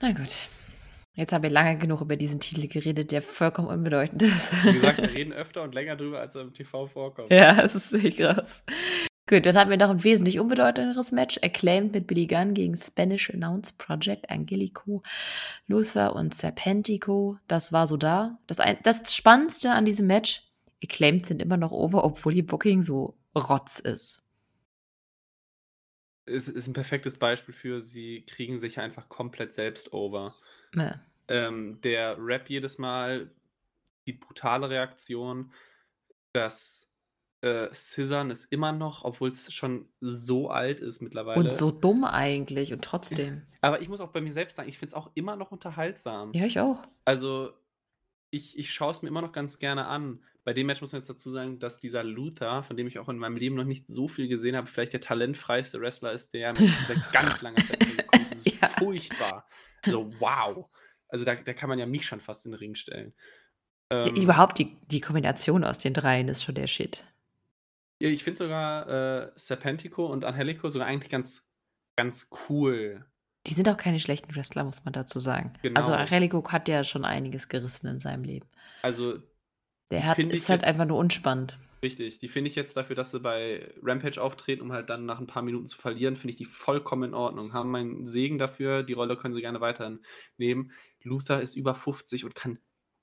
[0.00, 0.48] Na gut.
[1.16, 4.52] Jetzt haben wir lange genug über diesen Titel geredet, der vollkommen unbedeutend ist.
[4.64, 7.30] Wie gesagt, wir reden öfter und länger drüber, als er im TV vorkommt.
[7.30, 8.64] Ja, das ist echt krass.
[9.28, 11.38] Gut, dann hatten wir noch 'n wesentlich unbedeutenderes Match.
[11.42, 15.02] Acclaimed mit Billy Gunn gegen Spanish Announce Project, Angelico,
[15.66, 17.38] Luther und Serpentico.
[17.48, 18.38] Das war so da.
[18.46, 20.42] Das ein das Spannendste an diesem Match:
[20.82, 24.20] Acclaimed sind immer noch over, obwohl ihr Booking so Rotz ist.
[26.28, 30.34] Es ist 'n perfektes Beispiel für sie kriegen sich einfach komplett selbst over.
[30.76, 31.04] Ja.
[31.28, 33.30] Ähm, der Rap jedes Mal,
[34.06, 35.52] die brutale Reaktion,
[36.32, 36.93] das,
[37.44, 42.72] äh, Scissoren ist immer noch, obwohl's schon so alt ist mittlerweile Und so dumm eigentlich
[42.72, 43.42] und trotzdem.
[43.60, 46.32] Aber ich muss auch bei mir selbst sagen, ich finde es auch immer noch unterhaltsam.
[46.32, 46.78] Ja, ich auch.
[47.04, 47.52] Also,
[48.30, 50.22] ich ich schaue es mir immer noch ganz gerne an.
[50.44, 53.08] Bei dem Match muss man jetzt dazu sagen, dass dieser Luther, von dem ich auch
[53.08, 56.54] in meinem Leben noch nicht so viel gesehen habe, vielleicht der talentfreiste Wrestler ist, der
[56.54, 56.62] seit
[57.12, 58.32] ganz langer Zeit gekommen ist.
[58.32, 58.68] Das ist Ja.
[58.68, 59.46] furchtbar.
[59.82, 60.66] Also, wow.
[61.08, 63.12] also da, da kann man ja mich schon fast in den Ring stellen.
[63.92, 67.04] Die, Ähm, überhaupt die, die Kombination aus den dreien ist schon der Shit.
[68.08, 71.46] Ich finde sogar äh, Serpentico und Angelico sogar eigentlich ganz,
[71.96, 73.04] ganz cool.
[73.46, 75.52] Die sind auch keine schlechten Wrestler, muss man dazu sagen.
[75.74, 76.02] Also Genau.
[76.02, 78.48] Angelico hat ja schon einiges gerissen in seinem Leben.
[78.82, 79.18] Also
[79.90, 81.58] Der hat, ist halt einfach jetzt- nur unspannend.
[81.82, 85.20] Richtig, die finde ich jetzt dafür, dass sie bei Rampage auftreten, um halt dann nach
[85.20, 87.52] ein paar Minuten zu verlieren, finde ich die vollkommen in Ordnung.
[87.52, 90.00] Haben meinen Segen dafür, die Rolle können sie gerne weiterhin
[90.38, 90.72] nehmen.
[91.02, 92.58] Luther ist über 50 und kann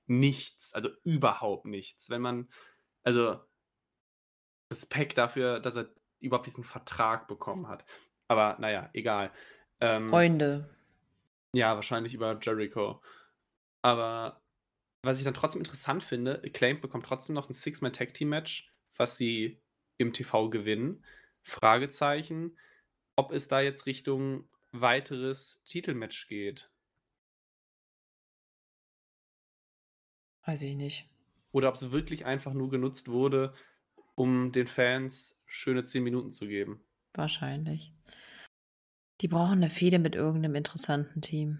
[0.07, 2.09] nichts, also überhaupt nichts.
[2.09, 2.49] Wenn man,
[3.03, 3.39] also
[4.71, 5.89] Respekt dafür, dass er
[6.19, 7.85] überhaupt diesen Vertrag bekommen hat.
[8.27, 9.31] Aber naja, egal.
[9.79, 10.69] Ähm, Freunde.
[11.53, 13.01] ja, wahrscheinlich über Jericho.
[13.83, 14.41] Aber
[15.03, 19.61] was ich dann trotzdem interessant finde, Acclaimed bekommt trotzdem noch ein Six-Man-Tag-Team-Match, was sie
[19.97, 21.03] im TV gewinnen.
[21.43, 22.57] Fragezeichen,
[23.15, 26.71] ob es da jetzt Richtung weiteres Titelmatch geht.
[30.45, 31.09] Weiß ich nicht.
[31.51, 33.53] Oder ob es wirklich einfach nur genutzt wurde,
[34.21, 36.83] um den Fans schöne 10 Minuten zu geben.
[37.13, 37.91] Wahrscheinlich.
[39.19, 41.59] Die brauchen eine Fehde mit irgendeinem interessanten Team.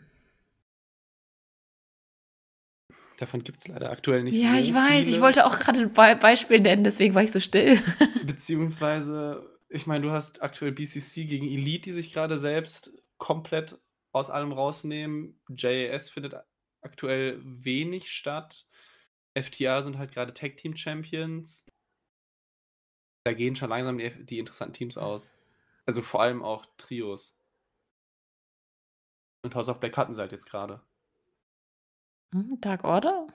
[3.18, 5.06] Davon gibt es leider aktuell nicht ja, so ich weiß.
[5.06, 5.16] viele.
[5.16, 7.80] Ich wollte auch gerade ein Be Beispiel nennen, deswegen war ich so still.
[8.26, 13.80] Beziehungsweise, ich meine, du hast aktuell BCC gegen Elite, die sich gerade selbst komplett
[14.12, 15.42] aus allem rausnehmen.
[15.50, 16.36] JAS findet
[16.82, 18.66] aktuell wenig statt.
[19.36, 21.66] FTA sind halt gerade Tag Team Champions.
[23.24, 25.36] Da gehen schon langsam die, die interessanten Teams aus.
[25.86, 27.38] Also vor allem auch Trios.
[29.44, 30.82] Und House of Black hatten sie halt jetzt gerade.
[32.34, 33.28] Hm, Dark Order?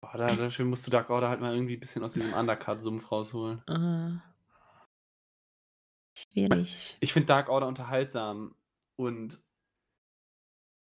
[0.00, 3.10] Boah, da, dafür musst du Dark Order halt mal irgendwie ein bisschen aus diesem Undercard-Sumpf
[3.10, 3.62] rausholen.
[3.66, 4.20] Äh,
[6.16, 6.96] schwierig.
[7.00, 8.54] Ich finde Dark Order unterhaltsam
[8.96, 9.38] und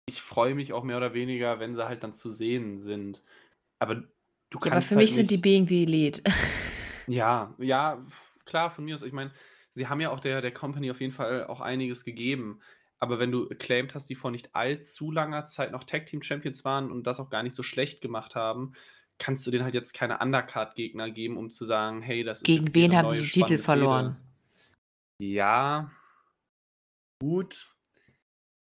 [0.05, 3.23] ich freue mich auch mehr oder weniger, wenn sie halt dann zu sehen sind.
[3.79, 4.03] Aber
[4.53, 6.21] du kannst aber für halt mich sind die Being the Elite.
[7.07, 8.05] Ja, ja,
[8.45, 9.01] klar, von mir aus.
[9.01, 9.31] Ich meine,
[9.73, 12.61] sie haben ja auch der, der Company auf jeden Fall auch einiges gegeben.
[12.99, 16.63] Aber wenn du acclaimed hast, die vor nicht allzu langer Zeit noch Tag Team Champions
[16.63, 18.71] waren und das auch gar nicht so schlecht gemacht haben,
[19.17, 22.73] kannst du denen halt jetzt keine Undercard-Gegner geben, um zu sagen, hey, das ist Gegen
[22.73, 24.15] wen haben sie die Titel verloren?
[25.17, 25.33] Fehde.
[25.33, 25.91] Ja,
[27.19, 27.67] gut.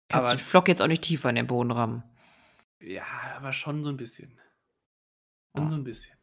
[0.09, 2.03] Kannst Aber- du den Flock jetzt auch nicht tiefer in den Boden rammen.
[2.79, 3.03] Ja,
[3.35, 4.39] aber schon so ein bisschen.
[5.55, 5.69] Schon Ja.
[5.71, 6.17] so ein bisschen.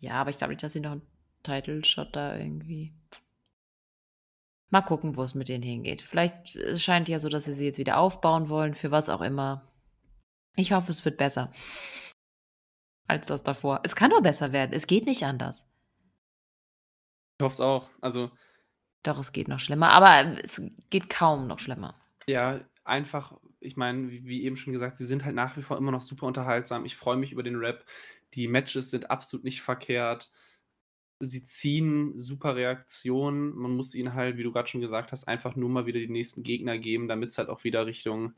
[0.00, 1.06] Ja, aber ich glaube nicht, dass sie noch einen
[1.42, 2.94] Title-Shot da irgendwie.
[4.70, 6.02] Mal gucken, wo es mit denen hingeht.
[6.02, 9.22] Vielleicht es scheint ja so, dass sie sie jetzt wieder aufbauen wollen, für was auch
[9.22, 9.72] immer.
[10.56, 11.50] Ich hoffe, es wird besser.
[13.06, 13.80] Als das davor.
[13.84, 14.72] Es kann nur besser werden.
[14.72, 15.66] Es geht nicht anders.
[17.40, 17.88] Ich hoffe es auch.
[18.02, 18.30] Also,
[19.02, 19.90] Doch, es geht noch schlimmer.
[19.90, 20.60] Aber es
[20.90, 21.98] geht kaum noch schlimmer.
[22.26, 25.76] ja, einfach, ich meine, wie, wie eben schon gesagt, sie sind halt nach wie vor
[25.76, 26.84] immer noch super unterhaltsam.
[26.84, 27.84] Ich freue mich über den Rap.
[28.34, 30.30] Die Matches sind absolut nicht verkehrt.
[31.20, 33.54] Sie ziehen super Reaktionen.
[33.56, 36.08] Man muss ihnen halt, wie du gerade schon gesagt hast, einfach nur mal wieder die
[36.08, 38.34] nächsten Gegner geben, damit es halt auch wieder Richtung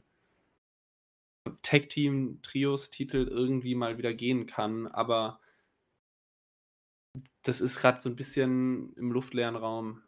[1.62, 4.86] Tag Team Trios Titel irgendwie mal wieder gehen kann.
[4.86, 5.40] Aber
[7.42, 10.02] das ist gerade so ein bisschen im luftleeren Raum.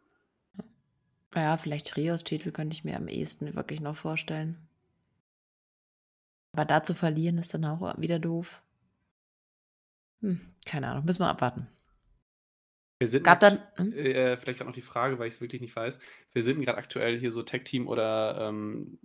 [1.35, 4.57] Ja, vielleicht Trios-Titel könnte ich mir am ehesten wirklich noch vorstellen.
[6.53, 8.61] Aber da zu verlieren ist dann auch wieder doof.
[10.21, 11.67] Hm, keine Ahnung, müssen wir abwarten.
[12.99, 13.59] Wir sind Gab dann.
[13.75, 13.91] Hm?
[13.91, 15.99] Äh, vielleicht gerade noch die Frage, weil ich es wirklich nicht weiß.
[16.31, 18.99] Wir sind gerade aktuell hier so Tag Team oder ähm,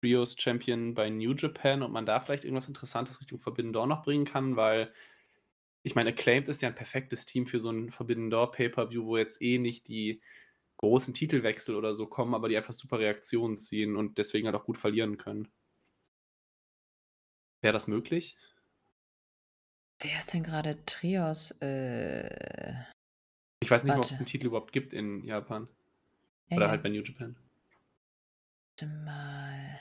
[0.00, 4.04] Trios Champion bei New Japan und man da vielleicht irgendwas Interessantes Richtung Forbidden Door noch
[4.04, 4.92] bringen kann, weil
[5.82, 9.16] ich meine, Acclaimed ist ja ein perfektes Team für so ein Forbidden Door Pay-Per-View, wo
[9.16, 10.20] jetzt eh nicht die
[10.76, 14.64] großen Titelwechsel oder so kommen, aber die einfach super Reaktionen ziehen und deswegen halt auch
[14.64, 15.48] gut verlieren können.
[17.60, 18.36] Wäre das möglich?
[20.00, 21.52] Wer ist denn gerade Trios?
[21.60, 22.84] Äh,
[23.60, 25.68] Ich weiß nicht ob es einen Titel überhaupt gibt in Japan.
[26.50, 27.36] ja, Oder ja, halt bei New Japan.
[28.80, 29.80] warte mal.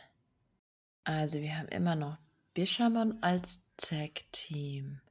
[1.06, 2.20] Also, wir haben immer noch
[2.54, 5.02] Bishamon als Tag-Team.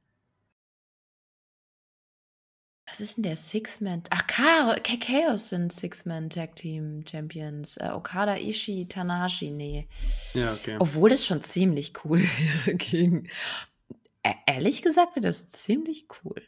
[2.87, 4.03] Was ist denn der Six-Man?
[4.11, 7.77] Ach, Chaos sind Six-Man-Tag-Team-Champions.
[7.77, 9.87] Äh, Okada, Ishii, Tanahashi, nee.
[10.33, 10.77] Ja, okay.
[10.79, 12.19] Obwohl es schon ziemlich cool
[12.65, 13.27] wäre gegen.
[14.23, 16.41] E ehrlich gesagt wäre das ziemlich cool.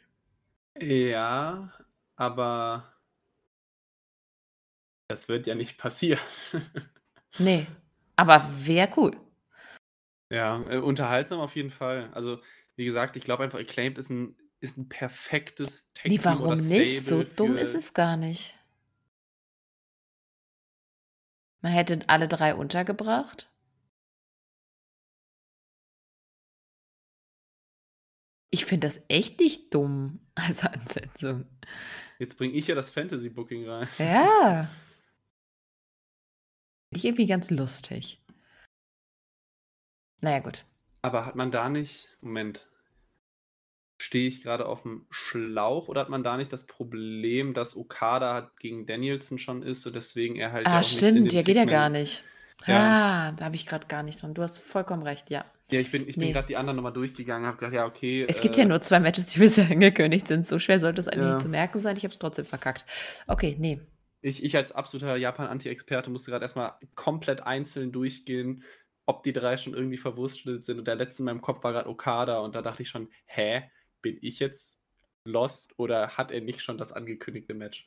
[0.80, 1.72] Ja,
[2.16, 2.90] aber
[5.08, 6.20] das wird ja nicht passieren.
[7.38, 7.68] Nee.
[8.16, 9.16] Aber wäre cool.
[10.30, 12.10] ja, äh, unterhaltsam auf jeden Fall.
[12.12, 12.40] Also,
[12.74, 17.06] wie gesagt, ich glaube einfach, Acclaimed ist ein, ist ein perfektes Tag Nee, warum nicht?
[17.06, 18.56] So dumm ist es gar nicht.
[21.62, 23.50] Man hätte alle drei untergebracht.
[28.50, 31.46] Ich finde das echt nicht dumm als Ansetzung.
[32.18, 33.88] Jetzt bringe ich ja das Fantasy-Booking rein.
[33.98, 34.70] Ja.
[36.88, 38.20] Finde ich irgendwie ganz lustig.
[40.20, 40.64] Naja, gut.
[41.02, 42.08] Aber hat man da nicht.
[42.20, 42.69] Moment.
[44.00, 48.50] Stehe ich gerade auf dem Schlauch oder hat man da nicht das Problem, dass Okada
[48.58, 50.66] gegen Danielson schon ist und deswegen er halt.
[50.66, 52.24] ja Ah, in stimmt, ja, geht ja gar nicht.
[52.66, 52.76] Ja.
[53.28, 54.32] Ah, da habe ich gerade gar nicht dran.
[54.32, 55.44] Du hast vollkommen recht, ja.
[55.70, 56.32] Ja, ich bin, ich bin Nee.
[56.32, 58.24] gerade die anderen nochmal durchgegangen, habe gedacht, ja, okay.
[58.26, 60.46] Es gibt äh, ja nur zwei Matches, die bisher angekündigt sind.
[60.46, 61.32] So schwer sollte es eigentlich Ja.
[61.34, 61.94] nicht zu merken sein.
[61.98, 62.86] Ich habe es trotzdem verkackt.
[63.26, 63.80] Okay, nee.
[64.22, 68.62] Ich, ich als absoluter Japan-Anti-Experte musste gerade erstmal komplett einzeln durchgehen,
[69.06, 70.78] ob die drei schon irgendwie verwurstelt sind.
[70.78, 73.62] Und der letzte in meinem Kopf war gerade Okada und da dachte ich schon, hä,
[74.02, 74.78] bin ich jetzt
[75.24, 77.86] lost oder hat er nicht schon das angekündigte Match?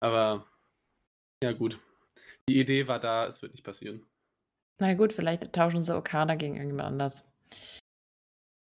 [0.00, 0.46] Aber
[1.42, 1.78] ja, gut.
[2.48, 4.04] Die Idee war da, es wird nicht passieren.
[4.78, 7.32] Na gut, vielleicht tauschen sie Okada gegen irgendjemand anders.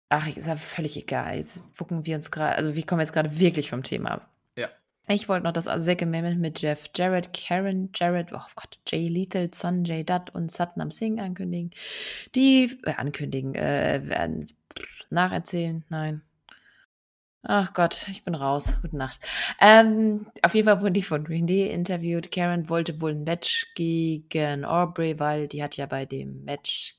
[0.10, 1.38] Ach, ist ja völlig egal.
[1.38, 4.30] Jetzt gucken wir uns gerade, also wir kommen jetzt gerade wirklich vom Thema ab.
[4.56, 4.70] Ja.
[5.08, 10.04] Ich wollte noch das Segment mit Jeff Jarrett, Karen Jarrett, oh Gott, Jay Lethal, Sanjay
[10.04, 11.72] Dutt und Satnam Singh ankündigen.
[12.36, 14.48] Die, äh, ankündigen, äh, werden
[15.10, 16.22] nacherzählen, nein.
[17.48, 18.80] Ach Gott, ich bin raus.
[18.82, 19.20] Gute Nacht.
[19.62, 22.32] Ähm, auf jeden Fall wurden die von Green Day interviewt.
[22.32, 26.96] Karen wollte wohl ein Match gegen Aubrey, weil die hat ja bei dem Match,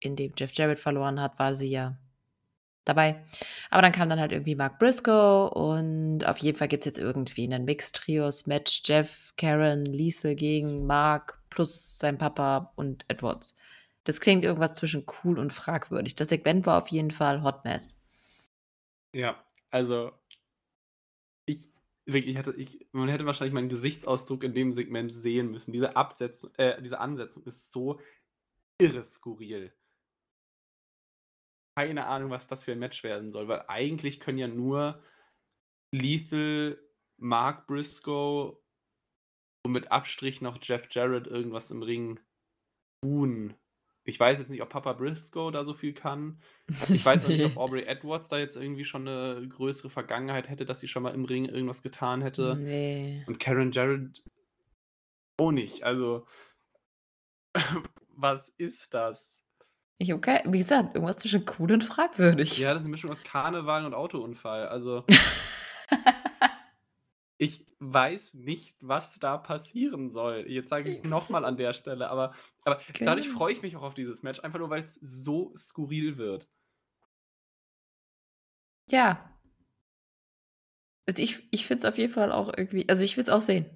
[0.00, 1.96] in dem Jeff Jarrett verloren hat, war sie ja
[2.84, 3.24] dabei.
[3.70, 6.98] Aber dann kam dann halt irgendwie Mark Briscoe und auf jeden Fall gibt es jetzt
[6.98, 8.82] irgendwie einen Mixed-Trios-Match.
[8.86, 13.56] Jeff, Karen, Liesel gegen Mark plus sein Papa und Edwards.
[14.02, 16.16] Das klingt irgendwas zwischen cool und fragwürdig.
[16.16, 18.00] Das Segment war auf jeden Fall Hot Mess.
[19.12, 19.36] Ja,
[19.76, 20.10] also
[21.44, 21.70] ich
[22.06, 25.72] wirklich hatte ich man hätte wahrscheinlich meinen Gesichtsausdruck in dem Segment sehen müssen.
[25.72, 28.00] Diese Absetzung äh, diese Ansetzung ist so
[28.80, 29.74] irre skurril.
[31.76, 35.02] Keine Ahnung, was das für ein Match werden soll, weil eigentlich können ja nur
[35.92, 36.80] Lethal,
[37.18, 38.56] Mark Briscoe
[39.62, 42.18] und mit Abstrich noch Jeff Jarrett irgendwas im Ring
[43.02, 43.54] tun.
[44.08, 46.40] Ich weiß jetzt nicht, ob Papa Briscoe da so viel kann.
[46.88, 50.64] Ich weiß auch nicht, ob Aubrey Edwards da jetzt irgendwie schon eine größere Vergangenheit hätte,
[50.64, 52.56] dass sie schon mal im Ring irgendwas getan hätte.
[52.56, 53.24] Nee.
[53.26, 54.24] Und Karen Jarrett
[55.38, 55.82] auch nicht.
[55.82, 56.26] Also,
[58.16, 59.42] was ist das?
[59.98, 62.58] Ich hab kein, wie gesagt, irgendwas zwischen cool und fragwürdig.
[62.58, 64.68] Ja, das ist eine Mischung aus Karneval und Autounfall.
[64.68, 65.04] Also,
[67.38, 70.44] ich weiß nicht, was da passieren soll.
[70.48, 72.34] Jetzt sage ich es Ich- nochmal an der Stelle, aber,
[72.64, 73.38] aber dadurch Genau.
[73.38, 76.48] freue ich mich auch auf dieses Match, einfach nur, weil es so skurril wird.
[78.88, 79.30] Ja.
[81.08, 83.42] Also ich ich finde es auf jeden Fall auch irgendwie, also ich will es auch
[83.42, 83.66] sehen.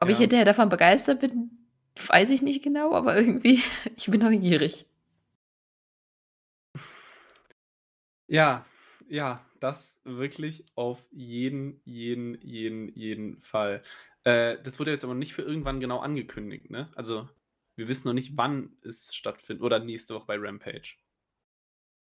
[0.00, 0.20] Ob ich Ja.
[0.22, 1.50] hinterher davon begeistert bin,
[2.06, 3.60] weiß ich nicht genau, aber irgendwie,
[3.96, 4.86] ich bin neugierig.
[8.28, 8.64] Ja,
[9.08, 13.82] ja, das wirklich auf jeden, jeden, jeden, jeden Fall.
[14.24, 16.90] Äh, das wurde jetzt aber nicht für irgendwann genau angekündigt, ne?
[16.94, 17.28] Also,
[17.76, 19.62] wir wissen noch nicht, wann es stattfindet.
[19.62, 20.96] Oder nächste Woche bei Rampage.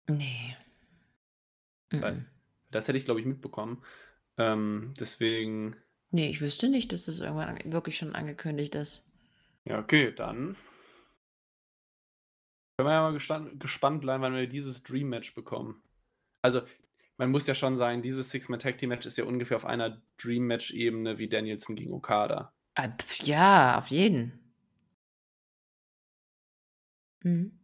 [0.09, 0.57] Nee.
[1.91, 2.27] Weil- Mhm.
[2.71, 3.83] Das hätte ich, glaube ich, mitbekommen.
[4.37, 5.77] Ähm, deswegen,
[6.11, 9.07] Nee, ich wüsste nicht, dass das irgendwann wirklich schon angekündigt ist.
[9.65, 10.57] ja, okay, dann
[12.77, 13.13] können wir ja mal
[13.59, 15.81] gespannt, bleiben, wann wir dieses Dream Match bekommen.
[16.43, 16.63] Also,
[17.17, 20.03] man muss ja schon sagen, dieses Six-Man Tag Team Match ist ja ungefähr auf einer
[20.19, 22.53] Dream Match-Ebene wie Danielson gegen Okada.
[22.77, 24.41] Pf, ja, auf jeden.
[27.23, 27.59] Mhm.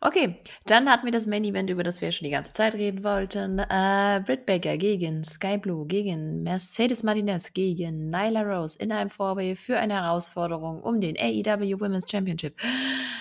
[0.00, 3.04] Okay, dann hatten wir das Main Event, über das wir schon die ganze Zeit reden
[3.04, 3.60] wollten.
[3.60, 9.54] Äh, Britt Baker gegen Sky Blue, gegen Mercedes Martinez, gegen Nyla Rose in einem Vorway
[9.54, 12.60] für eine Herausforderung um den AEW Women's Championship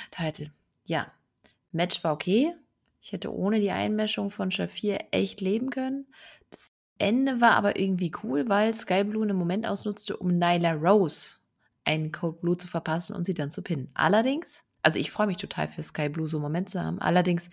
[0.09, 0.51] Title.
[0.85, 1.11] Ja,
[1.71, 2.55] Match war okay.
[3.01, 6.05] Ich hätte ohne die Einmischung von Shafir echt leben können.
[6.51, 11.39] Das Ende war aber irgendwie cool, weil Sky Blue einen Moment ausnutzte, um Nyla Rose
[11.83, 13.89] einen Code Blue zu verpassen und sie dann zu pinnen.
[13.95, 16.99] Allerdings, also ich freue mich total für Sky Blue so einen Moment zu haben.
[16.99, 17.49] Allerdings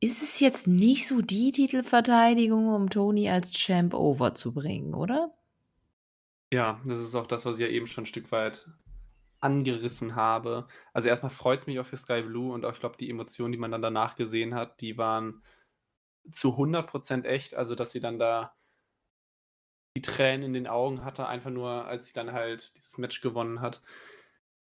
[0.00, 5.34] ist es jetzt nicht so die Titelverteidigung, um Tony als Champ overzubringen, oder?
[6.50, 8.66] Ja, das ist auch das, was ich ja eben schon ein Stück weit
[9.40, 10.66] angerissen habe.
[10.92, 13.52] Also erstmal freut es mich auch für Sky Blue und auch, ich glaube, die Emotionen,
[13.52, 15.42] die man dann danach gesehen hat, die waren
[16.32, 17.54] zu 100% echt.
[17.54, 18.54] Also, dass sie dann da
[19.96, 23.60] die Tränen in den Augen hatte, einfach nur, als sie dann halt dieses Match gewonnen
[23.60, 23.82] hat.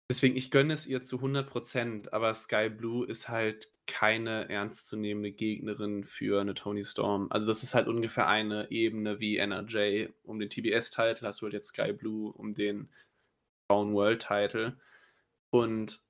[0.09, 6.03] Deswegen, ich gönne es ihr zu 100%, aber Sky Blue ist halt keine ernstzunehmende Gegnerin
[6.03, 7.27] für eine Tony Storm.
[7.29, 11.53] Also das ist halt ungefähr eine Ebene wie NRJ um den TBS-Title, hast du halt
[11.53, 12.89] jetzt Sky Blue um den
[13.69, 14.77] World Title.
[15.51, 16.01] Und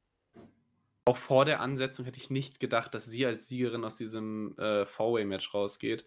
[1.06, 4.86] auch vor der Ansetzung hätte ich nicht gedacht, dass sie als Siegerin aus diesem äh,
[4.86, 6.06] Four-Way-Match rausgeht.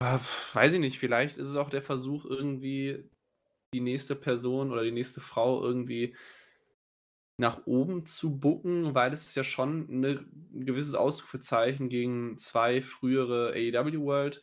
[0.00, 0.20] Aber,
[0.52, 3.10] weiß ich nicht, vielleicht ist es auch der Versuch, irgendwie
[3.74, 6.14] die nächste Person oder die nächste Frau irgendwie
[7.40, 12.82] nach oben zu bucken, weil es ist ja schon 'ne 'n gewisses Ausrufezeichen gegen zwei
[12.82, 14.42] frühere AEW World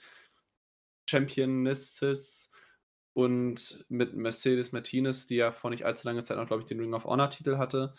[1.09, 2.51] Championesses
[3.15, 6.81] und mit Mercedes Martinez, die ja vor nicht allzu langer Zeit noch, glaube ich, den
[6.81, 7.95] Ring of Honor Titel hatte,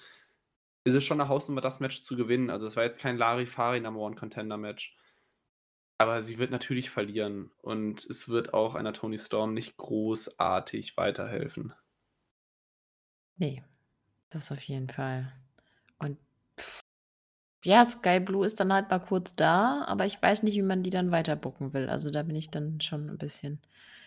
[0.84, 2.50] ist es schon 'ne Hausnummer, das Match zu gewinnen.
[2.50, 4.96] Also, es war jetzt kein Larifari Number One Contender Match.
[5.98, 11.74] Aber sie wird natürlich verlieren und es wird auch einer Toni Storm nicht großartig weiterhelfen.
[13.38, 13.64] Ne,
[14.30, 15.32] das auf jeden Fall.
[15.98, 16.18] Und
[17.64, 20.82] ja, Sky Blue ist dann halt mal kurz da, aber ich weiß nicht, wie man
[20.82, 21.88] die dann weiter booken will.
[21.88, 23.60] Also, da bin ich dann schon 'n bisschen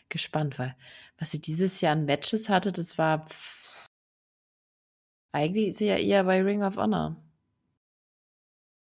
[0.10, 0.76] gespannt, weil
[1.18, 3.26] was sie dieses Jahr an Matches hatte, das war
[5.34, 7.15] eigentlich ist sie ja eher bei Ring of Honor.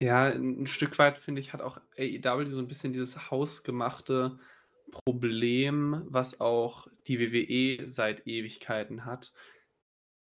[0.01, 4.39] Ja, 'n 'n Stück weit, finde ich, hat auch AEW so 'n bisschen dieses hausgemachte
[4.91, 9.31] Problem, was auch die WWE seit Ewigkeiten hat.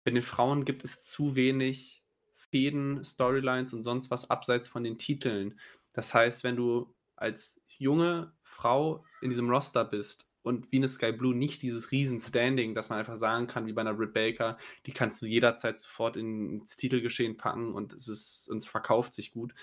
[0.05, 2.05] Bei den Frauen gibt es zu wenig
[2.35, 5.59] Fäden, Storylines und sonst was abseits von den Titeln.
[5.93, 11.13] Das heißt, wenn du als junge Frau in diesem Roster bist und wie 'ne Sky
[11.13, 14.57] Blue nicht dieses Riesen-Standing, dass man einfach sagen kann, wie bei 'ner Britt Baker,
[14.87, 19.15] die kannst du jederzeit sofort in ins Titelgeschehen packen und es ist und es verkauft
[19.15, 19.55] sich gut,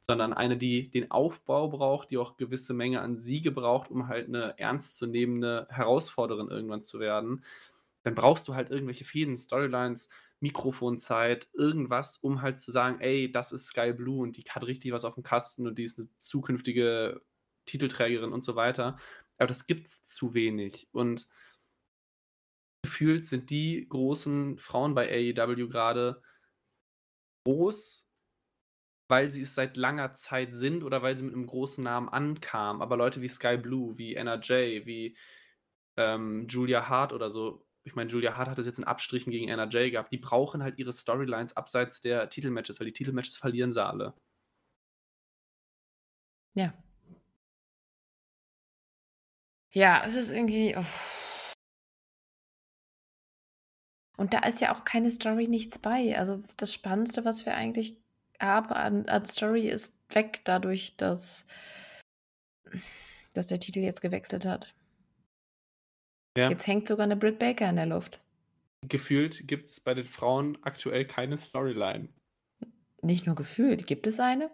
[0.00, 4.28] sondern eine, die den Aufbau braucht, die auch gewisse Menge an Siege braucht, um halt
[4.30, 7.44] 'ne ernstzunehmende Herausforderin irgendwann zu werden.
[8.04, 10.08] Dann brauchst du halt irgendwelche Fäden, Storylines,
[10.40, 14.92] Mikrofonzeit, irgendwas, um halt zu sagen: „Ey, das ist Sky Blue und die hat richtig
[14.92, 17.22] was aufm Kasten und die ist 'ne zukünftige
[17.66, 18.96] Titelträgerin“ und so weiter.
[19.38, 21.26] Aber das gibt's zu wenig und
[22.82, 26.22] gefühlt sind die großen Frauen bei AEW grade
[27.46, 28.08] groß,
[29.10, 32.82] weil sie es seit langer Zeit sind oder weil sie mit 'nem großen Namen ankamen.
[32.82, 35.16] Aber Leute wie Sky Blue, wie NRJ, wie,
[35.96, 39.48] ähm, Julia Hart oder so ich meine, Julia Hart hat das jetzt in Abstrichen gegen
[39.48, 40.12] NRJ gehabt.
[40.12, 44.14] Die brauchen halt ihre Storylines abseits der Titelmatches, weil die Titelmatches verlieren sie alle.
[46.54, 46.72] Ja.
[49.72, 50.74] Ja, es ist irgendwie
[54.18, 56.18] Und da ist ja auch keine Story, nichts bei.
[56.18, 57.96] Also, das Spannendste, was wir eigentlich
[58.40, 61.46] haben an an Story, ist weg dadurch, dass
[63.34, 64.74] dass der Titel jetzt gewechselt hat.
[66.36, 66.50] Ja.
[66.50, 68.20] Jetzt hängt sogar 'ne Britt Baker in der Luft.
[68.86, 72.08] Gefühlt gibt's bei den Frauen aktuell keine Storyline.
[73.02, 73.86] Nicht nur gefühlt.
[73.86, 74.50] Gibt es eine?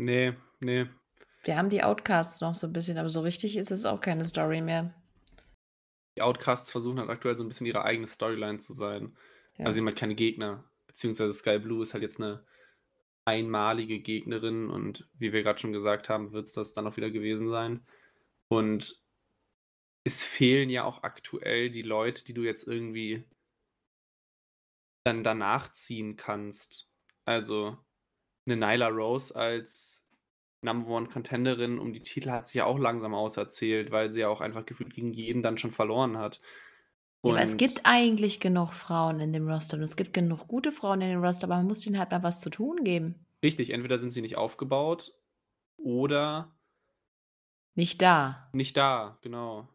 [0.00, 0.88] Ne, ne.
[1.44, 4.24] Wir haben die Outcasts noch so 'n bisschen, aber so richtig ist es auch keine
[4.24, 4.92] Story mehr.
[6.16, 9.16] Die Outcasts versuchen halt aktuell so 'n bisschen ihre eigene Storyline zu sein.
[9.62, 9.72] Aber Ja.
[9.72, 12.44] sie haben halt keine Gegner, beziehungsweise Sky Blue ist halt jetzt 'ne
[13.26, 17.50] einmalige Gegnerin und wie wir grad schon gesagt haben, wird's das dann auch wieder gewesen
[17.50, 17.86] sein.
[18.48, 19.00] Und
[20.06, 23.24] es fehlen ja auch aktuell die Leute, die du jetzt irgendwie
[25.06, 26.90] dann danach ziehen kannst.
[27.24, 27.78] Also,
[28.46, 30.06] 'ne Nyla Rose als
[30.62, 34.28] Number One Contenderin um die Titel hat sich ja auch langsam auserzählt, weil sie ja
[34.28, 36.40] auch einfach gefühlt gegen jeden dann schon verloren hat.
[37.24, 40.72] Ja, aber es gibt eigentlich genug Frauen in dem Roster und es gibt genug gute
[40.72, 43.26] Frauen in dem Roster, aber man muss denen halt mal was zu tun geben.
[43.42, 45.14] Richtig, entweder sind sie nicht aufgebaut
[45.78, 46.56] oder
[47.76, 48.50] Nicht da.
[48.54, 49.68] nicht da, genau.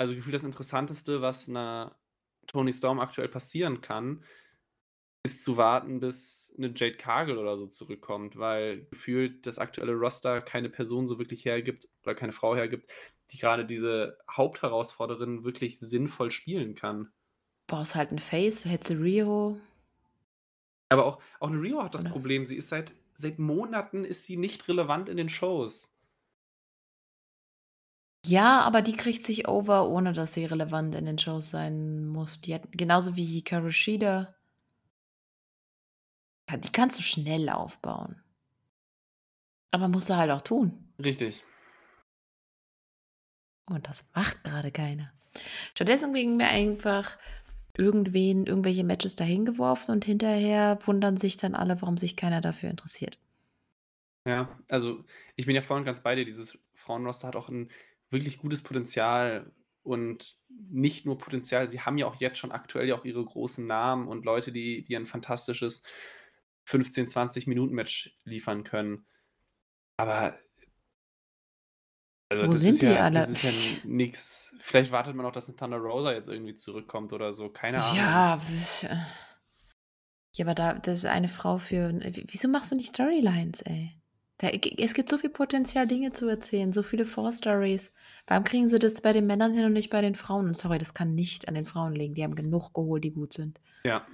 [0.00, 1.94] Also, gefühlt das Interessanteste, was 'ner
[2.46, 4.24] Toni Storm aktuell passieren kann,
[5.24, 10.40] ist zu warten, bis 'ne Jade Cargill oder so zurückkommt, weil gefühlt das aktuelle Roster
[10.42, 12.92] keine Person so wirklich hergibt oder keine Frau hergibt,
[13.30, 17.12] die grade diese Hauptherausforderin wirklich sinnvoll spielen kann.
[17.68, 19.60] Brauchst halt 'n Face, hättest du Riho.
[20.92, 24.24] Aber auch auch 'ne Riho hat das Oder Problem, sie ist seit seit Monaten ist
[24.24, 25.90] sie nicht relevant in den Shows.
[28.26, 32.40] Ja, aber die kriegt sich over, ohne dass sie relevant in den Shows sein muss.
[32.42, 34.39] Die hat genauso wie Hikaru Shida Ja,
[36.56, 38.22] die kannst du schnell aufbauen.
[39.74, 40.90] Aber musst du halt auch tun.
[40.98, 41.42] Richtig.
[43.68, 45.12] Und das macht grade keiner.
[45.74, 47.18] Stattdessen kriegen wir einfach
[47.76, 52.70] irgendwen irgendwelche Matches dahin geworfen und hinterher wundern sich dann alle, warum sich keiner dafür
[52.70, 53.18] interessiert.
[54.26, 55.04] Ja, also,
[55.36, 56.24] ich bin ja voll und ganz bei dir.
[56.26, 57.70] Dieses Frauenroster hat auch 'n
[58.10, 59.52] wirklich gutes Potenzial
[59.82, 63.66] und nicht nur Potenzial, sie haben ja auch jetzt schon aktuell ja auch ihre großen
[63.66, 65.84] Namen und Leute, die die ein fantastisches
[66.64, 69.06] 15, 20 Minuten Match liefern können.
[69.96, 70.34] Aber
[72.30, 73.20] Also Wo sind die ja, alle?
[73.20, 74.54] Das ist ja nix.
[74.60, 77.48] Vielleicht wartet man auch, dass ein Thunder Rosa jetzt irgendwie zurückkommt oder so.
[77.48, 77.96] Keine Ahnung.
[77.96, 78.40] Ja,
[80.32, 81.92] ja, aber da, das ist eine Frau für.
[82.28, 83.96] Wieso machst du nicht Storylines, ey?
[84.38, 87.92] Da, es gibt so viel Potenzial, Dinge zu erzählen, so viele Vorstories.
[88.26, 90.54] Warum kriegen sie das bei den Männern hin und nicht bei den Frauen?
[90.54, 92.14] sorry, das kann nicht an den Frauen liegen.
[92.14, 93.60] Die haben genug geholt, die gut sind.
[93.84, 94.06] Ja,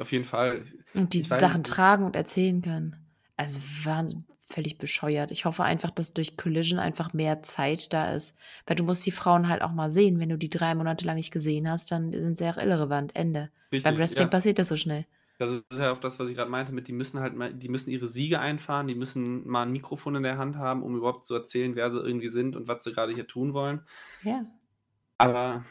[0.00, 0.62] auf jeden Fall.
[0.94, 2.96] Und die Sachen tragen und erzählen können.
[3.36, 5.30] Also Wahnsinn, völlig bescheuert.
[5.30, 8.36] Ich hoffe einfach, dass durch Collision einfach mehr Zeit da ist.
[8.66, 10.18] Weil du musst die Frauen halt auch mal sehen.
[10.18, 13.14] Wenn du die drei Monate lang nicht gesehen hast, dann sind sie auch irrelevant.
[13.14, 13.50] Ende.
[13.70, 14.30] Richtig, Beim Wrestling ja.
[14.30, 15.06] passiert das so schnell.
[15.38, 17.68] Das ist ja auch das, was ich gerade meinte, mit die müssen halt mal, die
[17.68, 21.24] müssen ihre Siege einfahren, die müssen mal ein Mikrofon in der Hand haben, um überhaupt
[21.24, 23.82] zu erzählen, wer sie irgendwie sind und was sie gerade hier tun wollen.
[24.24, 24.44] Ja.
[25.18, 25.64] Aber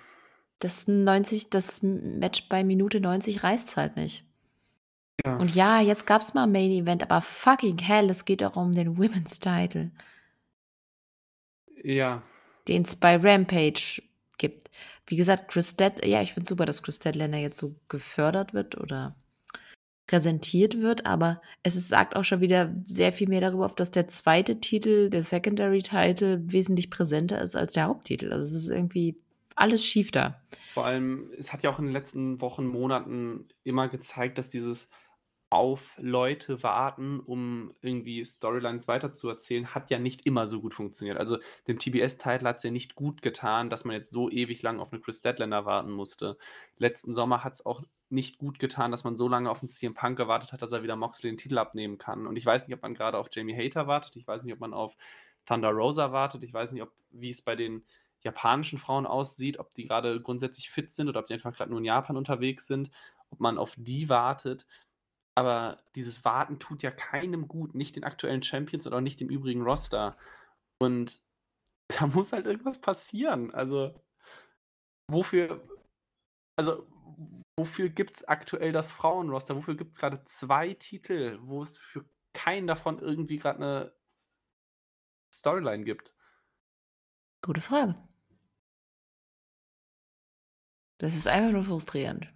[0.59, 4.23] das 90, das Match bei Minute 90 reißt halt nicht.
[5.25, 5.37] Ja.
[5.37, 8.55] Und ja, jetzt gab es mal ein Main Event, aber fucking hell, es geht auch
[8.55, 9.91] um den Women's Title.
[11.83, 12.21] Ja.
[12.67, 14.01] Den es bei Rampage
[14.37, 14.69] gibt.
[15.05, 18.77] Wie gesagt, Chris Dead, ja, ich finde super, dass Chris Deadlander jetzt so gefördert wird
[18.77, 19.15] oder
[20.05, 23.91] präsentiert wird, aber es ist, sagt auch schon wieder sehr viel mehr darüber auf, dass
[23.91, 28.31] der zweite Titel, der Secondary Title, wesentlich präsenter ist als der Haupttitel.
[28.31, 29.17] Also es ist irgendwie
[29.57, 30.41] alles schief da.
[30.73, 34.91] Vor allem, es hat ja auch in den letzten Wochen, Monaten immer gezeigt, dass dieses
[35.49, 41.17] auf Leute warten, um irgendwie Storylines weiterzuerzählen, hat ja nicht immer so gut funktioniert.
[41.17, 44.79] Also dem TBS-Titel hat es ja nicht gut getan, dass man jetzt so ewig lang
[44.79, 46.37] auf eine Chris Deadlander warten musste.
[46.75, 49.93] Letzten Sommer hat es auch nicht gut getan, dass man so lange auf einen CM
[49.93, 52.27] Punk gewartet hat, dass er wieder Moxley den Titel abnehmen kann.
[52.27, 54.59] Und ich weiß nicht, ob man gerade auf Jamie Hater wartet, ich weiß nicht, ob
[54.59, 54.97] man auf
[55.45, 57.85] Thunder Rosa wartet, ich weiß nicht, ob wie es bei den
[58.21, 61.79] japanischen Frauen aussieht, ob die gerade grundsätzlich fit sind oder ob die einfach gerade nur
[61.79, 62.89] in Japan unterwegs sind,
[63.29, 64.65] ob man auf die wartet.
[65.37, 69.29] Aber dieses Warten tut ja keinem gut, nicht den aktuellen Champions oder auch nicht dem
[69.29, 70.17] übrigen Roster.
[70.79, 71.21] Und
[71.99, 73.53] da muss halt irgendwas passieren.
[73.53, 73.93] Also,
[75.09, 75.63] wofür,
[76.57, 76.87] also,
[77.59, 79.55] wofür gibt es aktuell das Frauenroster?
[79.55, 83.93] Wofür gibt es gerade zwei Titel, wo es für keinen davon irgendwie gerade eine
[85.33, 86.16] Storyline gibt?
[87.47, 87.95] Gute Frage.
[90.97, 92.27] Das ist einfach nur frustrierend.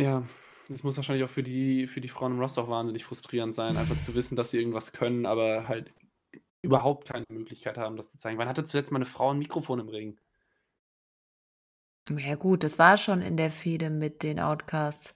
[0.00, 0.26] Ja,
[0.68, 3.76] das muss wahrscheinlich auch für die, für die Frauen im Roster auch wahnsinnig frustrierend sein,
[3.76, 5.94] einfach zu wissen, dass sie irgendwas können, aber halt
[6.62, 8.36] überhaupt keine Möglichkeit haben, das zu zeigen.
[8.36, 10.18] Wann hatte zuletzt mal eine Frau ein Mikrofon im Ring?
[12.10, 15.14] Ja, gut, das war schon in der Fehde mit den Outcasts.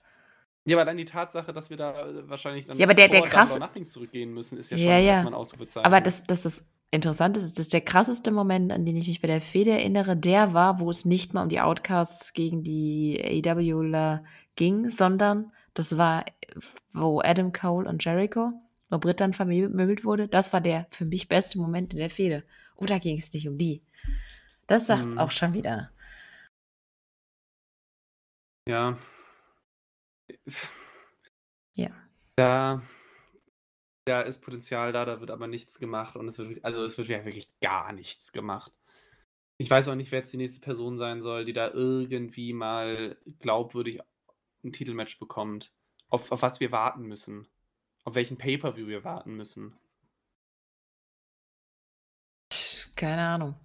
[0.63, 3.23] Ja, aber dann die Tatsache, dass wir da äh, wahrscheinlich dann ja, aber der, der
[3.23, 3.59] krass...
[3.87, 5.13] Zurückgehen müssen, ist ja schon ja, ja.
[5.13, 5.85] erstmal ein Ausrufezeichen.
[5.85, 9.27] Aber das, das ist interessant ist, ist der krasseste Moment, an den ich mich bei
[9.27, 14.23] der Fehde erinnere, der war, wo es nicht mal um die Outcasts gegen die AEWler
[14.55, 16.25] ging, sondern das war,
[16.91, 18.53] wo Adam Cole und Jericho,
[18.89, 20.27] wo Britt dann vermöbelt wurde.
[20.27, 22.43] Das war der für mich beste Moment in der Fehde.
[22.75, 23.83] Oder oh, ging es nicht um die?
[24.65, 25.19] Das sagt's hm.
[25.19, 25.91] auch schon wieder.
[28.67, 28.97] Ja.
[31.73, 31.89] Ja.
[32.35, 32.81] Da,
[34.07, 37.07] da ist Potenzial da, da wird aber nichts gemacht und es wird, also es wird
[37.07, 38.71] ja wirklich gar nichts gemacht.
[39.57, 43.17] Ich weiß auch nicht, wer jetzt die nächste Person sein soll, die da irgendwie mal
[43.39, 44.01] glaubwürdig
[44.63, 45.71] ein Titelmatch bekommt.
[46.09, 47.47] Auf, auf was wir warten müssen.
[48.03, 49.75] Auf welchen Pay-Per-View wir warten müssen.
[52.95, 53.55] Keine Ahnung.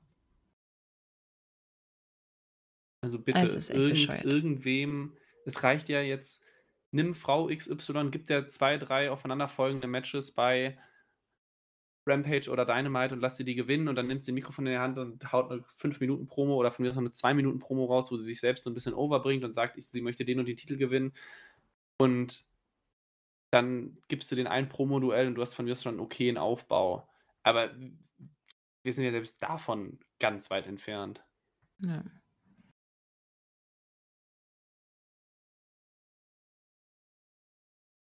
[3.02, 6.42] Also bitte irgend, irgendwem, es reicht ja jetzt,
[6.92, 10.78] nimm Frau XY, gib der zwei, drei aufeinanderfolgende Matches bei
[12.06, 14.72] Rampage oder Dynamite und lass sie die gewinnen und dann nimmt sie ein Mikrofon in
[14.72, 18.16] der Hand und haut eine 5-Minuten-Promo oder von mir aus noch eine 2-Minuten-Promo raus, wo
[18.16, 20.56] sie sich selbst so ein bisschen overbringt und sagt, ich, sie möchte den und den
[20.56, 21.12] Titel gewinnen.
[21.98, 22.44] Und
[23.50, 26.38] dann gibst du den ein Promo-Duell und du hast von mir aus schon einen okayen
[26.38, 27.08] Aufbau.
[27.44, 27.70] Aber
[28.82, 31.24] wir sind ja selbst davon ganz weit entfernt.
[31.78, 32.02] Ja.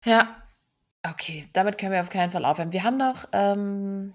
[0.05, 0.43] Ja,
[1.07, 2.73] okay, damit können wir auf keinen Fall aufhören.
[2.73, 4.15] Wir haben noch, ähm,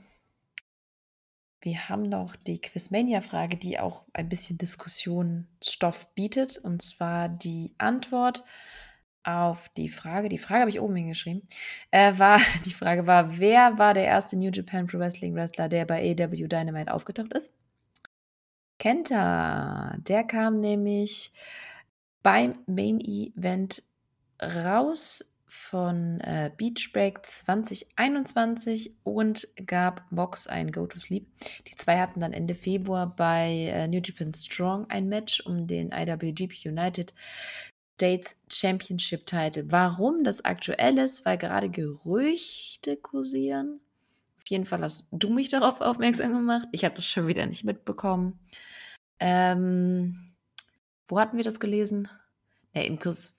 [1.62, 6.57] wir haben noch die Quizmania-Frage, die auch ein bisschen Diskussionsstoff bietet.
[6.57, 8.44] Und zwar die Antwort
[9.24, 11.48] auf die Frage, die Frage habe ich oben hingeschrieben,
[11.91, 15.86] äh, war, die Frage war, wer war der erste New Japan Pro Wrestling Wrestler, der
[15.86, 17.56] bei AW Dynamite aufgetaucht ist?
[18.78, 21.32] Kenta, der kam nämlich
[22.22, 23.84] beim Main Event
[24.41, 25.24] raus
[25.56, 31.26] von äh, Beach Break 2021 und gab Mox ein Go to Sleep.
[31.68, 35.91] Die zwei hatten dann Ende Februar bei äh, New Japan Strong ein Match um den
[35.91, 37.14] IWGP United
[37.95, 39.72] States Championship Title.
[39.72, 43.80] Warum das aktuell ist, weil gerade Gerüchte kursieren
[44.38, 46.68] Auf jeden Fall hast du mich darauf aufmerksam gemacht.
[46.73, 48.40] Ich habe das schon wieder nicht mitbekommen.
[49.19, 50.34] Ähm,
[51.07, 52.10] wo hatten wir das gelesen?
[52.73, 53.35] Ja, im Kurs.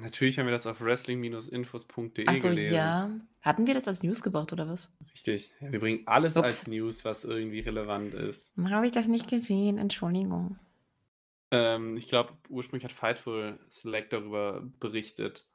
[0.00, 2.74] Natürlich haben wir das auf wrestling-infos.de Achso, gelesen.
[2.74, 3.10] ja.
[3.42, 4.92] Hatten wir das als News gebracht oder was?
[5.12, 5.52] Richtig.
[5.60, 6.44] Ja, wir bringen alles Ups.
[6.44, 8.52] als News, was irgendwie relevant ist.
[8.62, 9.78] Habe ich das nicht gesehen?
[9.78, 10.58] Entschuldigung.
[11.50, 15.46] Ähm, ich glaube, ursprünglich hat Fightful Select darüber berichtet.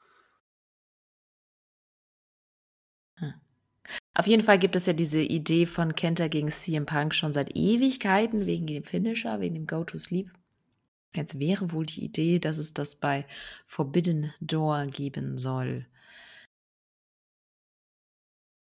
[4.13, 7.55] Auf jeden Fall gibt es ja diese Idee von Kenta gegen CM Punk schon seit
[7.55, 10.31] Ewigkeiten, wegen dem Finisher, wegen dem Go-To-Sleep.
[11.15, 13.25] Jetzt wäre wohl die Idee, dass es das bei
[13.65, 15.87] Forbidden Door geben soll.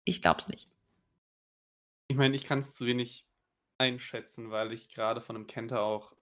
[0.05, 0.69] Ich glaub's nicht.
[2.09, 3.25] Ich meine, ich kann es zu wenig
[3.77, 6.13] einschätzen, weil ich gerade von einem Kenta auch,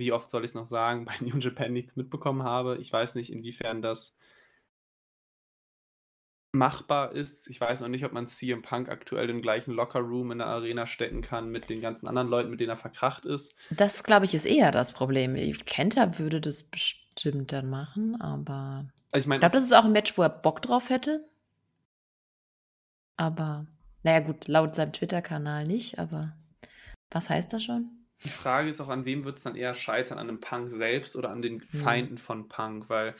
[0.00, 2.78] wie oft soll ich es noch sagen, bei New Japan nichts mitbekommen habe.
[2.78, 4.17] Ich weiß nicht, inwiefern das
[6.52, 7.48] machbar ist.
[7.48, 10.86] Ich weiß noch nicht, ob man CM Punk aktuell im gleichen Lockerroom in der Arena
[10.86, 13.56] stecken kann mit den ganzen anderen Leuten, mit denen er verkracht ist.
[13.70, 15.34] Das, glaube ich, ist eher das Problem.
[15.66, 19.92] Kenta würde das bestimmt dann machen, aber Also ich meine, glaube, das ist auch ein
[19.92, 21.24] Match, wo er Bock drauf hätte.
[23.16, 23.66] Aber,
[24.02, 26.36] naja, gut, laut seinem Twitter-Kanal nicht, aber
[27.10, 27.90] was heißt das schon?
[28.24, 30.18] die Frage ist auch, an wem wird es dann eher scheitern?
[30.18, 31.80] An dem Punk selbst oder an den Hm.
[31.80, 32.88] Feinden von Punk?
[32.88, 33.14] Weil,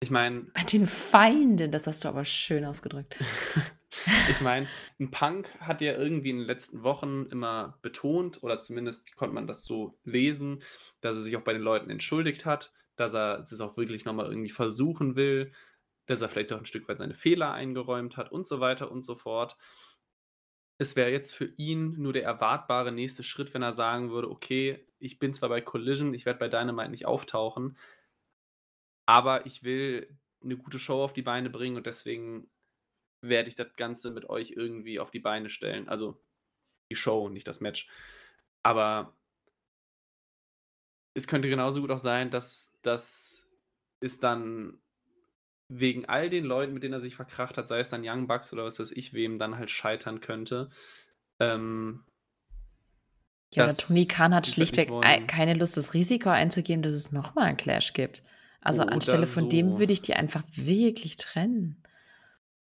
[0.00, 3.16] ich meine, An den Feinden, das hast du aber schön ausgedrückt.
[4.30, 4.68] ich meine,
[5.00, 9.46] ein Punk hat ja irgendwie in den letzten Wochen immer betont, oder zumindest konnte man
[9.46, 10.60] das so lesen,
[11.00, 14.26] dass er sich auch bei den Leuten entschuldigt hat, dass er es auch wirklich nochmal
[14.26, 15.52] irgendwie versuchen will,
[16.06, 19.02] dass er vielleicht auch ein Stück weit seine Fehler eingeräumt hat und so weiter und
[19.02, 19.56] so fort.
[20.78, 24.86] Es wäre jetzt für ihn nur der erwartbare nächste Schritt, wenn er sagen würde, okay,
[25.00, 27.76] ich bin zwar bei Collision, ich werde bei Dynamite nicht auftauchen,
[29.08, 32.50] aber ich will eine gute Show auf die Beine bringen und deswegen
[33.22, 35.88] werde ich das Ganze mit euch irgendwie auf die Beine stellen.
[35.88, 36.22] Also
[36.92, 37.88] die Show, nicht das Match.
[38.62, 39.16] Aber
[41.14, 43.48] es könnte genauso gut auch sein, dass das
[44.00, 44.78] ist dann
[45.72, 48.52] wegen all den Leuten, mit denen er sich verkracht hat, sei es dann Young Bucks
[48.52, 50.68] oder was weiß ich wem, dann halt scheitern könnte.
[51.40, 52.04] Ähm,
[53.54, 54.90] Ja, Tony Khan hat halt schlichtweg
[55.26, 58.22] keine Lust, das Risiko einzugehen, dass es nochmal einen Clash gibt.
[58.60, 59.78] Also Oder anstelle von dem so.
[59.78, 61.82] würde ich die einfach wirklich trennen.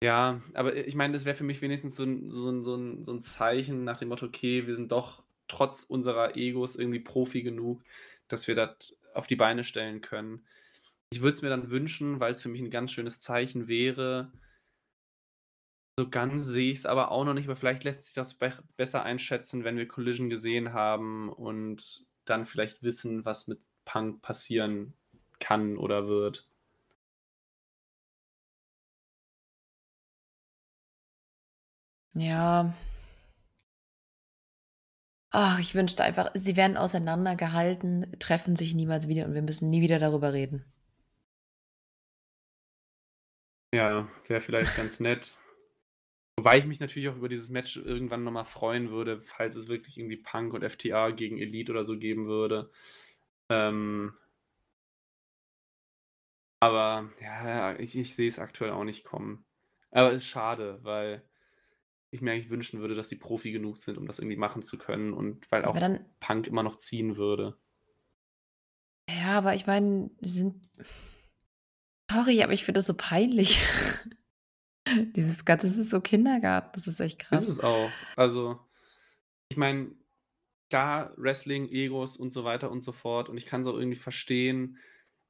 [0.02, 3.04] Ja, aber ich meine, das wäre für mich wenigstens so ein, so, ein, so, ein,
[3.04, 7.42] so ein Zeichen nach dem Motto, okay, wir sind doch trotz unserer Egos irgendwie Profi
[7.42, 7.82] genug,
[8.28, 10.46] dass wir das auf die Beine stellen können.
[11.10, 14.30] Ich würde es mir dann wünschen, weil es für mich ein ganz schönes Zeichen wäre.
[15.98, 18.52] So ganz sehe ich es aber auch noch nicht, aber vielleicht lässt sich das be
[18.76, 24.94] besser einschätzen, wenn wir Collision gesehen haben und dann vielleicht wissen, was mit Punk passieren
[25.40, 26.46] kann oder wird.
[32.14, 32.74] Ja.
[35.30, 39.80] Ach, ich wünschte einfach, sie werden auseinandergehalten, treffen sich niemals wieder und wir müssen nie
[39.82, 40.64] wieder darüber reden.
[43.74, 45.36] Ja, wäre vielleicht ganz nett.
[46.38, 49.98] Wobei ich mich natürlich auch über dieses Match irgendwann nochmal freuen würde, falls es wirklich
[49.98, 52.70] irgendwie Punk und FTA gegen Elite oder so geben würde.
[53.50, 54.14] Ähm,
[56.60, 59.44] aber ja, ich, ich sehe es aktuell auch nicht kommen.
[59.90, 61.22] Aber es ist schade, weil
[62.10, 64.78] ich mir eigentlich wünschen würde, dass sie Profi genug sind, um das irgendwie machen zu
[64.78, 67.58] können und weil auch dann, Punk immer noch ziehen würde.
[69.08, 70.68] ja, aber ich meine, wir sind.
[72.10, 73.60] Sorry, aber ich finde das so peinlich.
[75.14, 77.42] Dieses Ganze, das ist so Kindergarten, das ist echt krass.
[77.42, 77.90] Ist es auch.
[78.16, 78.58] Also,
[79.50, 79.90] ich meine,
[80.70, 83.28] klar, Wrestling, Egos und so weiter und so fort.
[83.28, 84.78] Und ich kann es auch irgendwie verstehen.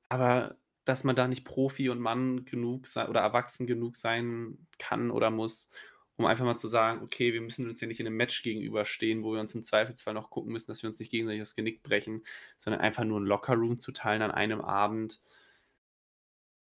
[0.09, 0.57] Aber
[0.89, 5.31] dass man da nicht Profi und Mann genug sein oder erwachsen genug sein kann oder
[5.31, 5.69] muss,
[6.17, 9.23] um einfach mal zu sagen, okay, wir müssen uns ja nicht in einem Match gegenüberstehen,
[9.23, 11.83] wo wir uns im Zweifelsfall noch gucken müssen, dass wir uns nicht gegenseitig das Genick
[11.83, 12.25] brechen,
[12.57, 15.21] sondern einfach nur ein Lockerroom zu teilen an einem Abend,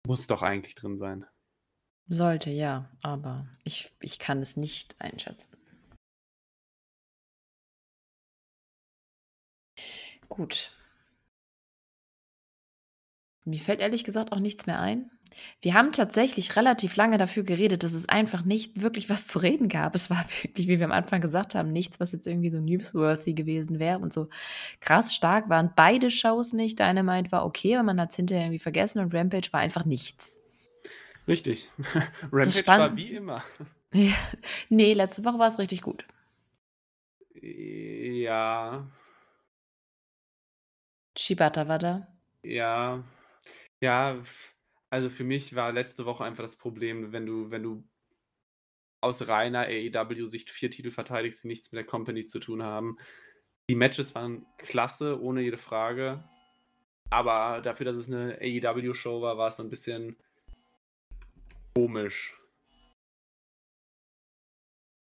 [0.06, 1.26] muss doch eigentlich drin sein.
[2.07, 5.57] Sollte, ja, aber ich, ich kann es nicht einschätzen.
[10.30, 10.72] Gut.
[13.45, 15.09] Mir fällt ehrlich gesagt auch nichts mehr ein.
[15.61, 19.67] Wir haben tatsächlich relativ lange dafür geredet, dass es einfach nicht wirklich was zu reden
[19.67, 19.95] gab.
[19.95, 23.33] Es war wirklich, wie wir am Anfang gesagt haben, nichts, was jetzt irgendwie so newsworthy
[23.33, 24.29] gewesen wäre und so
[24.79, 25.71] krass stark waren.
[25.75, 26.79] Beide Shows nicht.
[26.79, 30.39] Dynamite war okay, aber man hat es hinterher irgendwie vergessen und Rampage war einfach nichts.
[31.27, 31.69] Richtig.
[32.31, 33.43] Rampage war wie immer.
[33.93, 34.13] Ja.
[34.69, 36.05] Nee, letzte Woche war es richtig gut.
[37.41, 38.87] Ja,
[41.17, 42.07] Shibata war da.
[42.43, 43.03] ja,
[43.84, 44.18] ja.
[44.89, 47.84] Also für mich war letzte Woche einfach das Problem, wenn du, wenn du
[49.01, 52.97] aus reiner AEW-Sicht vier Titel verteidigst, die nichts mit der Company zu tun haben.
[53.69, 56.23] Die Matches waren klasse, ohne jede Frage.
[57.10, 60.15] Aber dafür, dass es eine AEW-Show war, war es so ein bisschen
[61.76, 62.39] komisch.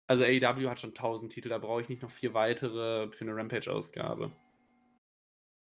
[0.07, 3.35] Also AEW hat schon 1000 Titel, da brauche ich nicht noch vier weitere für eine
[3.35, 4.31] Rampage-Ausgabe.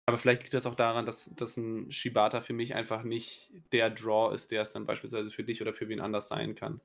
[0.05, 3.89] Aber vielleicht liegt das auch daran, dass, dass ein Shibata für mich einfach nicht der
[3.89, 6.81] Draw ist, der es dann beispielsweise für dich oder für wen anders sein kann.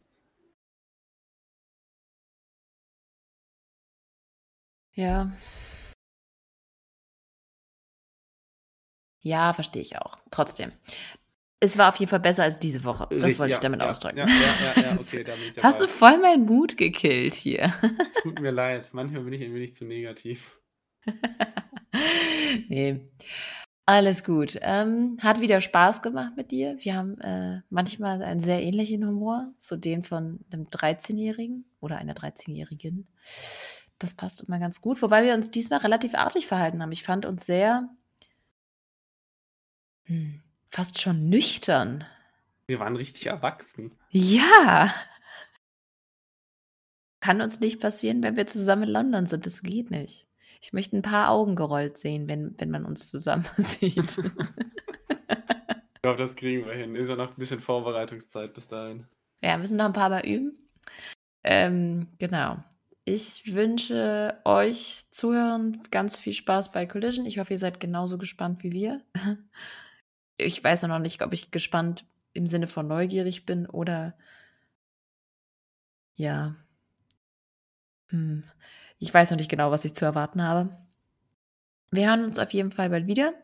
[4.93, 5.32] Ja.
[9.20, 10.16] Ja, verstehe ich auch.
[10.30, 10.72] Trotzdem.
[11.59, 13.06] Es war auf jeden Fall besser als diese Woche.
[13.10, 14.18] Das Richtig, wollte ja, ich damit ja, ausdrücken.
[14.18, 17.74] Ja, ja, ja, ja okay, da hast du voll meinen Mut gekillt hier.
[17.98, 18.90] Es tut mir leid.
[18.93, 20.60] Manchmal bin ich ein wenig zu negativ.
[22.68, 23.01] nee.
[23.89, 24.59] Alles gut.
[24.62, 26.77] Ähm, hat wieder Spaß gemacht mit dir.
[26.81, 32.14] Wir haben äh, manchmal einen sehr ähnlichen Humor, so den von einem 13-Jährigen oder einer
[32.14, 33.06] 13-Jährigen.
[33.98, 35.01] Das passt immer ganz gut.
[35.02, 36.90] Wobei wir uns diesmal relativ artig verhalten haben.
[36.90, 37.89] Ich fand uns sehr
[40.06, 42.05] hm, fast schon nüchtern.
[42.66, 43.93] Wir waren richtig erwachsen.
[44.10, 44.93] Ja.
[47.20, 49.47] Kann uns nicht passieren, wenn wir zusammen in London sind.
[49.47, 50.27] Das geht nicht.
[50.66, 54.18] Ich möchte ein paar Augen gerollt sehen, wenn, wenn man uns zusammen sieht.
[54.18, 56.97] Ich glaube, das kriegen wir hin.
[56.97, 59.06] Ist ja noch ein bisschen Vorbereitungszeit bis dahin.
[59.43, 60.59] ja, wir müssen noch ein paar Mal üben.
[61.44, 62.64] Ähm, genau.
[63.05, 67.26] Ich wünsche euch Zuhörern ganz viel Spaß bei Collision.
[67.26, 69.02] Ich hoffe, ihr seid genauso gespannt wie wir.
[70.38, 74.18] Ich weiß noch nicht, ob ich gespannt im Sinne von neugierig bin oder
[76.12, 76.56] ja.
[78.09, 78.44] Hm.
[78.98, 80.70] Ich weiß noch nicht genau, was ich zu erwarten habe.
[81.90, 83.35] Wir hören uns auf jeden Fall bald wieder.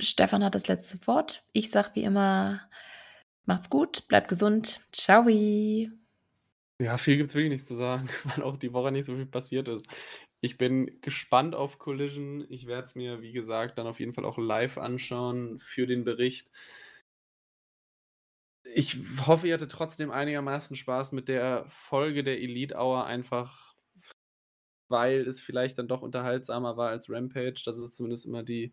[0.00, 1.44] Stefan hat das letzte Wort.
[1.52, 2.68] Ich sag wie immer,
[3.44, 4.80] macht's gut, bleibt gesund.
[4.92, 5.28] Ciao.
[5.28, 9.26] Ja, viel gibt es wirklich nicht zu sagen, weil auch die Woche nicht so viel
[9.26, 9.86] passiert ist.
[10.40, 12.44] Ich bin gespannt auf Collision.
[12.50, 16.04] Ich werde es mir, wie gesagt, dann auf jeden Fall auch live anschauen für den
[16.04, 16.50] Bericht.
[18.74, 23.73] Ich hoffe, ihr hattet trotzdem einigermaßen Spaß mit der Folge der Elite Hour, einfach
[24.88, 27.62] weil es vielleicht dann doch unterhaltsamer war als Rampage.
[27.64, 28.72] Das ist zumindest immer die,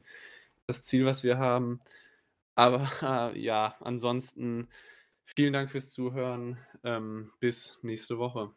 [0.67, 1.81] das Ziel, was wir haben.
[2.55, 2.89] Aber
[3.35, 4.69] äh, ja, ansonsten
[5.25, 6.57] vielen Dank fürs Zuhören.
[6.83, 8.51] Ähm, bis nächste Woche.